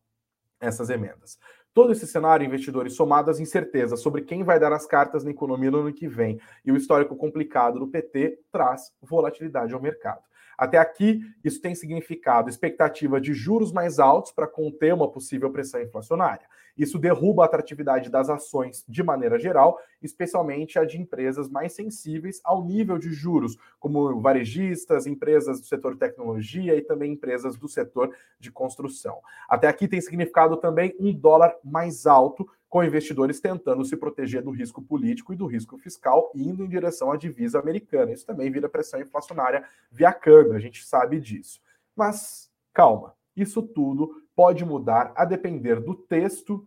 essas 0.61 0.91
emendas. 0.91 1.39
Todo 1.73 1.93
esse 1.93 2.07
cenário, 2.07 2.45
investidores, 2.45 2.95
somado 2.95 3.31
às 3.31 3.39
incertezas 3.39 4.01
sobre 4.01 4.23
quem 4.23 4.43
vai 4.43 4.59
dar 4.59 4.73
as 4.73 4.87
cartas 4.87 5.23
na 5.23 5.31
economia 5.31 5.71
no 5.71 5.79
ano 5.79 5.93
que 5.93 6.09
vem 6.09 6.41
e 6.65 6.73
o 6.73 6.77
histórico 6.77 7.17
complicado 7.17 7.79
do 7.79 7.87
PT, 7.87 8.41
traz 8.51 8.93
volatilidade 9.01 9.75
ao 9.75 9.81
mercado. 9.81 10.23
Até 10.59 10.77
aqui, 10.77 11.21
isso 11.45 11.61
tem 11.61 11.77
significado 11.77 12.51
expectativa 12.51 13.21
de 13.21 13.33
juros 13.33 13.71
mais 13.71 14.01
altos 14.01 14.33
para 14.33 14.49
conter 14.49 14.93
uma 14.93 15.09
possível 15.09 15.53
pressão 15.53 15.81
inflacionária. 15.81 16.49
Isso 16.79 16.99
derruba 16.99 17.43
a 17.43 17.47
atratividade 17.47 18.09
das 18.09 18.31
ações 18.31 18.85
de 18.89 19.03
maneira 19.03 19.39
geral, 19.39 19.79
especialmente 20.01 20.79
a 20.79 20.85
de 20.85 21.01
empresas 21.01 21.49
mais 21.49 21.73
sensíveis 21.73 22.41
ao 22.45 22.65
nível 22.65 22.99
de 22.99 23.11
juros, 23.11 23.57
como 23.81 24.21
varejistas, 24.21 25.07
empresas 25.07 25.61
do 25.61 25.67
setor 25.67 25.97
tecnologia 25.97 26.77
e 26.77 26.81
também 26.81 27.13
empresas 27.13 27.57
do 27.57 27.69
setor 27.69 28.15
de 28.39 28.53
construção. 28.53 29.19
Até 29.49 29.67
aqui 29.67 29.89
tem 29.89 30.01
significado 30.01 30.57
também 30.57 30.95
um 31.01 31.13
dólar 31.13 31.55
mais 31.65 32.07
alto, 32.07 32.49
com 32.69 32.85
investidores 32.85 33.41
tentando 33.41 33.85
se 33.85 33.97
proteger 33.97 34.43
do 34.43 34.51
risco 34.51 34.83
político 34.83 35.33
e 35.33 35.37
do 35.37 35.47
risco 35.47 35.79
fiscal, 35.79 36.31
indo 36.35 36.65
em 36.65 36.69
direção 36.69 37.11
à 37.11 37.17
divisa 37.17 37.59
americana. 37.59 38.13
Isso 38.13 38.27
também 38.27 38.51
vira 38.51 38.69
pressão 38.69 39.01
inflacionária 39.01 39.65
via 39.91 40.13
câmbio, 40.13 40.53
a 40.53 40.59
gente 40.59 40.85
sabe 40.85 41.19
disso. 41.19 41.61
Mas 41.97 42.51
calma, 42.73 43.15
isso 43.43 43.63
tudo 43.63 44.23
pode 44.35 44.65
mudar 44.65 45.13
a 45.17 45.25
depender 45.25 45.81
do 45.81 45.95
texto 45.95 46.67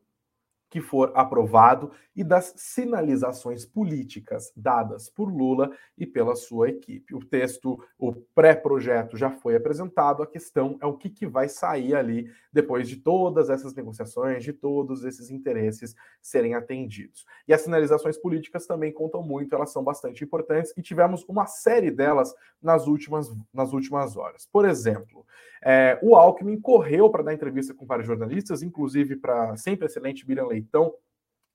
que 0.72 0.80
for 0.80 1.12
aprovado 1.14 1.92
e 2.16 2.24
das 2.24 2.54
sinalizações 2.56 3.66
políticas 3.66 4.54
dadas 4.56 5.10
por 5.10 5.30
Lula 5.30 5.70
e 5.98 6.08
pela 6.08 6.34
sua 6.34 6.70
equipe. 6.70 7.14
O 7.14 7.20
texto, 7.20 7.78
o 8.00 8.14
pré-projeto 8.14 9.18
já 9.18 9.30
foi 9.30 9.58
apresentado, 9.58 10.24
a 10.24 10.28
questão 10.28 10.78
é 10.82 10.86
o 10.86 10.98
que, 10.98 11.10
que 11.10 11.28
vai 11.28 11.50
sair 11.50 11.94
ali 11.94 12.32
depois 12.54 12.88
de 12.88 12.96
todas 12.96 13.50
essas 13.50 13.76
negociações, 13.76 14.46
de 14.46 14.54
todos 14.54 15.04
esses 15.04 15.30
interesses 15.30 15.94
serem 16.22 16.56
atendidos. 16.56 17.26
E 17.46 17.54
as 17.54 17.62
sinalizações 17.62 18.18
políticas 18.18 18.66
também 18.66 18.94
contam 18.94 19.22
muito, 19.22 19.54
elas 19.54 19.74
são 19.74 19.84
bastante 19.84 20.24
importantes 20.24 20.74
e 20.78 20.82
tivemos 20.82 21.26
uma 21.28 21.48
série 21.48 21.92
delas 21.92 22.34
nas 22.62 22.88
últimas, 22.88 23.30
nas 23.54 23.74
últimas 23.74 24.16
horas. 24.16 24.48
Por 24.50 24.64
exemplo, 24.64 25.21
é, 25.64 26.00
o 26.02 26.16
Alckmin 26.16 26.60
correu 26.60 27.10
para 27.10 27.24
dar 27.24 27.34
entrevista 27.34 27.74
com 27.74 27.86
vários 27.86 28.08
jornalistas, 28.08 28.64
inclusive 28.64 29.16
para 29.16 29.56
sempre 29.58 29.86
excelente 29.86 30.28
Miriam 30.28 30.48
Leitão, 30.48 30.94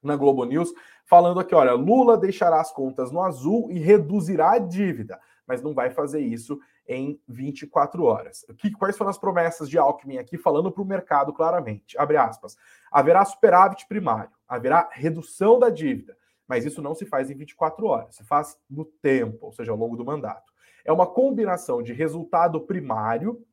na 0.03 0.17
Globo 0.17 0.45
News, 0.45 0.73
falando 1.05 1.41
aqui: 1.41 1.55
olha, 1.55 1.73
Lula 1.73 2.17
deixará 2.17 2.61
as 2.61 2.73
contas 2.73 3.11
no 3.11 3.23
azul 3.23 3.71
e 3.71 3.79
reduzirá 3.79 4.53
a 4.53 4.59
dívida, 4.59 5.21
mas 5.47 5.63
não 5.63 5.75
vai 5.75 5.91
fazer 5.91 6.21
isso 6.21 6.59
em 6.89 7.21
24 7.27 8.05
horas. 8.05 8.47
Que, 8.59 8.71
quais 8.71 8.97
foram 8.97 9.11
as 9.11 9.19
promessas 9.19 9.69
de 9.69 9.77
Alckmin 9.77 10.19
aqui, 10.19 10.39
falando 10.39 10.71
para 10.71 10.83
o 10.83 10.87
mercado 10.87 11.33
claramente? 11.33 11.99
Abre 11.99 12.17
aspas. 12.17 12.57
Haverá 12.91 13.25
superávit 13.25 13.87
primário, 13.89 14.31
haverá 14.49 14.89
redução 14.93 15.59
da 15.59 15.69
dívida, 15.69 16.17
mas 16.47 16.65
isso 16.65 16.81
não 16.81 16.95
se 16.95 17.05
faz 17.05 17.31
em 17.31 17.35
24 17.35 17.85
horas, 17.87 18.15
se 18.15 18.25
faz 18.25 18.57
no 18.71 18.85
tempo, 18.85 19.47
ou 19.47 19.53
seja, 19.53 19.73
ao 19.73 19.79
longo 19.79 19.97
do 19.97 20.05
mandato. 20.05 20.53
É 20.85 20.93
uma 20.93 21.07
combinação 21.07 21.83
de 21.83 21.93
resultado 21.93 22.61
primário 22.61 23.45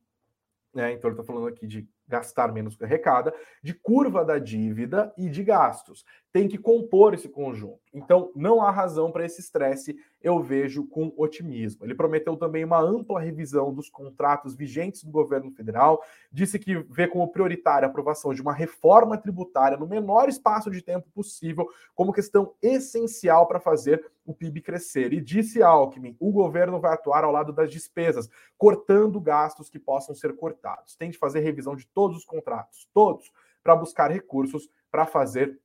né? 0.74 0.92
Então 0.92 1.08
ele 1.08 1.18
está 1.18 1.24
falando 1.24 1.46
aqui 1.46 1.66
de 1.66 1.88
gastar 2.06 2.52
menos 2.52 2.76
que 2.76 2.84
arrecada, 2.84 3.32
de 3.62 3.72
curva 3.72 4.24
da 4.24 4.38
dívida 4.38 5.12
e 5.16 5.28
de 5.28 5.42
gastos. 5.42 6.04
Tem 6.32 6.48
que 6.48 6.58
compor 6.58 7.14
esse 7.14 7.28
conjunto. 7.28 7.80
Então, 7.92 8.30
não 8.34 8.60
há 8.60 8.70
razão 8.70 9.10
para 9.10 9.24
esse 9.24 9.40
estresse, 9.40 9.96
eu 10.24 10.42
vejo 10.42 10.86
com 10.86 11.12
otimismo. 11.18 11.84
Ele 11.84 11.94
prometeu 11.94 12.34
também 12.34 12.64
uma 12.64 12.80
ampla 12.80 13.20
revisão 13.20 13.72
dos 13.74 13.90
contratos 13.90 14.56
vigentes 14.56 15.04
do 15.04 15.10
governo 15.10 15.50
federal, 15.50 16.02
disse 16.32 16.58
que 16.58 16.76
vê 16.88 17.06
como 17.06 17.30
prioritária 17.30 17.86
a 17.86 17.90
aprovação 17.90 18.32
de 18.32 18.40
uma 18.40 18.54
reforma 18.54 19.18
tributária 19.18 19.76
no 19.76 19.86
menor 19.86 20.30
espaço 20.30 20.70
de 20.70 20.80
tempo 20.80 21.06
possível, 21.14 21.68
como 21.94 22.12
questão 22.12 22.54
essencial 22.62 23.46
para 23.46 23.60
fazer 23.60 24.02
o 24.24 24.32
PIB 24.32 24.62
crescer. 24.62 25.12
E 25.12 25.20
disse 25.20 25.62
Alckmin: 25.62 26.16
o 26.18 26.32
governo 26.32 26.80
vai 26.80 26.94
atuar 26.94 27.22
ao 27.22 27.30
lado 27.30 27.52
das 27.52 27.70
despesas, 27.70 28.28
cortando 28.56 29.20
gastos 29.20 29.68
que 29.68 29.78
possam 29.78 30.14
ser 30.14 30.34
cortados. 30.34 30.96
Tem 30.96 31.10
de 31.10 31.18
fazer 31.18 31.40
revisão 31.40 31.76
de 31.76 31.86
todos 31.88 32.16
os 32.16 32.24
contratos, 32.24 32.88
todos, 32.94 33.30
para 33.62 33.76
buscar 33.76 34.10
recursos 34.10 34.70
para 34.90 35.06
fazer 35.06 35.58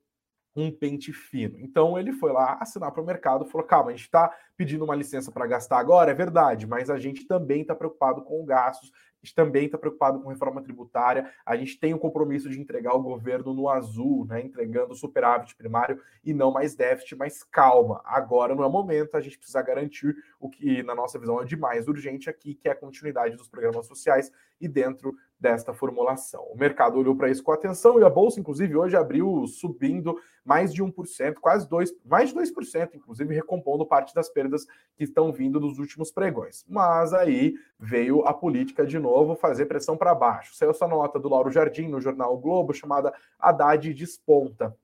um 0.62 0.72
pente 0.72 1.14
fino. 1.14 1.60
Então 1.60 1.98
ele 1.98 2.12
foi 2.12 2.32
lá 2.32 2.58
assinar 2.60 2.92
para 2.92 3.02
o 3.02 3.06
mercado, 3.06 3.46
falou: 3.46 3.66
calma, 3.66 3.90
a 3.90 3.92
gente 3.92 4.04
está 4.04 4.34
pedindo 4.56 4.84
uma 4.84 4.96
licença 4.96 5.32
para 5.32 5.48
gastar 5.48 5.80
agora, 5.80 6.12
é 6.12 6.14
verdade, 6.14 6.68
mas 6.68 6.90
a 6.90 6.98
gente 6.98 7.26
também 7.26 7.62
está 7.62 7.74
preocupado 7.76 8.22
com 8.22 8.44
gastos, 8.46 8.92
a 9.22 9.26
gente 9.26 9.36
também 9.36 9.66
está 9.66 9.78
preocupado 9.78 10.22
com 10.22 10.30
reforma 10.30 10.62
tributária, 10.62 11.30
a 11.46 11.56
gente 11.56 11.78
tem 11.78 11.94
o 11.94 12.00
compromisso 12.00 12.50
de 12.50 12.60
entregar 12.60 12.94
o 12.94 13.02
governo 13.02 13.54
no 13.54 13.68
azul, 13.68 14.26
né, 14.26 14.42
entregando 14.42 14.96
superávit 14.96 15.56
primário 15.56 16.02
e 16.24 16.34
não 16.34 16.52
mais 16.52 16.74
déficit, 16.74 17.16
mas 17.16 17.44
calma, 17.44 18.02
agora 18.06 18.56
não 18.56 18.64
é 18.64 18.70
momento, 18.70 19.16
a 19.16 19.22
gente 19.22 19.38
precisa 19.38 19.62
garantir 19.62 20.16
o 20.40 20.50
que, 20.50 20.82
na 20.84 20.96
nossa 20.96 21.20
visão, 21.20 21.42
é 21.42 21.46
de 21.46 21.58
mais 21.58 21.88
urgente 21.88 22.30
aqui, 22.30 22.54
que 22.56 22.70
é 22.70 22.72
a 22.72 22.76
continuidade 22.76 23.36
dos 23.36 23.50
programas 23.50 23.86
sociais 23.88 24.32
e 24.60 24.68
dentro 24.68 25.14
desta 25.40 25.74
formulação. 25.74 26.44
O 26.52 26.58
mercado 26.58 27.00
olhou 27.00 27.16
para 27.16 27.30
isso 27.30 27.42
com 27.42 27.52
atenção 27.52 28.00
e 28.00 28.04
a 28.04 28.10
bolsa, 28.10 28.40
inclusive, 28.40 28.76
hoje 28.76 28.98
abriu 28.98 29.48
subindo 29.48 30.20
mais 30.44 30.74
de 30.74 30.84
1%, 30.84 31.36
quase 31.36 31.68
2%, 31.70 31.96
mais 32.06 32.30
de 32.30 32.36
2%, 32.36 32.96
inclusive 32.96 33.34
recompondo 33.34 33.86
parte 33.86 34.14
das 34.14 34.30
perdas 34.30 34.66
que 34.96 35.04
estão 35.04 35.32
vindo 35.32 35.60
dos 35.60 35.80
últimos 35.80 36.12
pregões. 36.12 36.66
Mas 36.68 37.14
aí 37.14 37.56
veio 37.80 38.26
a 38.26 38.34
política 38.34 38.86
de 38.86 39.00
novo 39.00 39.36
fazer 39.36 39.66
pressão 39.66 39.96
para 39.96 40.14
baixo. 40.14 40.56
Saiu 40.56 40.72
essa 40.72 40.88
nota 40.88 41.20
do 41.20 41.30
Lauro 41.30 41.52
Jardim 41.52 41.88
no 41.88 42.02
jornal 42.02 42.34
o 42.34 42.38
Globo 42.38 42.74
chamada 42.74 43.14
Haddad 43.40 43.94
desponta 43.94 44.76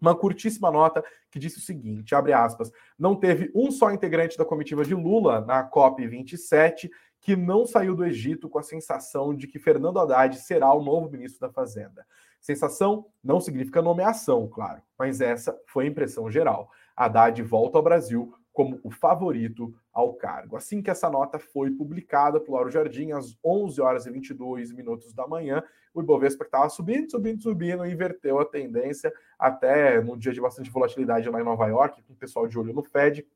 uma 0.00 0.14
curtíssima 0.14 0.70
nota 0.70 1.04
que 1.30 1.38
disse 1.38 1.58
o 1.58 1.60
seguinte, 1.60 2.14
abre 2.14 2.32
aspas, 2.32 2.72
não 2.98 3.14
teve 3.14 3.50
um 3.54 3.70
só 3.70 3.92
integrante 3.92 4.38
da 4.38 4.44
comitiva 4.44 4.84
de 4.84 4.94
Lula 4.94 5.42
na 5.42 5.62
COP 5.62 6.06
27 6.06 6.90
que 7.20 7.36
não 7.36 7.66
saiu 7.66 7.94
do 7.94 8.04
Egito 8.04 8.48
com 8.48 8.58
a 8.58 8.62
sensação 8.62 9.34
de 9.34 9.46
que 9.46 9.58
Fernando 9.58 9.98
Haddad 9.98 10.36
será 10.38 10.72
o 10.72 10.82
novo 10.82 11.10
ministro 11.10 11.40
da 11.40 11.52
Fazenda. 11.52 12.06
Sensação 12.40 13.06
não 13.22 13.40
significa 13.40 13.82
nomeação, 13.82 14.48
claro, 14.48 14.80
mas 14.98 15.20
essa 15.20 15.58
foi 15.66 15.84
a 15.84 15.88
impressão 15.88 16.30
geral. 16.30 16.70
Haddad 16.96 17.42
volta 17.42 17.76
ao 17.76 17.84
Brasil 17.84 18.34
como 18.52 18.80
o 18.82 18.90
favorito 18.90 19.74
ao 19.92 20.14
cargo. 20.14 20.56
Assim 20.56 20.82
que 20.82 20.90
essa 20.90 21.08
nota 21.08 21.38
foi 21.38 21.70
publicada 21.70 22.40
por 22.40 22.52
Lauro 22.52 22.70
Jardim, 22.70 23.12
às 23.12 23.36
11 23.44 23.80
horas 23.80 24.06
e 24.06 24.10
22 24.10 24.72
minutos 24.72 25.12
da 25.12 25.26
manhã, 25.26 25.62
o 25.92 26.00
Ibovespa 26.00 26.44
estava 26.44 26.68
subindo, 26.68 27.10
subindo, 27.10 27.42
subindo, 27.42 27.86
inverteu 27.86 28.38
a 28.38 28.44
tendência 28.44 29.12
até 29.38 30.00
num 30.00 30.16
dia 30.16 30.32
de 30.32 30.40
bastante 30.40 30.70
volatilidade 30.70 31.28
lá 31.28 31.40
em 31.40 31.44
Nova 31.44 31.66
York, 31.66 32.02
com 32.02 32.12
o 32.12 32.16
pessoal 32.16 32.46
de 32.46 32.58
olho 32.58 32.72
no 32.72 32.82
Fed, 32.82 33.26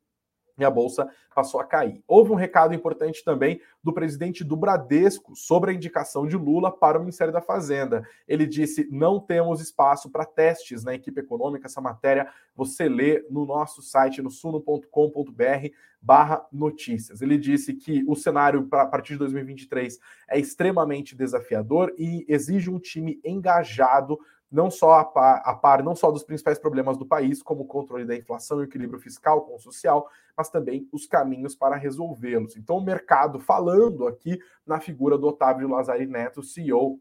e 0.57 0.65
a 0.65 0.71
bolsa 0.71 1.09
passou 1.35 1.61
a 1.61 1.65
cair. 1.65 2.03
Houve 2.07 2.31
um 2.31 2.37
recado 2.37 2.75
importante 2.75 3.25
também 3.25 3.61
do 3.83 3.93
presidente 3.93 4.45
do 4.45 4.57
Bradesco 4.57 5.35
sobre 5.35 5.71
a 5.71 5.75
indicação 5.75 6.27
de 6.27 6.37
Lula 6.37 6.71
para 6.71 6.97
o 6.99 7.01
Ministério 7.01 7.33
da 7.33 7.41
Fazenda. 7.41 8.07
Ele 8.27 8.47
disse: 8.47 8.89
não 8.91 9.19
temos 9.19 9.61
espaço 9.61 10.11
para 10.11 10.25
testes 10.25 10.85
na 10.85 10.95
equipe 10.95 11.21
econômica. 11.21 11.67
Essa 11.67 11.81
matéria 11.81 12.29
você 12.55 12.89
lê 12.89 13.25
no 13.29 13.45
nosso 13.45 13.83
site, 13.83 14.23
no 14.23 14.31
suno.com.br 14.31 15.69
barra 16.01 16.47
notícias. 16.53 17.23
Ele 17.23 17.39
disse 17.39 17.73
que 17.73 18.05
o 18.07 18.15
cenário 18.15 18.67
para 18.67 18.83
a 18.83 18.87
partir 18.87 19.15
de 19.15 19.21
2023 19.21 19.99
é 20.29 20.39
extremamente 20.39 21.17
desafiador 21.17 21.93
e 21.99 22.27
exige 22.29 22.71
um 22.71 22.79
time 22.79 23.19
engajado 23.25 24.19
não 24.51 24.71
só 24.71 24.95
a 24.95 25.05
par, 25.05 25.43
a 25.45 25.55
par, 25.55 25.83
não 25.83 25.97
só 25.97 26.11
dos 26.11 26.23
principais 26.23 26.59
problemas 26.59 26.97
do 26.97 27.07
país, 27.07 27.43
como 27.43 27.63
o 27.63 27.67
controle 27.67 28.05
da 28.05 28.15
inflação 28.15 28.59
e 28.59 28.61
o 28.61 28.65
equilíbrio 28.65 29.01
fiscal 29.01 29.43
com 29.43 29.57
o 29.57 29.61
social, 29.61 30.09
mas 30.37 30.49
também 30.49 30.89
os 30.93 31.07
caminhos 31.07 31.55
para 31.55 31.77
resolvê-los. 31.77 32.57
Então, 32.57 32.77
o 32.77 32.85
mercado 32.85 33.41
falando 33.41 34.07
aqui 34.07 34.39
na 34.67 34.81
figura 34.81 35.19
do 35.19 35.27
Otávio 35.27 35.69
Lazari 35.69 36.07
Neto, 36.07 36.43
CEO 36.43 37.01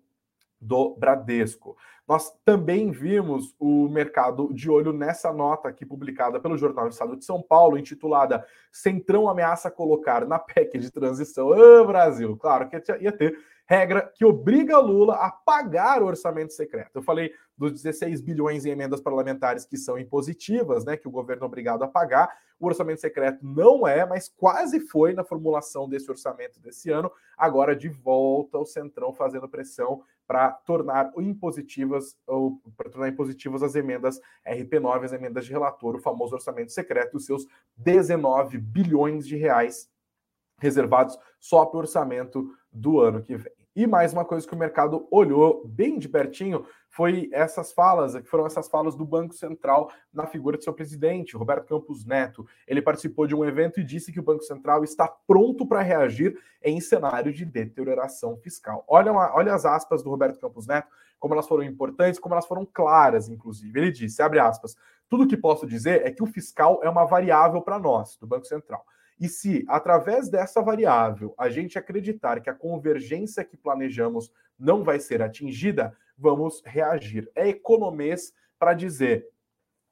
do 0.59 0.95
Bradesco. 0.95 1.75
Nós 2.07 2.31
também 2.43 2.91
vimos 2.91 3.53
o 3.59 3.87
mercado 3.87 4.53
de 4.53 4.69
olho 4.69 4.91
nessa 4.91 5.31
nota 5.31 5.69
aqui 5.69 5.85
publicada 5.85 6.39
pelo 6.39 6.57
Jornal 6.57 6.85
do 6.85 6.91
Estado 6.91 7.15
de 7.15 7.23
São 7.23 7.41
Paulo, 7.41 7.77
intitulada 7.77 8.45
Centrão 8.71 9.29
ameaça 9.29 9.69
colocar 9.69 10.25
na 10.25 10.39
PEC 10.39 10.77
de 10.77 10.91
transição. 10.91 11.47
Ô, 11.47 11.85
Brasil! 11.85 12.35
Claro 12.37 12.69
que 12.69 12.75
ia 12.99 13.11
ter 13.11 13.37
regra 13.65 14.11
que 14.13 14.25
obriga 14.25 14.77
Lula 14.77 15.15
a 15.15 15.31
pagar 15.31 16.01
o 16.01 16.05
orçamento 16.05 16.53
secreto. 16.53 16.91
Eu 16.95 17.03
falei 17.03 17.33
dos 17.57 17.71
16 17.71 18.21
bilhões 18.21 18.65
em 18.65 18.71
emendas 18.71 18.99
parlamentares 18.99 19.65
que 19.65 19.77
são 19.77 19.97
impositivas, 19.97 20.83
né, 20.83 20.97
que 20.97 21.07
o 21.07 21.11
governo 21.11 21.43
é 21.43 21.45
obrigado 21.45 21.83
a 21.83 21.87
pagar. 21.87 22.35
O 22.59 22.67
orçamento 22.67 23.01
secreto 23.01 23.39
não 23.41 23.87
é, 23.87 24.05
mas 24.05 24.29
quase 24.29 24.79
foi 24.79 25.13
na 25.13 25.23
formulação 25.23 25.87
desse 25.87 26.09
orçamento 26.09 26.59
desse 26.59 26.89
ano. 26.89 27.11
Agora 27.37 27.75
de 27.75 27.89
volta 27.89 28.57
o 28.57 28.65
Centrão 28.65 29.13
fazendo 29.13 29.47
pressão 29.47 30.03
para 30.25 30.51
tornar 30.51 31.11
impositivas 31.17 32.17
ou 32.25 32.61
para 32.77 32.89
tornar 32.89 33.09
impositivas 33.09 33.61
as 33.61 33.75
emendas 33.75 34.19
RP9, 34.47 35.03
as 35.03 35.13
emendas 35.13 35.45
de 35.45 35.51
relator, 35.51 35.95
o 35.95 35.99
famoso 35.99 36.35
orçamento 36.35 36.71
secreto, 36.71 37.17
os 37.17 37.25
seus 37.25 37.45
19 37.77 38.57
bilhões 38.57 39.27
de 39.27 39.35
reais 39.35 39.89
reservados 40.59 41.17
só 41.39 41.65
para 41.65 41.77
o 41.77 41.81
orçamento 41.81 42.49
do 42.71 42.99
ano 42.99 43.21
que 43.21 43.35
vem. 43.35 43.53
E 43.75 43.87
mais 43.87 44.13
uma 44.13 44.23
coisa 44.23 44.47
que 44.47 44.53
o 44.53 44.57
mercado 44.57 45.07
olhou 45.09 45.67
bem 45.67 45.97
de 45.97 46.07
pertinho 46.07 46.63
foi 46.87 47.27
essas 47.33 47.71
falas, 47.71 48.13
que 48.13 48.29
foram 48.29 48.45
essas 48.45 48.67
falas 48.69 48.95
do 48.95 49.03
Banco 49.03 49.33
Central 49.33 49.91
na 50.13 50.27
figura 50.27 50.59
de 50.59 50.63
seu 50.63 50.71
presidente, 50.71 51.35
Roberto 51.35 51.65
Campos 51.65 52.05
Neto. 52.05 52.45
Ele 52.67 52.83
participou 52.83 53.25
de 53.25 53.33
um 53.33 53.43
evento 53.43 53.79
e 53.79 53.83
disse 53.83 54.11
que 54.11 54.19
o 54.19 54.23
Banco 54.23 54.43
Central 54.43 54.83
está 54.83 55.07
pronto 55.07 55.65
para 55.65 55.81
reagir 55.81 56.37
em 56.61 56.79
cenário 56.79 57.33
de 57.33 57.45
deterioração 57.45 58.37
fiscal. 58.37 58.85
Olha, 58.87 59.11
uma, 59.11 59.35
olha 59.35 59.55
as 59.55 59.65
aspas 59.65 60.03
do 60.03 60.11
Roberto 60.11 60.39
Campos 60.39 60.67
Neto, 60.67 60.87
como 61.19 61.33
elas 61.33 61.47
foram 61.47 61.63
importantes, 61.63 62.19
como 62.19 62.35
elas 62.35 62.45
foram 62.45 62.67
claras, 62.71 63.27
inclusive. 63.27 63.79
Ele 63.79 63.91
disse, 63.91 64.21
abre 64.21 64.37
aspas, 64.37 64.75
tudo 65.09 65.27
que 65.27 65.35
posso 65.35 65.65
dizer 65.65 66.05
é 66.05 66.11
que 66.11 66.21
o 66.21 66.27
fiscal 66.27 66.79
é 66.83 66.89
uma 66.89 67.05
variável 67.05 67.59
para 67.59 67.79
nós, 67.79 68.17
do 68.17 68.27
Banco 68.27 68.45
Central. 68.45 68.85
E 69.19 69.27
se, 69.29 69.63
através 69.67 70.29
dessa 70.29 70.61
variável, 70.61 71.33
a 71.37 71.49
gente 71.49 71.77
acreditar 71.77 72.41
que 72.41 72.49
a 72.49 72.53
convergência 72.53 73.43
que 73.43 73.57
planejamos 73.57 74.31
não 74.57 74.83
vai 74.83 74.99
ser 74.99 75.21
atingida, 75.21 75.95
vamos 76.17 76.61
reagir. 76.65 77.29
É 77.35 77.47
economês 77.47 78.33
para 78.57 78.73
dizer. 78.73 79.27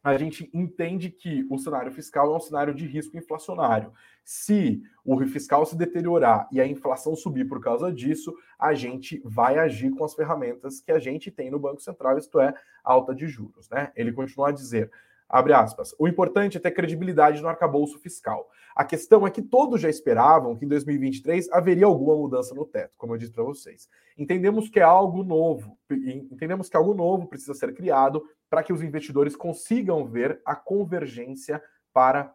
A 0.03 0.17
gente 0.17 0.49
entende 0.51 1.11
que 1.11 1.45
o 1.49 1.59
cenário 1.59 1.91
fiscal 1.91 2.34
é 2.34 2.36
um 2.36 2.39
cenário 2.39 2.74
de 2.74 2.88
risco 2.88 3.15
inflacionário. 3.15 3.93
Se 4.24 4.82
o 5.05 5.19
fiscal 5.28 5.63
se 5.63 5.78
deteriorar 5.78 6.47
e 6.51 6.59
a 6.59 6.65
inflação 6.65 7.15
subir 7.15 7.47
por 7.47 7.61
causa 7.61 7.93
disso, 7.93 8.36
a 8.57 8.74
gente 8.74 9.22
vai 9.24 9.59
agir 9.59 9.91
com 9.91 10.03
as 10.03 10.15
ferramentas 10.15 10.82
que 10.82 10.91
a 10.91 10.97
gente 10.97 11.30
tem 11.30 11.51
no 11.51 11.59
Banco 11.59 11.82
Central, 11.82 12.17
isto 12.17 12.39
é, 12.39 12.51
alta 12.84 13.13
de 13.13 13.28
juros. 13.28 13.69
Né? 13.69 13.91
Ele 13.95 14.11
continua 14.11 14.49
a 14.49 14.51
dizer: 14.51 14.91
Abre 15.32 15.53
aspas. 15.53 15.95
O 15.97 16.09
importante 16.09 16.57
é 16.57 16.59
ter 16.59 16.71
credibilidade 16.71 17.41
no 17.41 17.47
arcabouço 17.47 17.97
fiscal. 17.99 18.49
A 18.75 18.84
questão 18.84 19.25
é 19.25 19.32
que 19.32 19.41
todos 19.41 19.79
já 19.79 19.89
esperavam 19.89 20.57
que 20.57 20.65
em 20.65 20.67
2023 20.67 21.49
haveria 21.53 21.86
alguma 21.86 22.17
mudança 22.17 22.53
no 22.53 22.65
teto, 22.65 22.97
como 22.97 23.13
eu 23.13 23.17
disse 23.17 23.32
para 23.32 23.43
vocês. 23.43 23.88
Entendemos 24.17 24.67
que 24.67 24.82
é 24.82 24.84
algo 24.84 25.23
novo, 25.23 25.77
entendemos 25.89 26.67
que 26.67 26.75
algo 26.75 26.93
novo 26.93 27.27
precisa 27.27 27.53
ser 27.53 27.73
criado 27.73 28.21
para 28.49 28.61
que 28.61 28.73
os 28.73 28.84
investidores 28.84 29.34
consigam 29.34 30.05
ver 30.05 30.41
a 30.45 30.53
convergência 30.53 31.63
para 31.93 32.34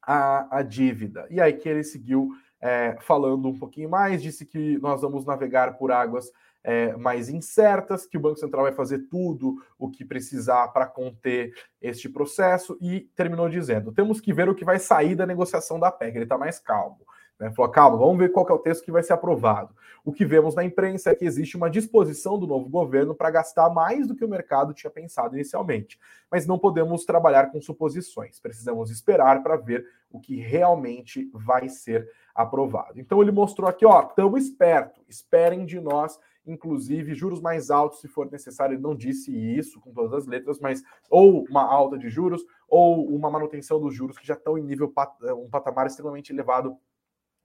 a, 0.00 0.58
a 0.58 0.62
dívida. 0.62 1.26
E 1.30 1.40
aí 1.40 1.52
que 1.52 1.68
ele 1.68 1.82
seguiu 1.82 2.30
é, 2.60 2.96
falando 3.00 3.48
um 3.48 3.58
pouquinho 3.58 3.90
mais, 3.90 4.22
disse 4.22 4.46
que 4.46 4.78
nós 4.78 5.00
vamos 5.00 5.24
navegar 5.24 5.76
por 5.76 5.90
águas 5.90 6.30
é, 6.62 6.96
mais 6.96 7.28
incertas, 7.28 8.06
que 8.06 8.16
o 8.16 8.20
Banco 8.20 8.38
Central 8.38 8.64
vai 8.64 8.72
fazer 8.72 9.06
tudo 9.10 9.56
o 9.78 9.90
que 9.90 10.04
precisar 10.04 10.68
para 10.68 10.86
conter 10.86 11.52
este 11.80 12.08
processo, 12.08 12.76
e 12.80 13.00
terminou 13.14 13.48
dizendo: 13.48 13.92
temos 13.92 14.20
que 14.20 14.32
ver 14.32 14.48
o 14.48 14.54
que 14.54 14.64
vai 14.64 14.78
sair 14.78 15.14
da 15.14 15.26
negociação 15.26 15.78
da 15.78 15.90
PEC. 15.90 16.16
Ele 16.16 16.24
está 16.24 16.38
mais 16.38 16.58
calmo. 16.58 16.98
Né? 17.40 17.50
Falou, 17.52 17.70
calma, 17.72 17.96
vamos 17.96 18.18
ver 18.18 18.30
qual 18.30 18.46
é 18.48 18.52
o 18.52 18.58
texto 18.58 18.84
que 18.84 18.92
vai 18.92 19.02
ser 19.02 19.14
aprovado. 19.14 19.74
O 20.04 20.12
que 20.12 20.26
vemos 20.26 20.54
na 20.54 20.62
imprensa 20.62 21.10
é 21.10 21.14
que 21.14 21.24
existe 21.24 21.56
uma 21.56 21.70
disposição 21.70 22.38
do 22.38 22.46
novo 22.46 22.68
governo 22.68 23.14
para 23.14 23.30
gastar 23.30 23.70
mais 23.70 24.06
do 24.06 24.14
que 24.14 24.24
o 24.24 24.28
mercado 24.28 24.74
tinha 24.74 24.90
pensado 24.90 25.34
inicialmente. 25.34 25.98
Mas 26.30 26.46
não 26.46 26.58
podemos 26.58 27.04
trabalhar 27.04 27.50
com 27.50 27.60
suposições. 27.60 28.38
Precisamos 28.38 28.90
esperar 28.90 29.42
para 29.42 29.56
ver 29.56 29.86
o 30.10 30.20
que 30.20 30.36
realmente 30.36 31.30
vai 31.32 31.68
ser 31.68 32.08
aprovado. 32.34 33.00
Então 33.00 33.22
ele 33.22 33.32
mostrou 33.32 33.68
aqui, 33.68 33.86
ó, 33.86 34.02
tão 34.02 34.36
esperto, 34.36 35.00
esperem 35.08 35.64
de 35.64 35.80
nós 35.80 36.18
inclusive 36.46 37.14
juros 37.14 37.40
mais 37.40 37.70
altos 37.70 38.00
se 38.00 38.08
for 38.08 38.30
necessário. 38.30 38.74
Ele 38.74 38.82
não 38.82 38.94
disse 38.94 39.30
isso 39.30 39.80
com 39.80 39.92
todas 39.92 40.12
as 40.12 40.26
letras, 40.26 40.58
mas 40.58 40.82
ou 41.08 41.44
uma 41.48 41.62
alta 41.62 41.98
de 41.98 42.08
juros 42.08 42.42
ou 42.68 43.06
uma 43.14 43.30
manutenção 43.30 43.80
dos 43.80 43.94
juros 43.94 44.18
que 44.18 44.26
já 44.26 44.34
estão 44.34 44.58
em 44.58 44.62
nível 44.62 44.92
um 45.36 45.48
patamar 45.48 45.86
extremamente 45.86 46.32
elevado 46.32 46.76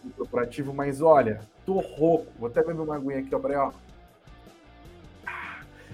do 0.03 0.11
corporativo, 0.15 0.73
mas 0.73 1.01
olha, 1.01 1.41
tô 1.65 1.79
rouco. 1.79 2.31
Vou 2.39 2.49
até 2.49 2.63
beber 2.63 2.81
uma 2.81 2.95
aguinha 2.95 3.19
aqui, 3.19 3.35
ó, 3.35 3.67
ó. 3.67 3.71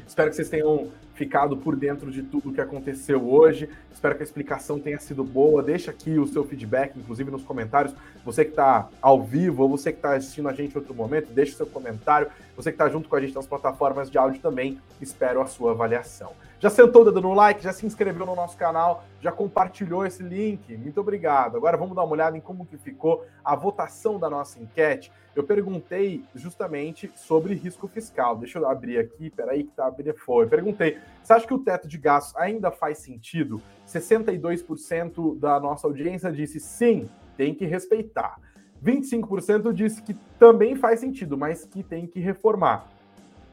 Espero 0.08 0.30
que 0.30 0.36
vocês 0.36 0.50
tenham 0.50 0.92
ficado 1.16 1.58
por 1.58 1.76
dentro 1.76 2.12
de 2.12 2.22
tudo 2.22 2.54
que 2.54 2.62
aconteceu 2.62 3.28
hoje. 3.28 3.70
Espero 3.92 4.16
que 4.16 4.22
a 4.22 4.26
explicação 4.26 4.80
tenha 4.80 5.00
sido 5.00 5.24
boa. 5.24 5.64
Deixa 5.64 5.90
aqui 5.90 6.20
o 6.20 6.28
seu 6.28 6.44
feedback, 6.44 6.98
inclusive 6.98 7.32
nos 7.32 7.44
comentários. 7.44 7.96
Você 8.24 8.44
que 8.44 8.52
está 8.52 8.90
ao 9.02 9.24
vivo 9.24 9.64
ou 9.64 9.70
você 9.70 9.92
que 9.92 9.98
está 9.98 10.16
assistindo 10.16 10.50
a 10.50 10.54
gente 10.54 10.76
em 10.76 10.78
outro 10.78 10.94
momento, 10.94 11.32
deixa 11.34 11.54
o 11.54 11.58
seu 11.58 11.66
comentário. 11.66 12.28
Você 12.56 12.72
que 12.72 12.76
está 12.76 12.88
junto 12.90 13.10
com 13.10 13.16
a 13.16 13.22
gente 13.22 13.36
nas 13.36 13.46
plataformas 13.46 14.10
de 14.10 14.18
áudio 14.18 14.42
também, 14.42 14.80
espero 15.02 15.42
a 15.42 15.46
sua 15.46 15.72
avaliação. 15.72 16.32
Já 16.58 16.70
sentou 16.70 17.02
o 17.02 17.06
dedo 17.06 17.22
no 17.22 17.34
like, 17.34 17.62
já 17.62 17.74
se 17.74 17.86
inscreveu 17.86 18.26
no 18.26 18.34
nosso 18.36 18.58
canal, 18.58 19.04
já 19.20 19.32
compartilhou 19.32 20.06
esse 20.06 20.24
link. 20.24 20.76
Muito 20.78 21.02
obrigado. 21.02 21.58
Agora 21.58 21.76
vamos 21.76 21.96
dar 21.96 22.04
uma 22.04 22.14
olhada 22.14 22.38
em 22.38 22.42
como 22.42 22.66
que 22.66 22.78
ficou 22.78 23.26
a 23.44 23.56
votação 23.56 24.18
da 24.18 24.30
nossa 24.30 24.60
enquete. 24.60 25.12
Eu 25.36 25.44
perguntei 25.44 26.24
justamente 26.34 27.12
sobre 27.14 27.54
risco 27.54 27.90
fiscal. 27.90 28.38
Deixa 28.38 28.58
eu 28.58 28.68
abrir 28.68 28.98
aqui, 28.98 29.30
peraí 29.30 29.66
que 29.66 29.72
tá 29.72 29.88
abrindo. 29.88 30.16
Foi. 30.18 30.48
Perguntei, 30.48 30.98
você 31.22 31.34
acha 31.34 31.46
que 31.46 31.54
o 31.54 31.60
teto 31.60 31.90
de 31.90 31.98
gastos 31.98 32.36
ainda 32.38 32.72
faz 32.72 33.00
sentido? 33.00 33.62
62% 33.86 35.38
da 35.38 35.60
nossa 35.60 35.86
audiência 35.88 36.32
disse 36.32 36.62
sim, 36.62 37.10
tem 37.36 37.54
que 37.54 37.66
respeitar. 37.66 38.40
25% 38.86 39.74
disse 39.74 40.02
que 40.02 40.14
também 40.38 40.76
faz 40.76 41.00
sentido, 41.00 41.36
mas 41.36 41.66
que 41.66 41.82
tem 41.82 42.06
que 42.06 42.20
reformar. 42.20 42.88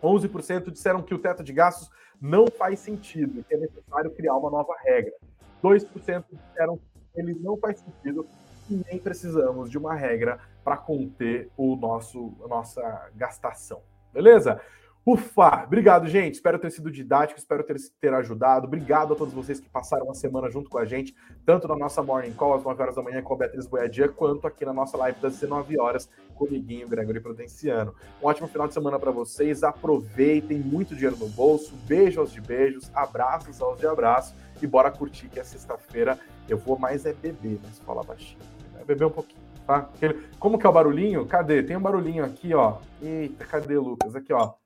11% 0.02 0.70
disseram 0.70 1.00
que 1.00 1.14
o 1.14 1.18
teto 1.18 1.42
de 1.42 1.52
gastos 1.52 1.90
não 2.20 2.46
faz 2.46 2.80
sentido 2.80 3.40
e 3.40 3.42
que 3.42 3.54
é 3.54 3.56
necessário 3.56 4.10
criar 4.10 4.36
uma 4.36 4.50
nova 4.50 4.74
regra. 4.84 5.14
2% 5.62 6.24
disseram 6.30 6.76
que 6.76 7.20
ele 7.20 7.34
não 7.40 7.56
faz 7.56 7.78
sentido 7.78 8.26
e 8.70 8.82
nem 8.90 8.98
precisamos 8.98 9.70
de 9.70 9.78
uma 9.78 9.94
regra 9.94 10.38
para 10.62 10.76
conter 10.76 11.50
o 11.56 11.76
nosso 11.76 12.34
a 12.44 12.48
nossa 12.48 13.10
gastação. 13.14 13.80
Beleza? 14.12 14.60
Ufa! 15.04 15.64
Obrigado, 15.64 16.06
gente. 16.06 16.34
Espero 16.34 16.60
ter 16.60 16.70
sido 16.70 16.88
didático, 16.88 17.36
espero 17.36 17.64
ter, 17.64 17.76
ter 18.00 18.14
ajudado. 18.14 18.68
Obrigado 18.68 19.14
a 19.14 19.16
todos 19.16 19.34
vocês 19.34 19.58
que 19.58 19.68
passaram 19.68 20.04
uma 20.04 20.14
semana 20.14 20.48
junto 20.48 20.70
com 20.70 20.78
a 20.78 20.84
gente, 20.84 21.12
tanto 21.44 21.66
na 21.66 21.74
nossa 21.76 22.00
Morning 22.04 22.32
Call 22.34 22.54
às 22.54 22.62
9 22.62 22.80
horas 22.80 22.94
da 22.94 23.02
manhã 23.02 23.20
com 23.20 23.34
a 23.34 23.38
Beatriz 23.38 23.66
Boiadia, 23.66 24.08
quanto 24.08 24.46
aqui 24.46 24.64
na 24.64 24.72
nossa 24.72 24.96
live 24.96 25.18
das 25.20 25.40
19 25.40 25.76
horas 25.80 26.08
com 26.36 26.44
o 26.44 26.50
Miguinho 26.50 26.86
Gregory 26.86 27.18
Prudenciano. 27.18 27.92
Um 28.22 28.28
ótimo 28.28 28.46
final 28.46 28.68
de 28.68 28.74
semana 28.74 28.96
para 28.96 29.10
vocês. 29.10 29.64
Aproveitem, 29.64 30.58
muito 30.60 30.94
dinheiro 30.94 31.16
no 31.16 31.28
bolso. 31.28 31.74
Beijos 31.84 32.18
aos 32.18 32.32
de 32.32 32.40
beijos, 32.40 32.88
abraços 32.94 33.60
aos 33.60 33.80
de 33.80 33.86
abraço. 33.88 34.36
E 34.62 34.66
bora 34.68 34.88
curtir 34.88 35.28
que 35.28 35.40
é 35.40 35.42
sexta-feira. 35.42 36.16
Eu 36.48 36.58
vou 36.58 36.78
mais 36.78 37.04
é 37.06 37.12
beber, 37.12 37.58
mas 37.64 37.76
fala 37.80 38.04
baixinho. 38.04 38.38
Né? 38.72 38.84
Beber 38.86 39.06
um 39.06 39.10
pouquinho. 39.10 39.42
Tá? 39.66 39.88
Como 40.38 40.58
que 40.58 40.66
é 40.66 40.68
o 40.68 40.72
barulhinho? 40.72 41.26
Cadê? 41.26 41.60
Tem 41.60 41.76
um 41.76 41.80
barulhinho 41.80 42.24
aqui, 42.24 42.54
ó. 42.54 42.78
Eita, 43.00 43.44
cadê, 43.44 43.76
Lucas? 43.76 44.14
Aqui, 44.14 44.32
ó. 44.32 44.61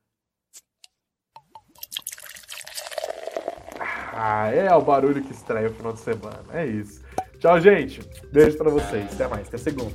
Ah, 4.18 4.50
é 4.50 4.74
o 4.74 4.80
barulho 4.80 5.22
que 5.22 5.32
estreia 5.32 5.68
o 5.68 5.72
final 5.74 5.92
de 5.92 6.00
semana. 6.00 6.40
É 6.54 6.64
isso. 6.64 7.02
Tchau, 7.38 7.60
gente. 7.60 8.00
Beijo 8.32 8.56
para 8.56 8.70
vocês. 8.70 9.12
Até 9.12 9.28
mais. 9.28 9.46
Até 9.46 9.58
segunda. 9.58 9.92